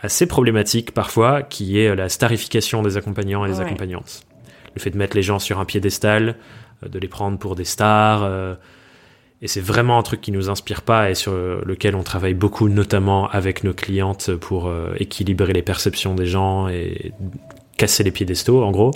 assez 0.01 0.25
problématique 0.25 0.91
parfois 0.91 1.43
qui 1.43 1.79
est 1.79 1.95
la 1.95 2.09
starification 2.09 2.81
des 2.81 2.97
accompagnants 2.97 3.45
et 3.45 3.49
des 3.49 3.61
accompagnantes. 3.61 4.21
Le 4.75 4.81
fait 4.81 4.89
de 4.89 4.97
mettre 4.97 5.15
les 5.15 5.23
gens 5.23 5.39
sur 5.39 5.59
un 5.59 5.65
piédestal, 5.65 6.35
euh, 6.83 6.87
de 6.87 6.99
les 6.99 7.07
prendre 7.07 7.37
pour 7.37 7.55
des 7.55 7.65
stars. 7.65 8.23
Euh, 8.23 8.55
et 9.41 9.47
c'est 9.47 9.61
vraiment 9.61 9.97
un 9.97 10.03
truc 10.03 10.21
qui 10.21 10.31
nous 10.31 10.49
inspire 10.49 10.83
pas 10.83 11.09
et 11.09 11.15
sur 11.15 11.33
lequel 11.33 11.95
on 11.95 12.03
travaille 12.03 12.35
beaucoup, 12.35 12.69
notamment 12.69 13.27
avec 13.29 13.63
nos 13.63 13.73
clientes 13.73 14.35
pour 14.35 14.67
euh, 14.67 14.93
équilibrer 14.99 15.53
les 15.53 15.63
perceptions 15.63 16.13
des 16.13 16.27
gens 16.27 16.67
et 16.67 17.11
casser 17.75 18.03
les 18.03 18.11
piédestaux, 18.11 18.63
en 18.63 18.69
gros. 18.69 18.91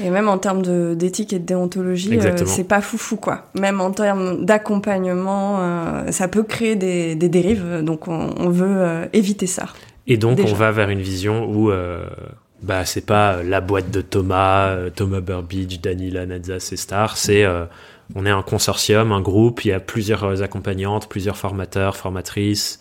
Et 0.00 0.10
même 0.10 0.28
en 0.28 0.38
termes 0.38 0.94
d'éthique 0.94 1.32
et 1.32 1.40
de 1.40 1.44
déontologie, 1.44 2.16
euh, 2.16 2.36
c'est 2.46 2.68
pas 2.68 2.80
foufou, 2.80 3.16
quoi. 3.16 3.46
Même 3.58 3.80
en 3.80 3.90
termes 3.90 4.44
d'accompagnement, 4.44 5.58
euh, 5.58 6.12
ça 6.12 6.28
peut 6.28 6.44
créer 6.44 6.76
des, 6.76 7.16
des 7.16 7.28
dérives, 7.28 7.82
donc 7.82 8.06
on, 8.06 8.34
on 8.38 8.50
veut 8.50 9.08
éviter 9.12 9.48
ça. 9.48 9.66
Et 10.06 10.16
donc, 10.16 10.38
on 10.38 10.54
va 10.54 10.70
vers 10.70 10.90
une 10.90 11.02
vision 11.02 11.50
où 11.50 11.72
bah, 12.62 12.84
c'est 12.84 13.04
pas 13.04 13.42
la 13.42 13.60
boîte 13.60 13.90
de 13.90 14.00
Thomas, 14.00 14.76
Thomas 14.94 15.20
Burbidge, 15.20 15.80
Danila, 15.80 16.24
Nadza, 16.24 16.60
c'est 16.60 16.76
Star, 16.76 17.16
c'est 17.16 17.44
on 18.14 18.24
est 18.26 18.30
un 18.30 18.42
consortium, 18.42 19.12
un 19.12 19.20
groupe, 19.20 19.64
il 19.64 19.68
y 19.68 19.72
a 19.72 19.80
plusieurs 19.80 20.42
accompagnantes, 20.42 21.08
plusieurs 21.08 21.36
formateurs, 21.36 21.96
formatrices, 21.96 22.80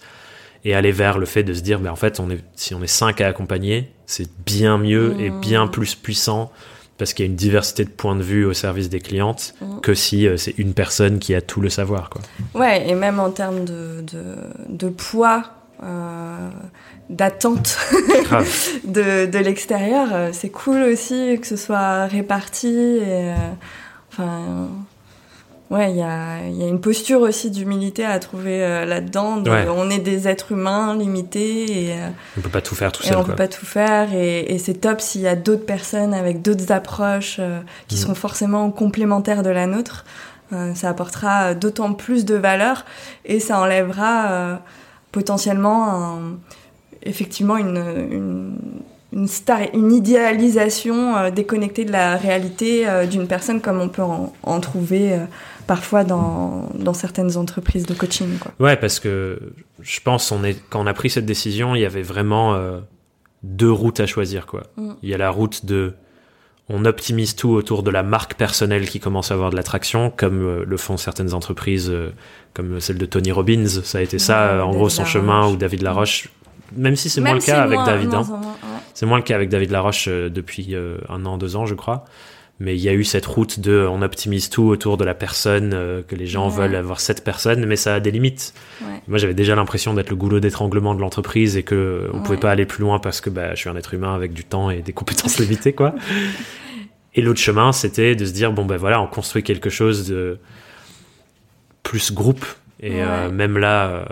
et 0.64 0.76
aller 0.76 0.92
vers 0.92 1.18
le 1.18 1.26
fait 1.26 1.44
de 1.44 1.54
se 1.54 1.62
dire, 1.62 1.80
ben 1.80 1.92
en 1.92 1.96
fait, 1.96 2.20
on 2.20 2.30
est, 2.30 2.40
si 2.56 2.74
on 2.74 2.82
est 2.82 2.88
cinq 2.88 3.22
à 3.22 3.28
accompagner, 3.28 3.92
c'est 4.06 4.28
bien 4.46 4.78
mieux 4.78 5.16
et 5.20 5.30
mmh. 5.30 5.40
bien 5.40 5.68
plus 5.68 5.96
puissant 5.96 6.52
parce 6.98 7.14
qu'il 7.14 7.26
y 7.26 7.28
a 7.28 7.30
une 7.30 7.38
diversité 7.38 7.86
de 7.86 7.90
points 7.90 8.16
de 8.16 8.24
vue 8.24 8.44
au 8.44 8.54
service 8.54 8.90
des 8.90 9.00
clientes 9.00 9.54
mmh. 9.62 9.80
que 9.82 9.94
si 9.94 10.28
euh, 10.28 10.36
c'est 10.36 10.58
une 10.58 10.74
personne 10.74 11.20
qui 11.20 11.36
a 11.36 11.42
tout 11.42 11.62
le 11.62 11.70
savoir. 11.70 12.10
Quoi. 12.10 12.22
Ouais, 12.56 12.90
et 12.90 12.96
même 12.96 13.20
en 13.20 13.30
termes 13.30 13.66
de, 13.66 14.04
de, 14.68 14.90
poids, 14.90 15.44
euh, 15.84 16.50
d'attente 17.10 17.78
de, 18.84 19.28
de 19.28 19.38
l'extérieur, 19.38 20.08
euh, 20.12 20.30
c'est 20.34 20.50
cool 20.50 20.82
aussi 20.82 21.38
que 21.40 21.46
ce 21.46 21.56
soit 21.56 22.08
réparti. 22.08 22.68
Et, 22.76 23.32
enfin, 24.12 24.70
Ouais, 25.70 25.92
il 25.92 25.98
y 25.98 26.02
a, 26.02 26.48
y 26.48 26.64
a, 26.64 26.68
une 26.68 26.80
posture 26.80 27.22
aussi 27.22 27.52
d'humilité 27.52 28.06
à 28.06 28.20
trouver 28.20 28.64
euh, 28.64 28.86
là-dedans. 28.86 29.44
On 29.76 29.90
est 29.90 30.00
des 30.00 30.28
êtres 30.28 30.54
humains 30.54 30.96
limités 30.96 31.88
et 31.88 31.94
euh, 31.94 32.10
on 32.38 32.42
peut 32.42 32.50
pas 32.50 32.62
tout 32.62 32.76
faire 32.76 32.92
tout 32.94 33.04
seul. 33.04 33.18
on 33.18 33.24
peut 33.26 33.36
pas 33.36 33.50
tout 33.50 33.66
faire 33.66 34.14
et, 34.14 34.54
et 34.54 34.60
c'est 34.60 34.76
top 34.76 35.02
s'il 35.02 35.22
y 35.22 35.28
a 35.28 35.36
d'autres 35.36 35.66
personnes 35.66 36.14
avec 36.14 36.42
d'autres 36.42 36.72
approches 36.72 37.38
euh, 37.40 37.60
qui 37.90 37.96
mm. 37.96 38.00
sont 38.00 38.16
forcément 38.16 38.72
complémentaires 38.72 39.44
de 39.44 39.50
la 39.50 39.68
nôtre. 39.68 40.06
ça 40.74 40.90
apportera 40.90 41.54
d'autant 41.54 41.94
plus 41.94 42.24
de 42.24 42.36
valeur 42.36 42.86
et 43.26 43.42
ça 43.42 43.60
enlèvera 43.60 44.62
potentiellement 45.12 45.90
un, 45.94 46.38
effectivement 47.04 47.58
une, 47.58 47.84
une 48.10 48.58
une, 49.14 49.28
star, 49.28 49.60
une 49.74 49.92
idéalisation 49.92 51.30
déconnectée 51.30 51.86
de 51.86 51.92
la 51.92 52.18
réalité 52.18 52.86
d'une 53.10 53.28
personne 53.28 53.62
comme 53.62 53.80
on 53.80 53.90
peut 53.90 54.04
en, 54.04 54.34
en 54.44 54.60
trouver 54.60 55.18
parfois 55.68 56.04
dans, 56.04 56.70
dans 56.74 56.94
certaines 56.94 57.38
entreprises 57.38 57.86
de 57.86 57.94
coaching. 57.94 58.40
Quoi. 58.40 58.54
Ouais, 58.60 58.78
parce 58.78 59.00
que 59.00 59.40
je 59.82 60.00
pense 60.00 60.32
on 60.32 60.44
est, 60.44 60.58
quand 60.70 60.82
on 60.82 60.88
a 60.88 60.94
pris 60.94 61.10
cette 61.10 61.26
décision, 61.26 61.76
il 61.76 61.82
y 61.82 61.86
avait 61.86 62.02
vraiment 62.02 62.56
euh, 62.56 62.80
deux 63.44 63.72
routes 63.72 64.00
à 64.00 64.08
choisir. 64.08 64.48
Quoi. 64.48 64.64
Mm. 64.78 64.92
Il 65.04 65.10
y 65.10 65.14
a 65.14 65.18
la 65.18 65.30
route 65.30 65.66
de 65.66 65.94
on 66.70 66.84
optimise 66.84 67.36
tout 67.36 67.52
autour 67.52 67.84
de 67.84 67.92
la 67.92 68.04
marque 68.04 68.34
personnelle 68.34 68.90
qui 68.90 69.00
commence 69.00 69.32
à 69.32 69.36
avoir 69.36 69.52
de 69.52 69.56
l'attraction, 69.56 70.12
comme 70.16 70.42
euh, 70.42 70.66
le 70.66 70.78
font 70.78 70.98
certaines 70.98 71.34
entreprises, 71.34 71.90
euh, 71.90 72.10
comme 72.54 72.82
celle 72.82 72.98
de 72.98 73.06
Tony 73.06 73.32
Robbins. 73.32 73.68
Ça 73.68 74.00
a 74.00 74.02
été 74.02 74.20
ça, 74.20 74.66
en 74.66 74.72
gros, 74.72 74.90
son 74.90 75.06
chemin, 75.06 75.48
ou 75.48 75.56
David 75.56 75.82
Laroche. 75.82 76.30
Même 76.76 76.98
si 76.98 77.10
c'est 77.10 77.22
moins 77.22 77.36
le 77.36 77.40
cas 77.40 77.62
avec 77.64 77.80
David. 77.86 78.14
Hein. 78.14 78.26
C'est 78.98 79.06
moins 79.06 79.18
le 79.18 79.24
cas 79.24 79.36
avec 79.36 79.50
David 79.50 79.70
Laroche 79.70 80.10
depuis 80.10 80.76
un 81.08 81.26
an, 81.28 81.38
deux 81.38 81.56
ans, 81.56 81.68
je 81.68 81.76
crois. 81.76 82.06
Mais 82.60 82.76
il 82.76 82.82
y 82.82 82.90
a 82.90 82.94
eu 82.94 83.04
cette 83.04 83.28
route 83.28 83.60
de 83.60 83.88
on 83.88 84.02
optimise 84.02 84.50
tout 84.50 84.64
autour 84.64 84.98
de 84.98 85.06
la 85.06 85.14
personne 85.14 85.72
euh, 85.76 86.02
que 86.02 86.16
les 86.16 86.26
gens 86.26 86.48
veulent 86.48 86.76
avoir 86.76 87.00
cette 87.00 87.24
personne 87.24 87.68
mais 87.68 87.76
ça 87.76 87.94
a 87.94 88.00
des 88.00 88.10
limites. 88.10 88.56
Moi 89.08 89.20
j'avais 89.20 89.36
déjà 89.36 89.56
l'impression 89.56 89.94
d'être 89.94 90.10
le 90.10 90.16
goulot 90.16 90.40
d'étranglement 90.40 90.96
de 90.96 91.02
l'entreprise 91.02 91.56
et 91.56 91.62
que 91.62 92.10
on 92.14 92.24
pouvait 92.24 92.40
pas 92.40 92.50
aller 92.50 92.66
plus 92.66 92.82
loin 92.82 92.98
parce 92.98 93.22
que 93.22 93.30
bah, 93.30 93.54
je 93.54 93.60
suis 93.60 93.70
un 93.70 93.76
être 93.76 93.94
humain 93.94 94.16
avec 94.16 94.34
du 94.34 94.44
temps 94.44 94.72
et 94.72 94.82
des 94.82 94.94
compétences 94.94 95.38
limitées 95.40 95.74
quoi. 95.74 95.94
Et 97.14 97.22
l'autre 97.22 97.40
chemin 97.40 97.72
c'était 97.74 98.16
de 98.16 98.26
se 98.26 98.32
dire 98.32 98.52
bon 98.52 98.66
ben 98.66 98.78
voilà 98.78 99.00
on 99.02 99.08
construit 99.08 99.44
quelque 99.44 99.70
chose 99.70 100.10
de 100.10 100.40
plus 101.84 102.12
groupe. 102.12 102.46
Et 102.80 103.04
euh, 103.04 103.30
même 103.30 103.60
là 103.60 103.88
euh, 103.88 104.06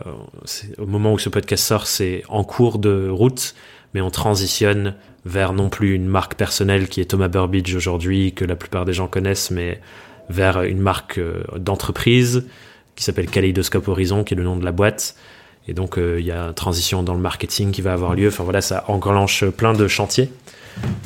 au 0.78 0.86
moment 0.86 1.14
où 1.14 1.20
ce 1.20 1.30
podcast 1.30 1.64
sort 1.64 1.88
c'est 1.88 2.24
en 2.30 2.44
cours 2.44 2.78
de 2.78 3.10
route 3.10 3.56
mais 3.96 4.02
on 4.02 4.10
transitionne 4.10 4.94
vers 5.24 5.54
non 5.54 5.70
plus 5.70 5.96
une 5.96 6.06
marque 6.06 6.36
personnelle 6.36 6.90
qui 6.90 7.00
est 7.00 7.06
Thomas 7.06 7.30
Burbidge 7.30 7.74
aujourd'hui, 7.74 8.34
que 8.34 8.44
la 8.44 8.58
plupart 8.58 8.84
des 8.84 8.92
gens 8.92 9.08
connaissent, 9.08 9.52
mais 9.52 9.80
vers 10.30 10.64
une 10.64 10.82
marque 10.82 11.18
euh, 11.18 11.44
d'entreprise 11.56 12.46
qui 12.98 13.06
s'appelle 13.06 13.28
Kaleidoscope 13.28 13.88
Horizon, 13.88 14.26
qui 14.26 14.34
est 14.34 14.38
le 14.38 14.44
nom 14.44 14.58
de 14.58 14.66
la 14.66 14.74
boîte. 14.74 15.16
Et 15.70 15.74
donc, 15.74 15.98
euh, 15.98 16.18
il 16.20 16.26
y 16.26 16.32
a 16.32 16.42
une 16.42 16.54
transition 16.54 17.04
dans 17.04 17.14
le 17.14 17.22
marketing 17.22 17.72
qui 17.72 17.82
va 17.82 17.94
avoir 17.94 18.16
lieu. 18.16 18.28
Enfin 18.28 18.44
voilà, 18.44 18.60
ça 18.60 18.84
enclenche 18.90 19.46
plein 19.46 19.72
de 19.72 19.88
chantiers. 19.88 20.30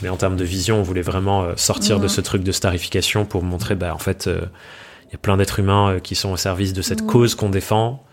Mais 0.01 0.09
en 0.09 0.17
termes 0.17 0.35
de 0.35 0.43
vision, 0.43 0.79
on 0.79 0.83
voulait 0.83 1.03
vraiment 1.03 1.43
euh, 1.43 1.53
sortir 1.57 1.97
de 1.99 2.03
mhm. 2.03 2.09
ce 2.09 2.21
truc 2.21 2.41
de 2.41 2.51
starification 2.51 3.23
pour 3.23 3.43
montrer, 3.43 3.75
bah, 3.75 3.93
en 3.93 3.99
fait, 3.99 4.27
il 4.27 5.11
y 5.11 5.15
a 5.15 5.19
plein 5.19 5.37
d'êtres 5.37 5.59
humains 5.59 5.99
qui 6.01 6.15
sont 6.15 6.31
au 6.31 6.37
service 6.37 6.73
de 6.73 6.81
cette 6.81 7.03
mhm. 7.03 7.07
cause 7.07 7.35
qu'on 7.35 7.49
défend. 7.49 8.03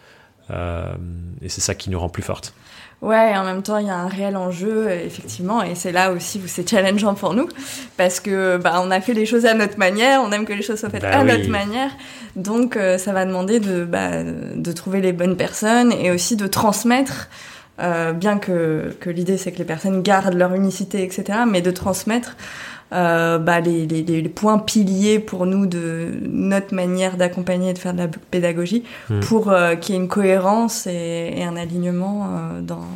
et 0.50 1.48
c'est 1.48 1.62
ça 1.62 1.74
qui 1.74 1.88
nous 1.88 1.98
rend 1.98 2.10
plus 2.10 2.22
fortes. 2.22 2.52
Ouais, 3.02 3.32
et 3.32 3.36
en 3.36 3.44
même 3.44 3.62
temps, 3.62 3.76
il 3.76 3.86
y 3.86 3.90
a 3.90 3.94
un 3.94 4.08
réel 4.08 4.36
enjeu, 4.36 4.90
effectivement, 4.90 5.62
et 5.62 5.74
c'est 5.74 5.92
là 5.92 6.12
aussi 6.12 6.40
où 6.42 6.46
c'est 6.46 6.68
challengeant 6.68 7.14
pour 7.14 7.34
nous, 7.34 7.46
parce 7.98 8.20
que 8.20 8.56
bah, 8.56 8.80
on 8.82 8.90
a 8.90 9.02
fait 9.02 9.12
les 9.12 9.26
choses 9.26 9.44
à 9.44 9.52
notre 9.52 9.78
manière, 9.78 10.22
on 10.22 10.32
aime 10.32 10.46
que 10.46 10.54
les 10.54 10.62
choses 10.62 10.80
soient 10.80 10.88
faites 10.88 11.02
bah 11.02 11.18
à 11.18 11.22
notre 11.22 11.48
manière, 11.50 11.90
donc 12.36 12.76
euh, 12.76 12.96
ça 12.96 13.12
va 13.12 13.26
demander 13.26 13.60
de, 13.60 13.84
bah, 13.84 14.22
de 14.24 14.72
trouver 14.72 15.02
les 15.02 15.12
bonnes 15.12 15.36
personnes 15.36 15.92
et 15.92 16.10
aussi 16.10 16.36
de 16.36 16.46
transmettre, 16.46 17.28
euh, 17.80 18.12
bien 18.12 18.38
que, 18.38 18.96
que 18.98 19.10
l'idée 19.10 19.36
c'est 19.36 19.52
que 19.52 19.58
les 19.58 19.64
personnes 19.64 20.02
gardent 20.02 20.34
leur 20.34 20.54
unicité, 20.54 21.02
etc., 21.02 21.40
mais 21.46 21.60
de 21.60 21.70
transmettre 21.70 22.34
euh, 22.96 23.38
bah, 23.38 23.60
les, 23.60 23.86
les, 23.86 24.02
les, 24.02 24.28
points 24.28 24.58
piliers 24.58 25.18
pour 25.18 25.44
nous 25.44 25.66
de 25.66 26.14
notre 26.22 26.74
manière 26.74 27.18
d'accompagner 27.18 27.70
et 27.70 27.72
de 27.74 27.78
faire 27.78 27.92
de 27.92 27.98
la 27.98 28.08
pédagogie 28.08 28.84
hmm. 29.10 29.20
pour 29.20 29.50
euh, 29.50 29.74
qu'il 29.74 29.94
y 29.94 29.98
ait 29.98 30.00
une 30.00 30.08
cohérence 30.08 30.86
et, 30.86 31.34
et 31.36 31.44
un 31.44 31.56
alignement 31.56 32.24
euh, 32.24 32.60
dans, 32.62 32.86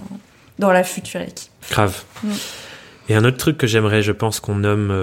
dans 0.58 0.72
la 0.72 0.84
future 0.84 1.20
équipe. 1.20 1.50
Grave. 1.70 2.02
Hmm. 2.24 2.30
Et 3.10 3.14
un 3.14 3.24
autre 3.24 3.36
truc 3.36 3.58
que 3.58 3.66
j'aimerais, 3.66 4.02
je 4.02 4.12
pense, 4.12 4.40
qu'on 4.40 4.54
nomme 4.54 4.94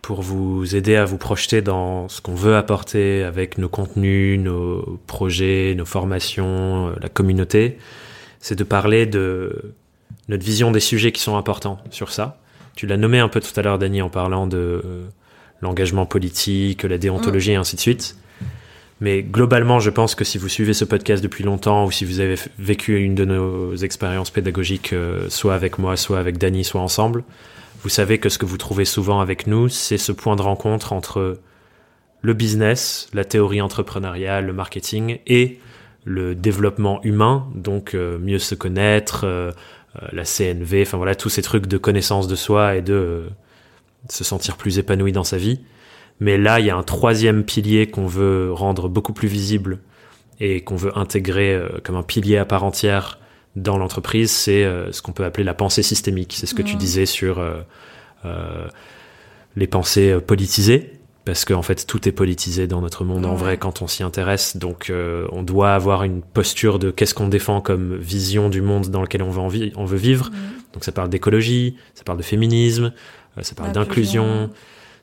pour 0.00 0.22
vous 0.22 0.76
aider 0.76 0.94
à 0.94 1.04
vous 1.04 1.18
projeter 1.18 1.60
dans 1.60 2.08
ce 2.08 2.20
qu'on 2.20 2.36
veut 2.36 2.56
apporter 2.56 3.24
avec 3.24 3.58
nos 3.58 3.68
contenus, 3.68 4.38
nos 4.38 5.00
projets, 5.08 5.74
nos 5.76 5.84
formations, 5.84 6.94
la 7.00 7.08
communauté, 7.08 7.78
c'est 8.38 8.54
de 8.54 8.62
parler 8.62 9.06
de 9.06 9.74
notre 10.28 10.44
vision 10.44 10.70
des 10.70 10.78
sujets 10.78 11.10
qui 11.10 11.20
sont 11.20 11.36
importants 11.36 11.80
sur 11.90 12.12
ça 12.12 12.38
tu 12.76 12.86
l'as 12.86 12.96
nommé 12.96 13.18
un 13.18 13.28
peu 13.28 13.40
tout 13.40 13.58
à 13.58 13.62
l'heure, 13.62 13.78
Dany, 13.78 14.02
en 14.02 14.10
parlant 14.10 14.46
de 14.46 14.56
euh, 14.56 15.06
l'engagement 15.62 16.06
politique, 16.06 16.84
la 16.84 16.98
déontologie 16.98 17.52
et 17.52 17.56
ainsi 17.56 17.74
de 17.74 17.80
suite. 17.80 18.16
Mais 19.00 19.22
globalement, 19.22 19.80
je 19.80 19.90
pense 19.90 20.14
que 20.14 20.24
si 20.24 20.38
vous 20.38 20.48
suivez 20.48 20.72
ce 20.72 20.84
podcast 20.84 21.22
depuis 21.22 21.42
longtemps 21.42 21.84
ou 21.84 21.90
si 21.90 22.04
vous 22.04 22.20
avez 22.20 22.36
vécu 22.58 22.98
une 22.98 23.14
de 23.14 23.24
nos 23.24 23.74
expériences 23.74 24.30
pédagogiques, 24.30 24.92
euh, 24.92 25.28
soit 25.30 25.54
avec 25.54 25.78
moi, 25.78 25.96
soit 25.96 26.18
avec 26.18 26.38
Dany, 26.38 26.64
soit 26.64 26.80
ensemble, 26.80 27.24
vous 27.82 27.88
savez 27.88 28.18
que 28.18 28.28
ce 28.28 28.38
que 28.38 28.46
vous 28.46 28.58
trouvez 28.58 28.84
souvent 28.84 29.20
avec 29.20 29.46
nous, 29.46 29.68
c'est 29.68 29.98
ce 29.98 30.12
point 30.12 30.36
de 30.36 30.42
rencontre 30.42 30.92
entre 30.92 31.40
le 32.22 32.34
business, 32.34 33.08
la 33.14 33.24
théorie 33.24 33.60
entrepreneuriale, 33.60 34.46
le 34.46 34.52
marketing 34.52 35.18
et 35.26 35.60
le 36.04 36.34
développement 36.34 37.02
humain, 37.02 37.48
donc 37.54 37.94
euh, 37.94 38.18
mieux 38.18 38.38
se 38.38 38.54
connaître, 38.54 39.24
euh, 39.24 39.50
la 40.12 40.24
CNV, 40.24 40.82
enfin 40.82 40.96
voilà, 40.96 41.14
tous 41.14 41.28
ces 41.28 41.42
trucs 41.42 41.66
de 41.66 41.78
connaissance 41.78 42.28
de 42.28 42.36
soi 42.36 42.76
et 42.76 42.82
de 42.82 42.94
euh, 42.94 43.28
se 44.08 44.24
sentir 44.24 44.56
plus 44.56 44.78
épanoui 44.78 45.12
dans 45.12 45.24
sa 45.24 45.36
vie. 45.36 45.60
Mais 46.20 46.38
là, 46.38 46.60
il 46.60 46.66
y 46.66 46.70
a 46.70 46.76
un 46.76 46.82
troisième 46.82 47.44
pilier 47.44 47.88
qu'on 47.88 48.06
veut 48.06 48.52
rendre 48.52 48.88
beaucoup 48.88 49.12
plus 49.12 49.28
visible 49.28 49.78
et 50.40 50.62
qu'on 50.62 50.76
veut 50.76 50.96
intégrer 50.96 51.54
euh, 51.54 51.68
comme 51.82 51.96
un 51.96 52.02
pilier 52.02 52.38
à 52.38 52.44
part 52.44 52.64
entière 52.64 53.18
dans 53.54 53.78
l'entreprise, 53.78 54.30
c'est 54.30 54.64
ce 54.92 55.00
qu'on 55.00 55.12
peut 55.12 55.24
appeler 55.24 55.42
la 55.42 55.54
pensée 55.54 55.82
systémique. 55.82 56.34
C'est 56.36 56.44
ce 56.44 56.54
que 56.54 56.60
tu 56.60 56.76
disais 56.76 57.06
sur 57.06 57.42
les 59.56 59.66
pensées 59.66 60.18
politisées 60.20 60.95
parce 61.26 61.44
qu'en 61.44 61.56
en 61.56 61.62
fait 61.62 61.86
tout 61.86 62.08
est 62.08 62.12
politisé 62.12 62.66
dans 62.66 62.80
notre 62.80 63.04
monde 63.04 63.26
en 63.26 63.34
vrai 63.34 63.58
quand 63.58 63.82
on 63.82 63.86
s'y 63.86 64.02
intéresse. 64.02 64.56
Donc 64.56 64.90
on 65.30 65.42
doit 65.42 65.74
avoir 65.74 66.04
une 66.04 66.22
posture 66.22 66.78
de 66.78 66.90
qu'est-ce 66.90 67.12
qu'on 67.12 67.28
défend 67.28 67.60
comme 67.60 67.96
vision 67.96 68.48
du 68.48 68.62
monde 68.62 68.88
dans 68.88 69.02
lequel 69.02 69.22
on 69.22 69.30
veut, 69.30 69.72
on 69.76 69.84
veut 69.84 69.98
vivre. 69.98 70.30
Donc 70.72 70.84
ça 70.84 70.92
parle 70.92 71.10
d'écologie, 71.10 71.76
ça 71.94 72.04
parle 72.04 72.16
de 72.18 72.22
féminisme, 72.22 72.92
ça 73.42 73.54
parle 73.54 73.72
d'inclusion, 73.72 74.50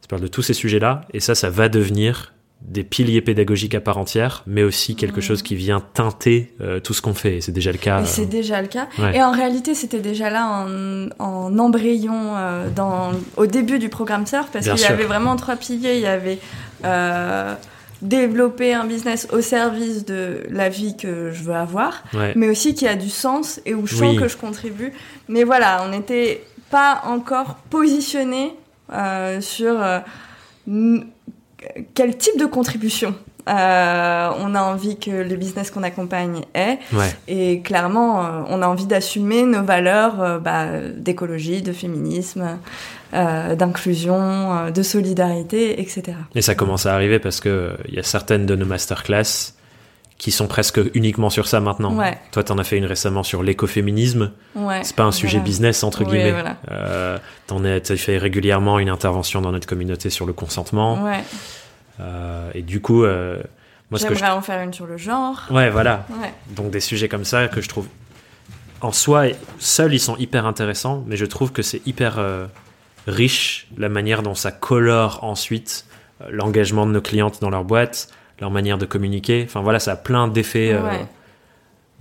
ça 0.02 0.08
parle 0.08 0.22
de 0.22 0.28
tous 0.28 0.42
ces 0.42 0.54
sujets-là. 0.54 1.02
Et 1.14 1.20
ça, 1.20 1.36
ça 1.36 1.50
va 1.50 1.70
devenir 1.70 2.34
des 2.68 2.84
piliers 2.84 3.22
pédagogiques 3.22 3.76
à 3.76 3.82
part 3.82 3.98
entière, 3.98 4.44
mais 4.48 4.64
aussi 4.64 4.96
quelque 4.96 5.22
chose 5.22 5.44
qui 5.44 5.56
vient 5.56 5.82
teinter 5.94 6.54
euh, 6.62 6.80
tout 6.80 6.94
ce 6.94 7.02
qu'on 7.02 7.14
fait. 7.14 7.42
C'est 7.42 7.52
déjà 7.52 7.72
le 7.72 7.78
cas. 7.78 8.02
Et 8.02 8.06
c'est 8.06 8.26
déjà 8.26 8.62
le 8.62 8.68
cas. 8.68 8.88
Et 9.14 9.22
en 9.22 9.32
réalité, 9.32 9.76
c'était 9.76 10.00
déjà 10.00 10.30
là 10.30 10.48
en, 10.48 11.10
en 11.20 11.60
embrayon 11.60 12.36
euh, 12.36 12.70
dans, 12.70 13.12
au 13.36 13.46
début 13.46 13.80
du 13.80 13.90
programme 13.90 14.26
Surf, 14.26 14.50
parce 14.52 14.68
qu'il 14.68 14.80
y 14.80 14.86
avait 14.86 15.04
vraiment 15.04 15.36
trois 15.36 15.58
piliers. 15.58 15.96
Il 15.96 16.02
y 16.02 16.08
avait 16.08 16.40
euh, 16.86 17.54
développer 18.02 18.74
un 18.74 18.86
business 18.86 19.28
au 19.34 19.42
service 19.42 20.06
de 20.06 20.44
la 20.50 20.70
vie 20.70 20.96
que 20.96 21.32
je 21.32 21.44
veux 21.44 21.56
avoir, 21.56 22.04
mais 22.36 22.50
aussi 22.50 22.76
qui 22.76 22.88
a 22.88 22.96
du 22.96 23.10
sens 23.10 23.60
et 23.66 23.74
où 23.74 23.86
je 23.88 23.96
sens 23.96 24.18
que 24.18 24.28
je 24.30 24.38
contribue. 24.38 24.94
Mais 25.28 25.44
voilà, 25.44 25.84
on 25.86 25.90
n'était 25.90 26.44
pas 26.70 27.02
encore 27.06 27.56
positionné 27.70 28.54
sur 29.42 29.82
quel 31.94 32.18
type 32.18 32.40
de 32.40 32.46
contribution 32.46 33.16
euh, 33.50 34.30
on 34.40 34.56
a 34.56 34.62
envie 34.62 34.98
que 34.98 35.12
le 35.12 35.36
business 35.36 35.70
qu'on 35.70 35.84
accompagne 35.84 36.44
ait. 36.54 36.80
Et 37.28 37.62
clairement, 37.62 38.26
euh, 38.26 38.42
on 38.48 38.62
a 38.62 38.68
envie 38.68 38.86
d'assumer 38.86 39.44
nos 39.44 39.64
valeurs 39.64 40.22
euh, 40.22 40.40
bah, 40.40 40.68
d'écologie, 40.96 41.62
de 41.62 41.74
féminisme, 41.74 42.58
d'inclusion, 43.12 44.72
de 44.72 44.82
solidarité, 44.82 45.80
etc. 45.80 46.18
Et 46.34 46.42
ça 46.42 46.56
commence 46.56 46.88
à 46.88 46.96
arriver 46.96 47.20
parce 47.20 47.42
qu'il 47.42 47.76
y 47.90 48.00
a 48.00 48.04
certaines 48.04 48.48
de 48.48 48.56
nos 48.56 48.66
masterclass 48.66 49.54
qui 50.24 50.32
sont 50.32 50.48
presque 50.48 50.80
uniquement 50.94 51.30
sur 51.30 51.50
ça 51.50 51.60
maintenant. 51.60 51.94
Ouais. 51.98 52.18
Toi, 52.32 52.50
en 52.50 52.58
as 52.58 52.64
fait 52.64 52.78
une 52.78 52.86
récemment 52.86 53.24
sur 53.24 53.44
l'écoféminisme. 53.44 54.32
Ouais, 54.56 54.82
c'est 54.86 54.96
pas 54.96 55.04
un 55.04 55.12
sujet 55.12 55.42
business 55.42 55.84
entre 55.84 56.06
guillemets. 56.06 56.32
Voilà. 56.32 56.56
Euh, 56.72 57.18
t'en 57.46 57.66
as 57.66 57.82
fait 57.98 58.18
régulièrement 58.18 58.80
une 58.80 58.88
intervention 58.88 59.42
dans 59.42 59.52
notre 59.52 59.68
communauté 59.68 60.10
sur 60.10 60.26
le 60.26 60.32
consentement. 60.32 61.04
Ouais. 61.04 61.22
Euh, 62.00 62.50
et 62.54 62.62
du 62.62 62.80
coup, 62.80 63.04
euh, 63.04 63.44
moi, 63.92 64.00
j'aimerais 64.00 64.16
je... 64.16 64.32
en 64.32 64.42
faire 64.42 64.62
une 64.62 64.72
sur 64.72 64.86
le 64.86 64.96
genre. 64.96 65.44
Ouais, 65.52 65.70
voilà. 65.70 66.08
Donc 66.52 66.72
des 66.72 66.80
sujets 66.80 67.10
comme 67.10 67.26
ça 67.26 67.50
que 67.50 67.60
je 67.60 67.68
trouve 67.68 67.90
en 68.80 68.94
soi 68.94 69.26
seuls 69.60 69.94
ils 69.94 70.00
sont 70.00 70.16
hyper 70.16 70.46
intéressants, 70.46 71.04
mais 71.06 71.18
je 71.18 71.26
trouve 71.26 71.52
que 71.52 71.62
c'est 71.62 71.86
hyper 71.86 72.18
euh, 72.18 72.46
riche 73.08 73.68
la 73.78 73.90
manière 73.90 74.24
dont 74.24 74.36
ça 74.36 74.54
colore 74.54 75.22
ensuite 75.22 75.86
l'engagement 76.30 76.88
de 76.88 76.94
nos 76.94 77.02
clientes 77.02 77.42
dans 77.42 77.50
leur 77.50 77.66
boîte 77.66 78.08
leur 78.44 78.52
manière 78.52 78.78
de 78.78 78.86
communiquer. 78.86 79.44
Enfin 79.46 79.62
voilà, 79.62 79.80
ça 79.80 79.94
a 79.94 79.96
plein 79.96 80.28
d'effets, 80.28 80.74
euh, 80.74 80.82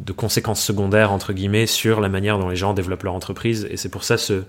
de 0.00 0.12
conséquences 0.12 0.60
secondaires 0.60 1.12
entre 1.12 1.32
guillemets 1.32 1.66
sur 1.66 2.00
la 2.00 2.08
manière 2.08 2.36
dont 2.38 2.48
les 2.48 2.56
gens 2.56 2.74
développent 2.74 3.04
leur 3.04 3.14
entreprise. 3.14 3.68
Et 3.70 3.76
c'est 3.76 3.88
pour 3.88 4.04
ça 4.04 4.18
ce 4.18 4.42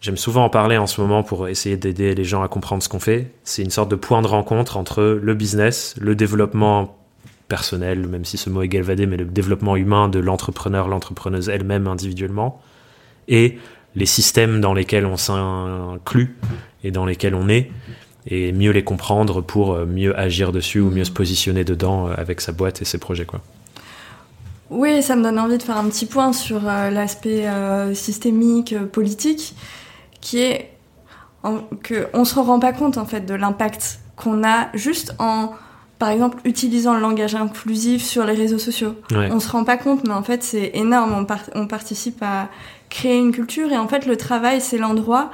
J'aime 0.00 0.18
souvent 0.18 0.44
en 0.44 0.50
parler 0.50 0.76
en 0.76 0.86
ce 0.86 1.00
moment 1.00 1.22
pour 1.22 1.48
essayer 1.48 1.78
d'aider 1.78 2.14
les 2.14 2.24
gens 2.24 2.42
à 2.42 2.48
comprendre 2.48 2.82
ce 2.82 2.90
qu'on 2.90 3.00
fait. 3.00 3.30
C'est 3.42 3.62
une 3.62 3.70
sorte 3.70 3.90
de 3.90 3.96
point 3.96 4.20
de 4.20 4.26
rencontre 4.26 4.76
entre 4.76 5.02
le 5.02 5.34
business, 5.34 5.94
le 5.98 6.14
développement 6.14 6.98
personnel, 7.48 8.06
même 8.06 8.26
si 8.26 8.36
ce 8.36 8.50
mot 8.50 8.60
est 8.60 8.68
galvadé, 8.68 9.06
mais 9.06 9.16
le 9.16 9.24
développement 9.24 9.76
humain 9.76 10.10
de 10.10 10.18
l'entrepreneur, 10.18 10.88
l'entrepreneuse 10.88 11.48
elle-même 11.48 11.86
individuellement, 11.86 12.60
et 13.28 13.56
les 13.94 14.04
systèmes 14.04 14.60
dans 14.60 14.74
lesquels 14.74 15.06
on 15.06 15.16
s'inclut 15.16 16.36
et 16.82 16.90
dans 16.90 17.06
lesquels 17.06 17.34
on 17.34 17.48
est 17.48 17.70
et 18.26 18.52
mieux 18.52 18.70
les 18.70 18.84
comprendre 18.84 19.40
pour 19.40 19.72
euh, 19.72 19.86
mieux 19.86 20.18
agir 20.18 20.52
dessus 20.52 20.80
ou 20.80 20.90
mieux 20.90 21.04
se 21.04 21.10
positionner 21.10 21.64
dedans 21.64 22.08
euh, 22.08 22.14
avec 22.16 22.40
sa 22.40 22.52
boîte 22.52 22.82
et 22.82 22.84
ses 22.84 22.98
projets 22.98 23.26
quoi. 23.26 23.40
Oui, 24.70 25.02
ça 25.02 25.14
me 25.14 25.22
donne 25.22 25.38
envie 25.38 25.58
de 25.58 25.62
faire 25.62 25.76
un 25.76 25.88
petit 25.88 26.06
point 26.06 26.32
sur 26.32 26.66
euh, 26.66 26.90
l'aspect 26.90 27.46
systémique, 27.94 28.76
politique, 28.86 29.54
qui 30.20 30.40
est 30.40 30.70
qu'on 31.42 31.62
que 31.82 32.08
on 32.14 32.24
se 32.24 32.34
rend 32.34 32.58
pas 32.58 32.72
compte 32.72 32.96
en 32.96 33.04
fait 33.04 33.20
de 33.20 33.34
l'impact 33.34 34.00
qu'on 34.16 34.42
a 34.42 34.68
juste 34.72 35.14
en 35.18 35.50
par 35.98 36.08
exemple 36.08 36.38
utilisant 36.44 36.94
le 36.94 37.00
langage 37.00 37.34
inclusif 37.34 38.02
sur 38.02 38.24
les 38.24 38.32
réseaux 38.32 38.58
sociaux. 38.58 38.94
On 39.12 39.38
se 39.38 39.50
rend 39.50 39.64
pas 39.64 39.76
compte, 39.76 40.04
mais 40.04 40.14
en 40.14 40.22
fait 40.22 40.42
c'est 40.42 40.70
énorme. 40.74 41.12
On, 41.14 41.60
on 41.60 41.66
participe 41.66 42.22
à 42.22 42.48
créer 42.88 43.18
une 43.18 43.32
culture 43.32 43.70
et 43.70 43.76
en 43.76 43.86
fait 43.86 44.06
le 44.06 44.16
travail 44.16 44.62
c'est 44.62 44.78
l'endroit 44.78 45.30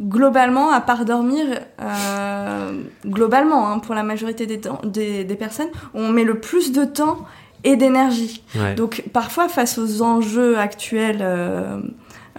globalement, 0.00 0.70
à 0.70 0.80
part 0.80 1.04
dormir, 1.04 1.46
euh, 1.80 2.82
globalement, 3.06 3.68
hein, 3.68 3.78
pour 3.78 3.94
la 3.94 4.02
majorité 4.02 4.46
des, 4.46 5.24
des, 5.24 5.36
personnes, 5.36 5.70
on 5.94 6.08
met 6.10 6.24
le 6.24 6.38
plus 6.38 6.72
de 6.72 6.84
temps 6.84 7.18
et 7.64 7.76
d'énergie. 7.76 8.44
Donc 8.76 9.04
parfois, 9.12 9.48
face 9.48 9.78
aux 9.78 10.02
enjeux 10.02 10.58
actuels 10.58 11.18
euh, 11.20 11.80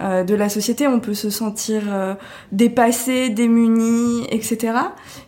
euh, 0.00 0.22
de 0.22 0.34
la 0.34 0.48
société, 0.48 0.86
on 0.86 1.00
peut 1.00 1.14
se 1.14 1.30
sentir 1.30 1.82
dépassé, 2.52 3.28
démuni, 3.28 4.26
etc. 4.30 4.74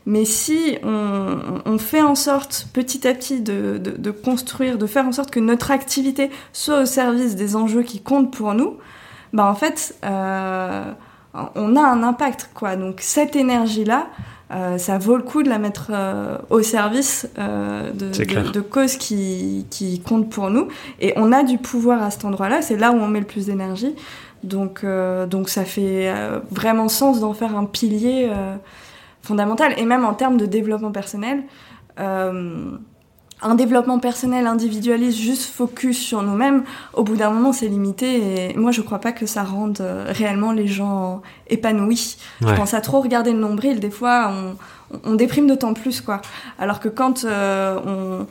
Mais 0.06 0.24
si 0.24 0.78
on, 0.84 1.78
fait 1.78 2.02
en 2.02 2.14
sorte 2.14 2.68
petit 2.72 3.08
à 3.08 3.14
petit 3.14 3.40
de, 3.40 3.78
de, 3.78 4.10
construire, 4.10 4.78
de 4.78 4.86
faire 4.86 5.06
en 5.06 5.12
sorte 5.12 5.30
que 5.30 5.40
notre 5.40 5.70
activité 5.72 6.30
soit 6.52 6.82
au 6.82 6.86
service 6.86 7.34
des 7.34 7.56
enjeux 7.56 7.82
qui 7.82 8.00
comptent 8.00 8.32
pour 8.32 8.54
nous, 8.54 8.76
bah 9.32 9.46
en 9.46 9.54
fait 9.54 9.96
on 11.34 11.76
a 11.76 11.82
un 11.82 12.02
impact, 12.02 12.50
quoi. 12.54 12.76
Donc 12.76 12.96
cette 13.00 13.36
énergie-là, 13.36 14.08
euh, 14.52 14.78
ça 14.78 14.98
vaut 14.98 15.16
le 15.16 15.22
coup 15.22 15.42
de 15.44 15.48
la 15.48 15.58
mettre 15.58 15.90
euh, 15.90 16.36
au 16.50 16.60
service 16.62 17.28
euh, 17.38 17.92
de, 17.92 18.60
causes 18.60 18.96
qui, 18.96 19.66
qui, 19.70 20.00
comptent 20.00 20.28
pour 20.28 20.50
nous. 20.50 20.68
Et 21.00 21.12
on 21.16 21.30
a 21.30 21.44
du 21.44 21.58
pouvoir 21.58 22.02
à 22.02 22.10
cet 22.10 22.24
endroit-là, 22.24 22.60
c'est 22.60 22.76
là 22.76 22.90
où 22.90 22.96
on 22.96 23.06
met 23.06 23.20
le 23.20 23.26
plus 23.26 23.46
d'énergie. 23.46 23.94
Donc, 24.42 24.86
donc 25.28 25.50
ça 25.50 25.66
fait 25.66 26.10
vraiment 26.50 26.88
sens 26.88 27.20
d'en 27.20 27.34
faire 27.34 27.54
un 27.54 27.66
pilier 27.66 28.30
fondamental. 29.20 29.74
Et 29.76 29.84
même 29.84 30.06
en 30.06 30.14
termes 30.14 30.38
de 30.38 30.46
développement 30.46 30.92
personnel, 30.92 31.42
un 33.42 33.54
développement 33.54 33.98
personnel 33.98 34.46
individualiste 34.46 35.18
juste 35.18 35.52
focus 35.52 35.98
sur 35.98 36.22
nous-mêmes, 36.22 36.64
au 36.94 37.02
bout 37.02 37.16
d'un 37.16 37.30
moment 37.30 37.52
c'est 37.52 37.68
limité 37.68 38.50
et 38.50 38.56
moi 38.56 38.70
je 38.70 38.82
crois 38.82 38.98
pas 38.98 39.12
que 39.12 39.26
ça 39.26 39.42
rende 39.42 39.78
euh, 39.80 40.06
réellement 40.08 40.52
les 40.52 40.66
gens 40.66 41.22
épanouis. 41.48 42.16
Je 42.40 42.52
pense 42.54 42.74
à 42.74 42.80
trop 42.80 43.00
regarder 43.00 43.32
le 43.32 43.38
nombril, 43.38 43.80
des 43.80 43.90
fois 43.90 44.32
on, 44.32 44.56
on 45.04 45.14
déprime 45.14 45.46
d'autant 45.46 45.74
plus 45.74 46.00
quoi. 46.00 46.20
Alors 46.58 46.80
que 46.80 46.88
quand 46.88 47.24
euh, 47.24 47.78
on, 47.86 48.26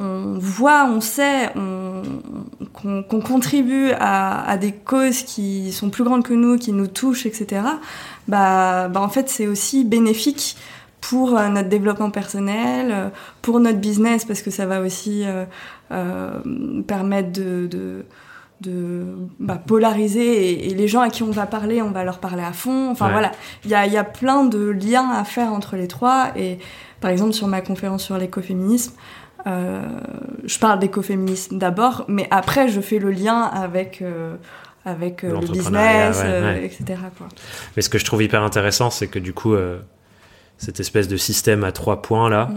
on, 0.00 0.38
voit, 0.38 0.86
on 0.86 1.00
sait, 1.00 1.50
qu'on 1.54 3.20
contribue 3.20 3.90
à, 3.98 4.48
à, 4.48 4.56
des 4.56 4.72
causes 4.72 5.22
qui 5.22 5.72
sont 5.72 5.90
plus 5.90 6.04
grandes 6.04 6.22
que 6.22 6.34
nous, 6.34 6.56
qui 6.56 6.72
nous 6.72 6.86
touchent, 6.86 7.26
etc. 7.26 7.62
Bah, 8.28 8.88
bah 8.88 9.00
en 9.00 9.08
fait 9.08 9.28
c'est 9.28 9.46
aussi 9.46 9.84
bénéfique 9.84 10.56
pour 11.00 11.36
euh, 11.36 11.48
notre 11.48 11.68
développement 11.68 12.10
personnel, 12.10 12.88
euh, 12.90 13.08
pour 13.42 13.60
notre 13.60 13.78
business, 13.78 14.24
parce 14.24 14.42
que 14.42 14.50
ça 14.50 14.66
va 14.66 14.80
aussi 14.80 15.24
euh, 15.90 16.30
permettre 16.86 17.32
de, 17.32 17.66
de, 17.66 18.04
de 18.60 19.04
bah, 19.38 19.60
polariser 19.64 20.68
et, 20.68 20.74
les 20.74 20.88
gens 20.88 21.00
à 21.00 21.10
qui 21.10 21.22
on 21.22 21.30
va 21.30 21.46
parler, 21.46 21.82
on 21.82 21.90
va 21.90 22.04
leur 22.04 22.18
parler 22.18 22.42
à 22.42 22.52
fond. 22.52 22.90
Enfin 22.90 23.10
voilà, 23.10 23.32
il 23.64 23.70
y 23.70 23.74
a, 23.74 23.86
y 23.86 23.96
a 23.96 24.04
plein 24.04 24.44
de 24.44 24.68
liens 24.68 25.10
à 25.10 25.24
faire 25.24 25.52
entre 25.52 25.76
les 25.76 25.88
trois. 25.88 26.32
Et 26.36 26.58
par 27.00 27.10
exemple, 27.10 27.32
sur 27.32 27.46
ma 27.46 27.60
conférence 27.60 28.04
sur 28.04 28.18
l'écoféminisme, 28.18 28.94
euh, 29.46 29.82
je 30.44 30.58
parle 30.58 30.80
d'écoféminisme 30.80 31.58
d'abord, 31.58 32.04
mais 32.08 32.26
après 32.30 32.68
je 32.68 32.80
fais 32.80 32.98
le 32.98 33.10
lien 33.10 33.42
avec 33.42 34.02
avec 34.84 35.22
le 35.22 35.38
business, 35.38 36.22
etc. 36.62 37.00
Quoi. 37.16 37.28
Mais 37.76 37.82
ce 37.82 37.88
que 37.88 37.98
je 37.98 38.04
trouve 38.04 38.22
hyper 38.22 38.42
intéressant, 38.42 38.90
c'est 38.90 39.06
que 39.06 39.18
du 39.18 39.32
coup, 39.32 39.54
cette 40.58 40.80
espèce 40.80 41.08
de 41.08 41.16
système 41.16 41.64
à 41.64 41.72
trois 41.72 42.02
points 42.02 42.28
là, 42.28 42.50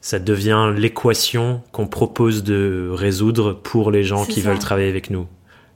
ça 0.00 0.18
devient 0.18 0.72
l'équation 0.76 1.62
qu'on 1.72 1.86
propose 1.86 2.42
de 2.42 2.90
résoudre 2.92 3.54
pour 3.54 3.90
les 3.90 4.02
gens 4.02 4.26
qui 4.26 4.40
veulent 4.40 4.58
travailler 4.58 4.90
avec 4.90 5.08
nous. 5.08 5.26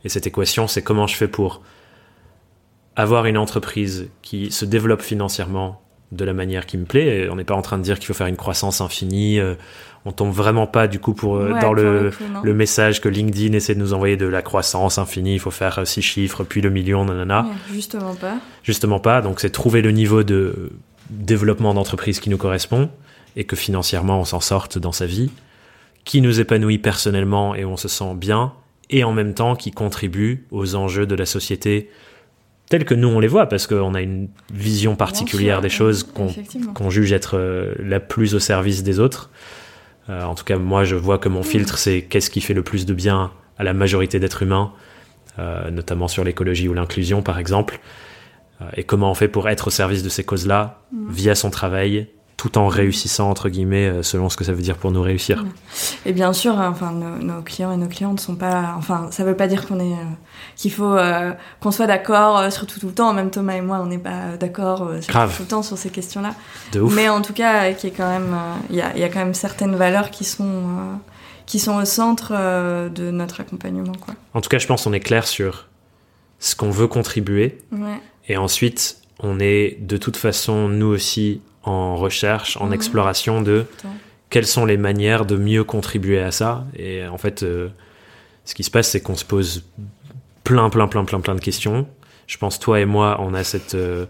Et 0.04 0.08
cette 0.08 0.26
équation, 0.26 0.68
c'est 0.68 0.82
comment 0.82 1.06
je 1.06 1.16
fais 1.16 1.28
pour 1.28 1.62
avoir 2.96 3.26
une 3.26 3.38
entreprise 3.38 4.10
qui 4.22 4.50
se 4.50 4.64
développe 4.64 5.02
financièrement 5.02 5.80
de 6.12 6.24
la 6.24 6.32
manière 6.32 6.66
qui 6.66 6.78
me 6.78 6.84
plaît. 6.84 7.24
Et 7.24 7.30
on 7.30 7.36
n'est 7.36 7.44
pas 7.44 7.54
en 7.54 7.62
train 7.62 7.78
de 7.78 7.82
dire 7.82 7.98
qu'il 7.98 8.06
faut 8.06 8.14
faire 8.14 8.26
une 8.26 8.36
croissance 8.36 8.80
infinie. 8.80 9.38
Euh, 9.38 9.54
on 10.04 10.12
tombe 10.12 10.32
vraiment 10.32 10.66
pas 10.66 10.88
du 10.88 10.98
coup 10.98 11.12
pour 11.12 11.36
euh, 11.36 11.58
dans 11.60 11.72
le, 11.72 12.10
le, 12.42 12.54
message 12.54 13.00
que 13.00 13.08
LinkedIn 13.08 13.52
essaie 13.54 13.74
de 13.74 13.80
nous 13.80 13.92
envoyer 13.92 14.16
de 14.16 14.26
la 14.26 14.42
croissance 14.42 14.98
infinie. 14.98 15.34
Il 15.34 15.40
faut 15.40 15.50
faire 15.50 15.86
six 15.86 16.02
chiffres 16.02 16.44
puis 16.44 16.60
le 16.60 16.70
million, 16.70 17.04
nanana. 17.04 17.46
justement 17.72 18.14
pas. 18.14 18.36
Justement 18.62 19.00
pas. 19.00 19.20
Donc 19.20 19.40
c'est 19.40 19.50
trouver 19.50 19.82
le 19.82 19.90
niveau 19.90 20.22
de 20.22 20.70
développement 21.10 21.74
d'entreprise 21.74 22.20
qui 22.20 22.30
nous 22.30 22.38
correspond 22.38 22.90
et 23.36 23.44
que 23.44 23.56
financièrement 23.56 24.20
on 24.20 24.24
s'en 24.24 24.40
sorte 24.40 24.78
dans 24.78 24.92
sa 24.92 25.06
vie, 25.06 25.30
qui 26.04 26.20
nous 26.20 26.40
épanouit 26.40 26.78
personnellement 26.78 27.54
et 27.54 27.64
on 27.64 27.76
se 27.76 27.88
sent 27.88 28.14
bien, 28.14 28.52
et 28.90 29.04
en 29.04 29.12
même 29.12 29.34
temps 29.34 29.56
qui 29.56 29.70
contribue 29.70 30.46
aux 30.50 30.74
enjeux 30.74 31.06
de 31.06 31.14
la 31.14 31.26
société 31.26 31.90
telles 32.68 32.84
que 32.84 32.94
nous 32.94 33.08
on 33.08 33.20
les 33.20 33.28
voit, 33.28 33.46
parce 33.46 33.66
qu'on 33.66 33.94
a 33.94 34.00
une 34.00 34.28
vision 34.52 34.96
particulière 34.96 35.60
des 35.60 35.68
choses 35.68 36.06
qu'on 36.74 36.90
juge 36.90 37.12
être 37.12 37.36
euh, 37.38 37.74
la 37.78 38.00
plus 38.00 38.34
au 38.34 38.38
service 38.38 38.82
des 38.82 39.00
autres. 39.00 39.30
Euh, 40.10 40.22
en 40.22 40.34
tout 40.34 40.44
cas, 40.44 40.58
moi, 40.58 40.84
je 40.84 40.94
vois 40.94 41.18
que 41.18 41.28
mon 41.28 41.42
filtre, 41.42 41.78
c'est 41.78 42.02
qu'est-ce 42.02 42.30
qui 42.30 42.40
fait 42.40 42.54
le 42.54 42.62
plus 42.62 42.86
de 42.86 42.94
bien 42.94 43.30
à 43.58 43.64
la 43.64 43.72
majorité 43.72 44.18
d'êtres 44.20 44.42
humains, 44.42 44.72
euh, 45.38 45.70
notamment 45.70 46.08
sur 46.08 46.24
l'écologie 46.24 46.68
ou 46.68 46.74
l'inclusion, 46.74 47.22
par 47.22 47.38
exemple, 47.38 47.80
et 48.76 48.84
comment 48.84 49.10
on 49.10 49.14
fait 49.14 49.28
pour 49.28 49.48
être 49.48 49.68
au 49.68 49.70
service 49.70 50.02
de 50.02 50.08
ces 50.08 50.24
causes-là 50.24 50.80
via 51.08 51.34
son 51.34 51.50
travail, 51.50 52.08
tout 52.36 52.56
en 52.56 52.68
réussissant, 52.68 53.28
entre 53.30 53.48
guillemets, 53.48 53.88
euh, 53.88 54.02
selon 54.04 54.28
ce 54.28 54.36
que 54.36 54.44
ça 54.44 54.52
veut 54.52 54.62
dire 54.62 54.76
pour 54.76 54.92
nous 54.92 55.02
réussir. 55.02 55.44
Et 56.06 56.12
bien 56.12 56.32
sûr, 56.32 56.56
hein, 56.60 56.68
enfin, 56.70 56.92
nos, 56.92 57.16
nos 57.18 57.42
clients 57.42 57.72
et 57.72 57.76
nos 57.76 57.88
clientes 57.88 58.20
sont 58.20 58.36
pas. 58.36 58.74
Enfin, 58.78 59.08
ça 59.10 59.24
veut 59.24 59.34
pas 59.36 59.48
dire 59.48 59.66
qu'on 59.66 59.80
est 59.80 59.92
euh, 59.92 60.04
qu'il 60.54 60.70
faut 60.72 60.96
euh, 60.96 61.32
qu'on 61.60 61.72
soit 61.72 61.88
d'accord 61.88 62.38
euh, 62.38 62.50
sur 62.50 62.66
tout 62.68 62.78
tout 62.78 62.86
le 62.86 62.94
temps. 62.94 63.12
Même 63.12 63.30
Thomas 63.30 63.54
et 63.54 63.60
moi, 63.60 63.80
on 63.82 63.86
n'est 63.86 63.98
pas 63.98 64.10
euh, 64.10 64.36
d'accord 64.36 64.84
euh, 64.84 65.00
sur 65.00 65.12
Grave. 65.12 65.34
tout, 65.36 65.42
le 65.42 65.48
temps 65.48 65.62
sur 65.64 65.76
ces 65.76 65.90
questions-là. 65.90 66.32
De 66.70 66.80
ouf. 66.80 66.94
Mais 66.94 67.08
en 67.08 67.22
tout 67.22 67.32
cas, 67.32 67.64
euh, 67.64 67.72
qui 67.72 67.88
est 67.88 67.90
quand 67.90 68.08
même, 68.08 68.32
euh, 68.32 68.54
il 68.70 68.76
y, 68.76 68.82
a, 68.82 68.92
il 68.94 69.00
y 69.00 69.04
a 69.04 69.08
quand 69.08 69.18
même 69.18 69.34
certaines 69.34 69.74
valeurs 69.74 70.12
qui 70.12 70.24
sont 70.24 70.44
euh, 70.44 70.94
qui 71.46 71.58
sont 71.58 71.74
au 71.76 71.84
centre 71.84 72.32
euh, 72.36 72.88
de 72.88 73.10
notre 73.10 73.40
accompagnement, 73.40 73.94
quoi. 74.00 74.14
En 74.34 74.40
tout 74.40 74.48
cas, 74.48 74.58
je 74.58 74.66
pense 74.68 74.84
qu'on 74.84 74.92
est 74.92 75.00
clair 75.00 75.26
sur 75.26 75.66
ce 76.38 76.54
qu'on 76.54 76.70
veut 76.70 76.86
contribuer. 76.86 77.58
Ouais. 77.72 78.00
Et 78.28 78.36
ensuite, 78.36 78.98
on 79.20 79.40
est 79.40 79.78
de 79.80 79.96
toute 79.96 80.16
façon, 80.16 80.68
nous 80.68 80.86
aussi, 80.86 81.40
en 81.62 81.96
recherche, 81.96 82.56
en 82.60 82.70
exploration 82.70 83.42
de 83.42 83.66
Attends. 83.78 83.94
quelles 84.30 84.46
sont 84.46 84.64
les 84.64 84.76
manières 84.76 85.26
de 85.26 85.36
mieux 85.36 85.64
contribuer 85.64 86.20
à 86.20 86.30
ça. 86.30 86.66
Et 86.76 87.06
en 87.06 87.18
fait, 87.18 87.42
euh, 87.42 87.68
ce 88.44 88.54
qui 88.54 88.62
se 88.62 88.70
passe, 88.70 88.90
c'est 88.90 89.00
qu'on 89.00 89.16
se 89.16 89.24
pose 89.24 89.64
plein, 90.44 90.70
plein, 90.70 90.88
plein, 90.88 91.04
plein, 91.04 91.20
plein 91.20 91.34
de 91.34 91.40
questions. 91.40 91.86
Je 92.26 92.36
pense, 92.36 92.58
toi 92.58 92.80
et 92.80 92.84
moi, 92.84 93.18
on 93.20 93.34
a 93.34 93.42
cette 93.44 93.74
euh, 93.74 94.06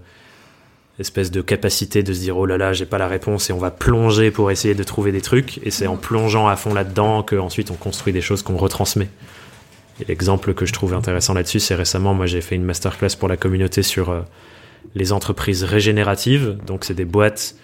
espèce 0.99 1.31
de 1.31 1.41
capacité 1.41 2.03
de 2.03 2.13
se 2.13 2.21
dire, 2.21 2.37
oh 2.37 2.47
là 2.47 2.59
là, 2.59 2.73
j'ai 2.73 2.87
pas 2.87 2.99
la 2.99 3.09
réponse, 3.09 3.51
et 3.51 3.53
on 3.53 3.59
va 3.59 3.71
plonger 3.71 4.31
pour 4.31 4.51
essayer 4.51 4.75
de 4.75 4.83
trouver 4.83 5.13
des 5.13 5.21
trucs. 5.21 5.59
Et 5.65 5.71
c'est 5.71 5.87
en 5.87 5.97
plongeant 5.97 6.49
à 6.49 6.57
fond 6.57 6.75
là-dedans 6.75 7.23
qu'ensuite 7.23 7.71
on 7.71 7.75
construit 7.75 8.13
des 8.13 8.21
choses 8.21 8.43
qu'on 8.43 8.57
retransmet. 8.57 9.09
Et 10.01 10.05
l'exemple 10.05 10.55
que 10.55 10.67
je 10.67 10.73
trouve 10.73 10.95
intéressant 10.95 11.35
là-dessus, 11.35 11.61
c'est 11.61 11.75
récemment, 11.75 12.15
moi 12.15 12.27
j'ai 12.27 12.41
fait 12.41 12.55
une 12.55 12.65
masterclass 12.65 13.17
pour 13.19 13.29
la 13.29 13.37
communauté 13.37 13.83
sur 13.83 14.11
euh, 14.11 14.23
les 14.95 15.13
entreprises 15.13 15.65
régénératives. 15.65 16.59
Donc 16.67 16.85
c'est 16.85 16.95
des 16.95 17.05
boîtes 17.05 17.55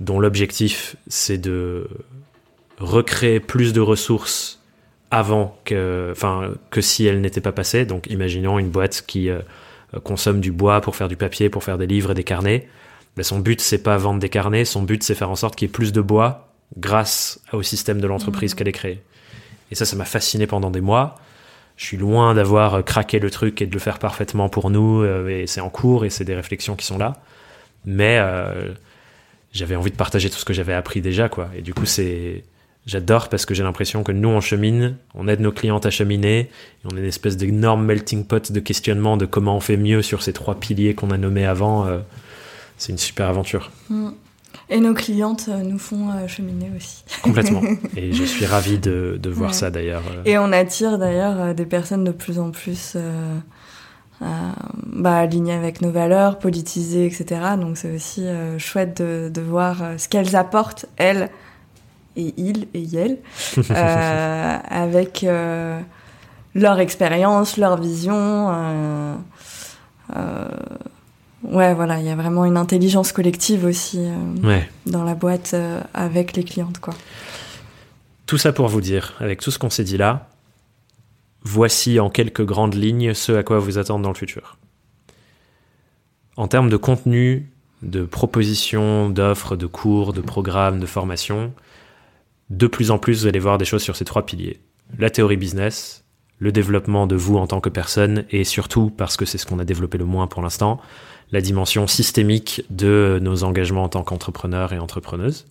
dont 0.00 0.20
l'objectif 0.20 0.96
c'est 1.06 1.38
de 1.38 1.88
recréer 2.78 3.40
plus 3.40 3.72
de 3.72 3.80
ressources 3.80 4.60
avant 5.10 5.56
que, 5.64 6.08
enfin, 6.10 6.50
que 6.70 6.80
si 6.80 7.06
elles 7.06 7.20
n'étaient 7.20 7.40
pas 7.40 7.52
passées. 7.52 7.84
Donc 7.84 8.08
imaginons 8.10 8.58
une 8.58 8.68
boîte 8.68 9.04
qui 9.06 9.30
euh, 9.30 9.40
consomme 10.02 10.40
du 10.40 10.52
bois 10.52 10.80
pour 10.80 10.96
faire 10.96 11.08
du 11.08 11.16
papier, 11.16 11.48
pour 11.48 11.64
faire 11.64 11.78
des 11.78 11.86
livres 11.86 12.10
et 12.10 12.14
des 12.14 12.24
carnets. 12.24 12.68
Ben, 13.16 13.22
son 13.22 13.38
but 13.38 13.60
c'est 13.60 13.82
pas 13.82 13.96
vendre 13.96 14.18
des 14.18 14.28
carnets, 14.28 14.64
son 14.64 14.82
but 14.82 15.02
c'est 15.02 15.14
faire 15.14 15.30
en 15.30 15.36
sorte 15.36 15.54
qu'il 15.56 15.68
y 15.68 15.70
ait 15.70 15.72
plus 15.72 15.92
de 15.92 16.00
bois 16.00 16.48
grâce 16.76 17.40
au 17.52 17.62
système 17.62 18.00
de 18.00 18.06
l'entreprise 18.06 18.54
qu'elle 18.54 18.68
ait 18.68 18.72
créé. 18.72 19.02
Et 19.70 19.74
ça, 19.74 19.84
ça 19.84 19.96
m'a 19.96 20.04
fasciné 20.04 20.46
pendant 20.46 20.70
des 20.70 20.80
mois. 20.80 21.16
Je 21.76 21.84
suis 21.84 21.96
loin 21.96 22.34
d'avoir 22.34 22.84
craqué 22.84 23.18
le 23.18 23.30
truc 23.30 23.60
et 23.60 23.66
de 23.66 23.72
le 23.72 23.80
faire 23.80 23.98
parfaitement 23.98 24.48
pour 24.48 24.70
nous, 24.70 25.02
euh, 25.02 25.28
et 25.28 25.46
c'est 25.46 25.60
en 25.60 25.70
cours 25.70 26.04
et 26.04 26.10
c'est 26.10 26.24
des 26.24 26.34
réflexions 26.34 26.76
qui 26.76 26.86
sont 26.86 26.98
là. 26.98 27.14
Mais 27.84 28.18
euh, 28.20 28.72
j'avais 29.52 29.76
envie 29.76 29.90
de 29.90 29.96
partager 29.96 30.30
tout 30.30 30.38
ce 30.38 30.44
que 30.44 30.52
j'avais 30.52 30.72
appris 30.74 31.00
déjà, 31.00 31.28
quoi. 31.28 31.48
Et 31.56 31.62
du 31.62 31.74
coup, 31.74 31.86
c'est 31.86 32.44
j'adore 32.86 33.28
parce 33.28 33.46
que 33.46 33.54
j'ai 33.54 33.62
l'impression 33.62 34.02
que 34.04 34.12
nous 34.12 34.28
on 34.28 34.40
chemine, 34.42 34.96
on 35.14 35.26
aide 35.26 35.40
nos 35.40 35.52
clientes 35.52 35.86
à 35.86 35.90
cheminer, 35.90 36.50
on 36.84 36.94
est 36.96 37.00
une 37.00 37.06
espèce 37.06 37.36
d'énorme 37.38 37.82
melting 37.84 38.26
pot 38.26 38.52
de 38.52 38.60
questionnement 38.60 39.16
de 39.16 39.24
comment 39.26 39.56
on 39.56 39.60
fait 39.60 39.78
mieux 39.78 40.02
sur 40.02 40.22
ces 40.22 40.34
trois 40.34 40.54
piliers 40.60 40.94
qu'on 40.94 41.10
a 41.10 41.16
nommés 41.16 41.46
avant. 41.46 41.86
euh, 41.86 41.98
c'est 42.76 42.92
une 42.92 42.98
super 42.98 43.28
aventure, 43.28 43.70
Mm. 43.88 44.10
Et 44.70 44.80
nos 44.80 44.94
clientes 44.94 45.46
euh, 45.48 45.62
nous 45.62 45.78
font 45.78 46.10
euh, 46.10 46.26
cheminer 46.26 46.70
aussi. 46.76 47.04
complètement. 47.22 47.60
et 47.96 48.12
je 48.12 48.24
suis 48.24 48.46
ravi 48.46 48.78
de, 48.78 49.18
de 49.22 49.30
voir 49.30 49.50
Ouais. 49.50 49.56
ça 49.56 49.70
d'ailleurs. 49.70 50.02
euh. 50.10 50.22
Et 50.24 50.38
on 50.38 50.52
attire 50.52 50.98
d'ailleurs 50.98 51.54
des 51.54 51.66
personnes 51.66 52.04
de 52.04 52.12
plus 52.12 52.38
en 52.38 52.50
plus 52.50 52.92
euh, 52.96 53.36
euh, 54.22 54.26
bah, 54.86 55.16
alignées 55.18 55.52
avec 55.54 55.80
nos 55.82 55.90
valeurs, 55.90 56.38
politisées, 56.38 57.06
etc. 57.06 57.40
Donc 57.60 57.76
c'est 57.76 57.94
aussi 57.94 58.24
euh, 58.26 58.58
chouette 58.58 59.02
de, 59.02 59.28
de 59.32 59.40
voir 59.42 59.76
ce 59.98 60.08
qu'elles 60.08 60.34
apportent, 60.36 60.86
elles 60.96 61.28
et 62.16 62.32
ils 62.36 62.66
et 62.74 62.86
elles, 62.96 63.18
avec 64.70 65.26
leur 66.54 66.78
expérience, 66.78 67.56
leur 67.56 67.76
vision. 67.80 69.18
Ouais, 71.44 71.74
voilà, 71.74 72.00
il 72.00 72.06
y 72.06 72.10
a 72.10 72.16
vraiment 72.16 72.44
une 72.44 72.56
intelligence 72.56 73.12
collective 73.12 73.64
aussi 73.64 73.98
euh, 74.00 74.16
Ouais. 74.42 74.68
dans 74.86 75.04
la 75.04 75.14
boîte 75.14 75.52
euh, 75.54 75.80
avec 75.94 76.34
les 76.36 76.44
clientes, 76.44 76.78
quoi. 76.80 76.94
Tout 78.26 78.38
ça 78.38 78.52
pour 78.52 78.68
vous 78.68 78.80
dire, 78.80 79.14
avec 79.20 79.40
tout 79.40 79.50
ce 79.50 79.58
qu'on 79.58 79.70
s'est 79.70 79.84
dit 79.84 79.96
là, 79.98 80.28
voici 81.42 82.00
en 82.00 82.08
quelques 82.10 82.44
grandes 82.44 82.74
lignes 82.74 83.12
ce 83.14 83.32
à 83.32 83.42
quoi 83.42 83.58
vous 83.58 83.76
attendre 83.78 84.02
dans 84.02 84.08
le 84.10 84.14
futur. 84.16 84.56
En 86.36 86.48
termes 86.48 86.70
de 86.70 86.76
contenu, 86.76 87.50
de 87.82 88.04
propositions, 88.04 89.10
d'offres, 89.10 89.56
de 89.56 89.66
cours, 89.66 90.12
de 90.14 90.20
programmes, 90.22 90.80
de 90.80 90.86
formations, 90.86 91.52
de 92.50 92.66
plus 92.66 92.90
en 92.90 92.98
plus 92.98 93.22
vous 93.22 93.26
allez 93.26 93.38
voir 93.38 93.58
des 93.58 93.64
choses 93.64 93.82
sur 93.82 93.94
ces 93.96 94.04
trois 94.04 94.24
piliers. 94.26 94.60
La 94.98 95.10
théorie 95.10 95.36
business, 95.36 96.03
le 96.38 96.52
développement 96.52 97.06
de 97.06 97.16
vous 97.16 97.36
en 97.36 97.46
tant 97.46 97.60
que 97.60 97.68
personne 97.68 98.24
et 98.30 98.44
surtout, 98.44 98.90
parce 98.90 99.16
que 99.16 99.24
c'est 99.24 99.38
ce 99.38 99.46
qu'on 99.46 99.58
a 99.58 99.64
développé 99.64 99.98
le 99.98 100.04
moins 100.04 100.26
pour 100.26 100.42
l'instant, 100.42 100.80
la 101.32 101.40
dimension 101.40 101.86
systémique 101.86 102.64
de 102.70 103.18
nos 103.22 103.44
engagements 103.44 103.84
en 103.84 103.88
tant 103.88 104.02
qu'entrepreneurs 104.02 104.72
et 104.72 104.78
entrepreneuses. 104.78 105.46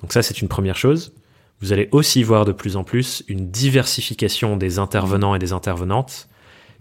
Donc 0.00 0.12
ça, 0.12 0.22
c'est 0.22 0.40
une 0.40 0.48
première 0.48 0.76
chose. 0.76 1.12
Vous 1.60 1.72
allez 1.72 1.88
aussi 1.92 2.22
voir 2.22 2.44
de 2.44 2.52
plus 2.52 2.76
en 2.76 2.84
plus 2.84 3.22
une 3.28 3.50
diversification 3.50 4.56
des 4.56 4.78
intervenants 4.78 5.34
et 5.34 5.38
des 5.38 5.52
intervenantes 5.52 6.28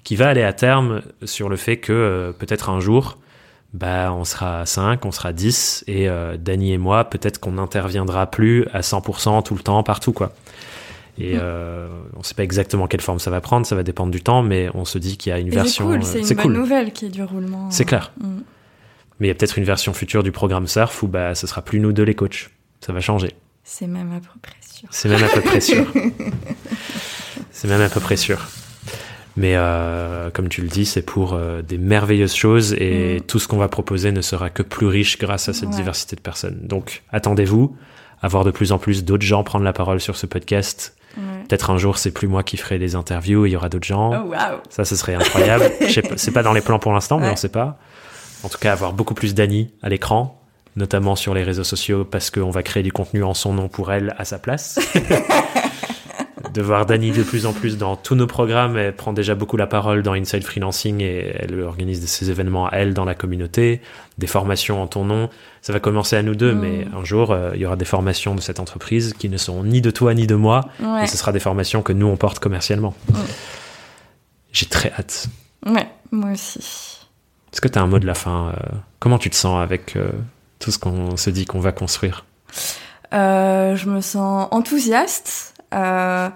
qui 0.03 0.15
va 0.15 0.29
aller 0.29 0.43
à 0.43 0.53
terme 0.53 1.01
sur 1.23 1.49
le 1.49 1.57
fait 1.57 1.77
que 1.77 1.91
euh, 1.91 2.31
peut-être 2.31 2.69
un 2.69 2.79
jour, 2.79 3.17
bah, 3.73 4.13
on 4.13 4.23
sera 4.23 4.65
5, 4.65 5.05
on 5.05 5.11
sera 5.11 5.33
10 5.33 5.83
et 5.87 6.09
euh, 6.09 6.37
Dany 6.37 6.73
et 6.73 6.77
moi, 6.77 7.03
peut-être 7.03 7.39
qu'on 7.39 7.53
n'interviendra 7.53 8.27
plus 8.27 8.65
à 8.71 8.79
100% 8.79 9.43
tout 9.43 9.53
le 9.53 9.61
temps, 9.61 9.83
partout. 9.83 10.13
quoi. 10.13 10.33
Et 11.19 11.33
euh, 11.35 11.87
on 12.15 12.19
ne 12.19 12.23
sait 12.23 12.33
pas 12.33 12.43
exactement 12.43 12.87
quelle 12.87 13.01
forme 13.01 13.19
ça 13.19 13.29
va 13.29 13.41
prendre, 13.41 13.65
ça 13.65 13.75
va 13.75 13.83
dépendre 13.83 14.11
du 14.11 14.21
temps, 14.21 14.41
mais 14.41 14.69
on 14.73 14.85
se 14.85 14.97
dit 14.97 15.17
qu'il 15.17 15.31
y 15.31 15.33
a 15.33 15.39
une 15.39 15.47
Et 15.47 15.51
version... 15.51 15.85
c'est 15.85 15.91
cool, 15.91 16.19
euh, 16.19 16.23
c'est 16.25 16.33
une 16.33 16.41
bonne 16.41 16.53
nouvelle 16.53 16.93
qui 16.93 17.05
est 17.05 17.09
du 17.09 17.23
roulement. 17.23 17.69
C'est 17.71 17.85
clair. 17.85 18.13
Mm. 18.21 18.37
Mais 19.19 19.27
il 19.27 19.29
y 19.29 19.31
a 19.31 19.35
peut-être 19.35 19.57
une 19.57 19.65
version 19.65 19.91
future 19.93 20.23
du 20.23 20.31
programme 20.31 20.65
Surf 20.67 21.03
où 21.03 21.07
bah, 21.07 21.35
ce 21.35 21.45
sera 21.45 21.61
plus 21.61 21.79
nous 21.81 21.91
deux 21.91 22.03
les 22.03 22.15
coachs. 22.15 22.49
Ça 22.79 22.93
va 22.93 23.01
changer. 23.01 23.33
C'est 23.65 23.87
même 23.87 24.11
à 24.13 24.19
peu 24.21 24.39
près 24.41 24.55
sûr. 24.61 24.87
C'est 24.91 25.09
même 25.09 25.21
à 25.23 25.27
peu 25.27 25.41
près 25.41 25.59
sûr. 25.59 25.85
c'est 27.51 27.67
même 27.67 27.81
à 27.81 27.89
peu 27.89 27.99
près 27.99 28.15
sûr. 28.17 28.39
Mais 29.35 29.53
euh, 29.55 30.29
comme 30.31 30.49
tu 30.49 30.61
le 30.61 30.67
dis, 30.67 30.85
c'est 30.85 31.01
pour 31.01 31.33
euh, 31.33 31.61
des 31.61 31.77
merveilleuses 31.77 32.33
choses 32.33 32.73
et 32.73 33.17
Mm. 33.19 33.21
tout 33.23 33.39
ce 33.39 33.47
qu'on 33.47 33.57
va 33.57 33.67
proposer 33.67 34.11
ne 34.11 34.21
sera 34.21 34.49
que 34.49 34.63
plus 34.63 34.87
riche 34.87 35.17
grâce 35.17 35.49
à 35.49 35.53
cette 35.53 35.69
Ouais. 35.69 35.75
diversité 35.75 36.15
de 36.15 36.21
personnes. 36.21 36.59
Donc 36.63 37.03
attendez-vous 37.11 37.75
à 38.21 38.27
voir 38.27 38.43
de 38.43 38.51
plus 38.51 38.71
en 38.71 38.77
plus 38.79 39.03
d'autres 39.05 39.25
gens 39.25 39.43
prendre 39.43 39.63
la 39.65 39.73
parole 39.73 39.99
sur 40.01 40.15
ce 40.17 40.25
podcast. 40.25 40.95
Ouais. 41.19 41.43
Peut-être 41.47 41.69
un 41.69 41.77
jour, 41.77 41.97
c'est 41.97 42.11
plus 42.11 42.27
moi 42.27 42.43
qui 42.43 42.57
ferai 42.57 42.77
les 42.77 42.95
interviews, 42.95 43.45
il 43.45 43.51
y 43.51 43.55
aura 43.55 43.69
d'autres 43.69 43.87
gens. 43.87 44.25
Oh 44.25 44.33
Ça, 44.69 44.85
ce 44.85 44.95
serait 44.95 45.15
incroyable. 45.15 45.71
C'est 46.17 46.31
pas 46.31 46.43
dans 46.43 46.53
les 46.53 46.61
plans 46.61 46.79
pour 46.79 46.93
l'instant, 46.93 47.19
mais 47.19 47.29
on 47.29 47.35
sait 47.35 47.49
pas. 47.49 47.77
En 48.43 48.49
tout 48.49 48.57
cas, 48.57 48.71
avoir 48.71 48.93
beaucoup 48.93 49.13
plus 49.13 49.35
d'Annie 49.35 49.71
à 49.83 49.89
l'écran, 49.89 50.41
notamment 50.75 51.15
sur 51.15 51.33
les 51.33 51.43
réseaux 51.43 51.63
sociaux, 51.65 52.05
parce 52.05 52.31
qu'on 52.31 52.51
va 52.51 52.63
créer 52.63 52.83
du 52.83 52.91
contenu 52.93 53.23
en 53.23 53.33
son 53.33 53.53
nom 53.53 53.67
pour 53.67 53.91
elle 53.91 54.15
à 54.17 54.25
sa 54.25 54.39
place. 54.39 54.79
de 56.53 56.61
voir 56.61 56.85
Dani 56.85 57.11
de 57.11 57.23
plus 57.23 57.45
en 57.45 57.53
plus 57.53 57.77
dans 57.77 57.95
tous 57.95 58.15
nos 58.15 58.25
programmes. 58.27 58.77
Elle 58.77 58.95
prend 58.95 59.13
déjà 59.13 59.35
beaucoup 59.35 59.55
la 59.57 59.67
parole 59.67 60.01
dans 60.03 60.13
Inside 60.13 60.43
Freelancing 60.43 61.01
et 61.01 61.35
elle 61.39 61.59
organise 61.61 62.05
ses 62.07 62.29
événements 62.31 62.67
à 62.67 62.75
elle 62.77 62.93
dans 62.93 63.05
la 63.05 63.13
communauté, 63.15 63.81
des 64.17 64.27
formations 64.27 64.81
en 64.81 64.87
ton 64.87 65.05
nom. 65.05 65.29
Ça 65.61 65.73
va 65.73 65.79
commencer 65.79 66.15
à 66.15 66.23
nous 66.23 66.35
deux, 66.35 66.53
Mm. 66.53 66.59
mais 66.59 66.87
un 66.95 67.03
jour, 67.03 67.31
euh, 67.31 67.51
il 67.53 67.61
y 67.61 67.65
aura 67.65 67.75
des 67.75 67.85
formations 67.85 68.33
de 68.35 68.41
cette 68.41 68.59
entreprise 68.59 69.13
qui 69.13 69.29
ne 69.29 69.37
seront 69.37 69.63
ni 69.63 69.81
de 69.81 69.91
toi 69.91 70.13
ni 70.13 70.25
de 70.27 70.35
moi, 70.35 70.67
Ouais. 70.79 71.03
et 71.03 71.07
ce 71.07 71.17
sera 71.17 71.31
des 71.31 71.39
formations 71.39 71.81
que 71.81 71.93
nous, 71.93 72.07
on 72.07 72.17
porte 72.17 72.39
commercialement. 72.39 72.93
Mm. 73.09 73.13
J'ai 74.51 74.65
très 74.65 74.91
hâte. 74.97 75.27
ouais, 75.65 75.87
moi 76.11 76.31
aussi. 76.31 76.97
Est-ce 77.53 77.61
que 77.61 77.67
tu 77.67 77.77
as 77.79 77.81
un 77.81 77.87
mot 77.87 77.99
de 77.99 78.05
la 78.07 78.13
fin 78.15 78.49
euh, 78.49 78.75
Comment 78.99 79.17
tu 79.17 79.29
te 79.29 79.35
sens 79.35 79.61
avec 79.61 79.95
euh, 79.95 80.09
tout 80.59 80.71
ce 80.71 80.79
qu'on 80.79 81.17
se 81.17 81.29
dit 81.29 81.45
qu'on 81.45 81.59
va 81.59 81.71
construire? 81.71 82.25
Euh, 83.13 83.75
je 83.75 83.89
me 83.89 84.01
sens 84.01 84.47
enthousiaste. 84.51 85.53
Euh, 85.73 86.29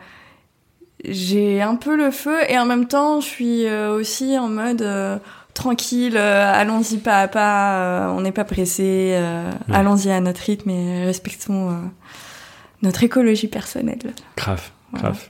j'ai 1.06 1.62
un 1.62 1.76
peu 1.76 1.96
le 1.98 2.12
feu 2.12 2.38
et 2.50 2.58
en 2.58 2.66
même 2.66 2.88
temps, 2.88 3.20
je 3.20 3.28
suis 3.28 3.66
euh, 3.66 3.94
aussi 3.94 4.38
en 4.38 4.48
mode 4.48 4.82
euh, 4.82 5.18
tranquille. 5.54 6.18
allons-y 6.18 6.98
pas 6.98 7.22
à 7.22 7.28
pas. 7.28 8.12
on 8.16 8.22
n'est 8.22 8.32
pas 8.32 8.46
pressé. 8.46 9.20
Ouais. 9.68 9.76
Allons-y 9.76 10.12
à 10.12 10.20
notre 10.22 10.42
rythme 10.42 10.70
et 10.70 11.06
respectons 11.06 11.78
notre 12.82 13.04
écologie 13.04 13.48
personnelle. 13.48 14.14
Grave, 14.38 14.70
Voilà. 14.92 15.10
grave. 15.10 15.30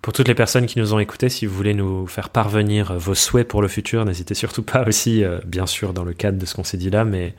Pour 0.00 0.12
toutes 0.12 0.28
les 0.28 0.34
personnes 0.34 0.66
qui 0.66 0.78
nous 0.78 0.94
ont 0.94 1.00
écoutés, 1.00 1.28
si 1.28 1.44
vous 1.44 1.54
voulez 1.54 1.74
nous 1.74 2.06
faire 2.06 2.30
parvenir 2.30 2.94
vos 2.94 3.14
souhaits 3.14 3.46
pour 3.46 3.60
le 3.60 3.68
futur, 3.68 4.04
n'hésitez 4.04 4.34
surtout 4.34 4.62
pas 4.62 4.86
aussi, 4.86 5.24
euh, 5.24 5.38
bien 5.44 5.66
sûr, 5.66 5.92
dans 5.92 6.04
le 6.04 6.12
cadre 6.12 6.38
de 6.38 6.46
ce 6.46 6.54
qu'on 6.54 6.64
s'est 6.64 6.76
dit 6.76 6.88
là, 6.88 7.04
mais 7.04 7.34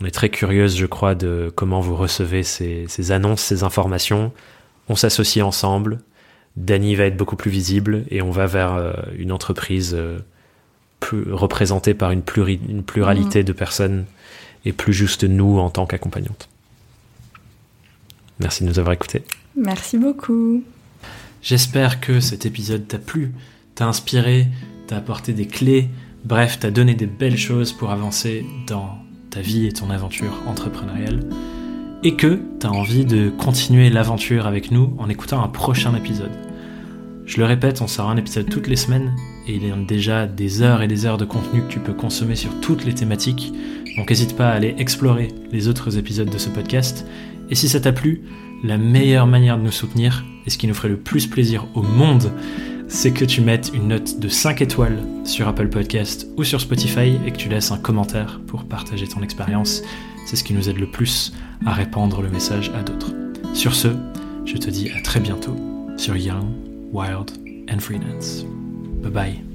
on 0.00 0.06
est 0.06 0.12
très 0.12 0.30
curieuse, 0.30 0.76
je 0.76 0.86
crois, 0.86 1.14
de 1.14 1.52
comment 1.54 1.80
vous 1.80 1.96
recevez 1.96 2.44
ces, 2.44 2.86
annonces, 3.10 3.42
ces 3.42 3.64
informations. 3.64 4.32
On 4.92 4.94
s'associe 4.94 5.42
ensemble. 5.42 6.00
Dany 6.58 6.96
va 6.96 7.04
être 7.04 7.16
beaucoup 7.16 7.34
plus 7.34 7.50
visible 7.50 8.04
et 8.10 8.20
on 8.20 8.30
va 8.30 8.44
vers 8.44 8.74
euh, 8.74 8.92
une 9.16 9.32
entreprise 9.32 9.94
euh, 9.94 10.18
plus 11.00 11.32
représentée 11.32 11.94
par 11.94 12.10
une, 12.10 12.20
pluralité 12.20 13.40
mmh. 13.40 13.44
de 13.46 13.52
personnes 13.54 14.04
et 14.66 14.72
plus 14.72 14.92
juste 14.92 15.24
nous 15.24 15.58
en 15.58 15.70
tant 15.70 15.86
qu'accompagnantes. 15.86 16.50
Merci 18.38 18.64
de 18.64 18.68
nous 18.68 18.78
avoir 18.78 18.92
écoutés. 18.92 19.24
Merci 19.56 19.96
beaucoup. 19.96 20.62
J'espère 21.40 21.98
que 21.98 22.20
cet 22.20 22.44
épisode 22.44 22.86
t'a 22.86 22.98
plu, 22.98 23.32
t'a 23.74 23.86
inspiré, 23.86 24.46
t'a 24.88 24.98
apporté 24.98 25.32
des 25.32 25.46
clés, 25.46 25.88
bref, 26.22 26.58
t'a 26.60 26.70
donné 26.70 26.94
des 26.94 27.06
belles 27.06 27.38
choses 27.38 27.72
pour 27.72 27.92
avancer 27.92 28.44
dans 28.66 28.98
ta 29.30 29.40
vie 29.40 29.64
et 29.64 29.72
ton 29.72 29.88
aventure 29.88 30.34
entrepreneuriale, 30.46 31.20
et 32.04 32.14
que 32.14 32.40
t'as 32.58 32.68
envie 32.68 33.04
de 33.04 33.30
continuer 33.30 33.90
l'aventure 33.90 34.46
avec 34.46 34.70
nous 34.70 34.94
en 34.98 35.08
écoutant 35.08 35.42
un 35.42 35.48
prochain 35.48 35.94
épisode. 35.94 36.32
Je 37.26 37.38
le 37.38 37.44
répète, 37.44 37.80
on 37.80 37.86
sort 37.86 38.10
un 38.10 38.16
épisode 38.16 38.50
toutes 38.50 38.66
les 38.66 38.76
semaines, 38.76 39.14
et 39.46 39.54
il 39.54 39.66
y 39.66 39.70
a 39.70 39.76
déjà 39.76 40.26
des 40.26 40.62
heures 40.62 40.82
et 40.82 40.88
des 40.88 41.06
heures 41.06 41.18
de 41.18 41.24
contenu 41.24 41.62
que 41.62 41.72
tu 41.72 41.78
peux 41.78 41.92
consommer 41.92 42.34
sur 42.34 42.60
toutes 42.60 42.84
les 42.84 42.94
thématiques, 42.94 43.52
donc 43.96 44.10
n'hésite 44.10 44.36
pas 44.36 44.50
à 44.50 44.54
aller 44.54 44.74
explorer 44.78 45.28
les 45.52 45.68
autres 45.68 45.96
épisodes 45.96 46.30
de 46.30 46.38
ce 46.38 46.48
podcast, 46.48 47.06
et 47.50 47.54
si 47.54 47.68
ça 47.68 47.80
t'a 47.80 47.92
plu, 47.92 48.22
la 48.64 48.78
meilleure 48.78 49.26
manière 49.26 49.56
de 49.56 49.62
nous 49.62 49.70
soutenir, 49.70 50.24
et 50.46 50.50
ce 50.50 50.58
qui 50.58 50.66
nous 50.66 50.74
ferait 50.74 50.88
le 50.88 50.98
plus 50.98 51.28
plaisir 51.28 51.66
au 51.74 51.82
monde, 51.82 52.32
c'est 52.88 53.12
que 53.12 53.24
tu 53.24 53.40
mettes 53.40 53.70
une 53.74 53.88
note 53.88 54.18
de 54.18 54.28
5 54.28 54.60
étoiles 54.60 54.98
sur 55.24 55.48
Apple 55.48 55.68
Podcast 55.68 56.26
ou 56.36 56.44
sur 56.44 56.60
Spotify 56.60 57.16
et 57.24 57.30
que 57.30 57.36
tu 57.36 57.48
laisses 57.48 57.70
un 57.70 57.78
commentaire 57.78 58.40
pour 58.46 58.64
partager 58.64 59.06
ton 59.06 59.22
expérience. 59.22 59.82
C'est 60.26 60.36
ce 60.36 60.44
qui 60.44 60.54
nous 60.54 60.68
aide 60.68 60.78
le 60.78 60.90
plus 60.90 61.32
à 61.66 61.72
répandre 61.72 62.22
le 62.22 62.30
message 62.30 62.70
à 62.74 62.82
d'autres. 62.82 63.12
Sur 63.54 63.74
ce, 63.74 63.88
je 64.44 64.56
te 64.56 64.70
dis 64.70 64.90
à 64.90 65.00
très 65.00 65.20
bientôt 65.20 65.56
sur 65.96 66.16
Young, 66.16 66.46
Wild 66.92 67.30
and 67.70 67.78
Freelance. 67.80 68.44
Bye 69.02 69.10
bye. 69.10 69.51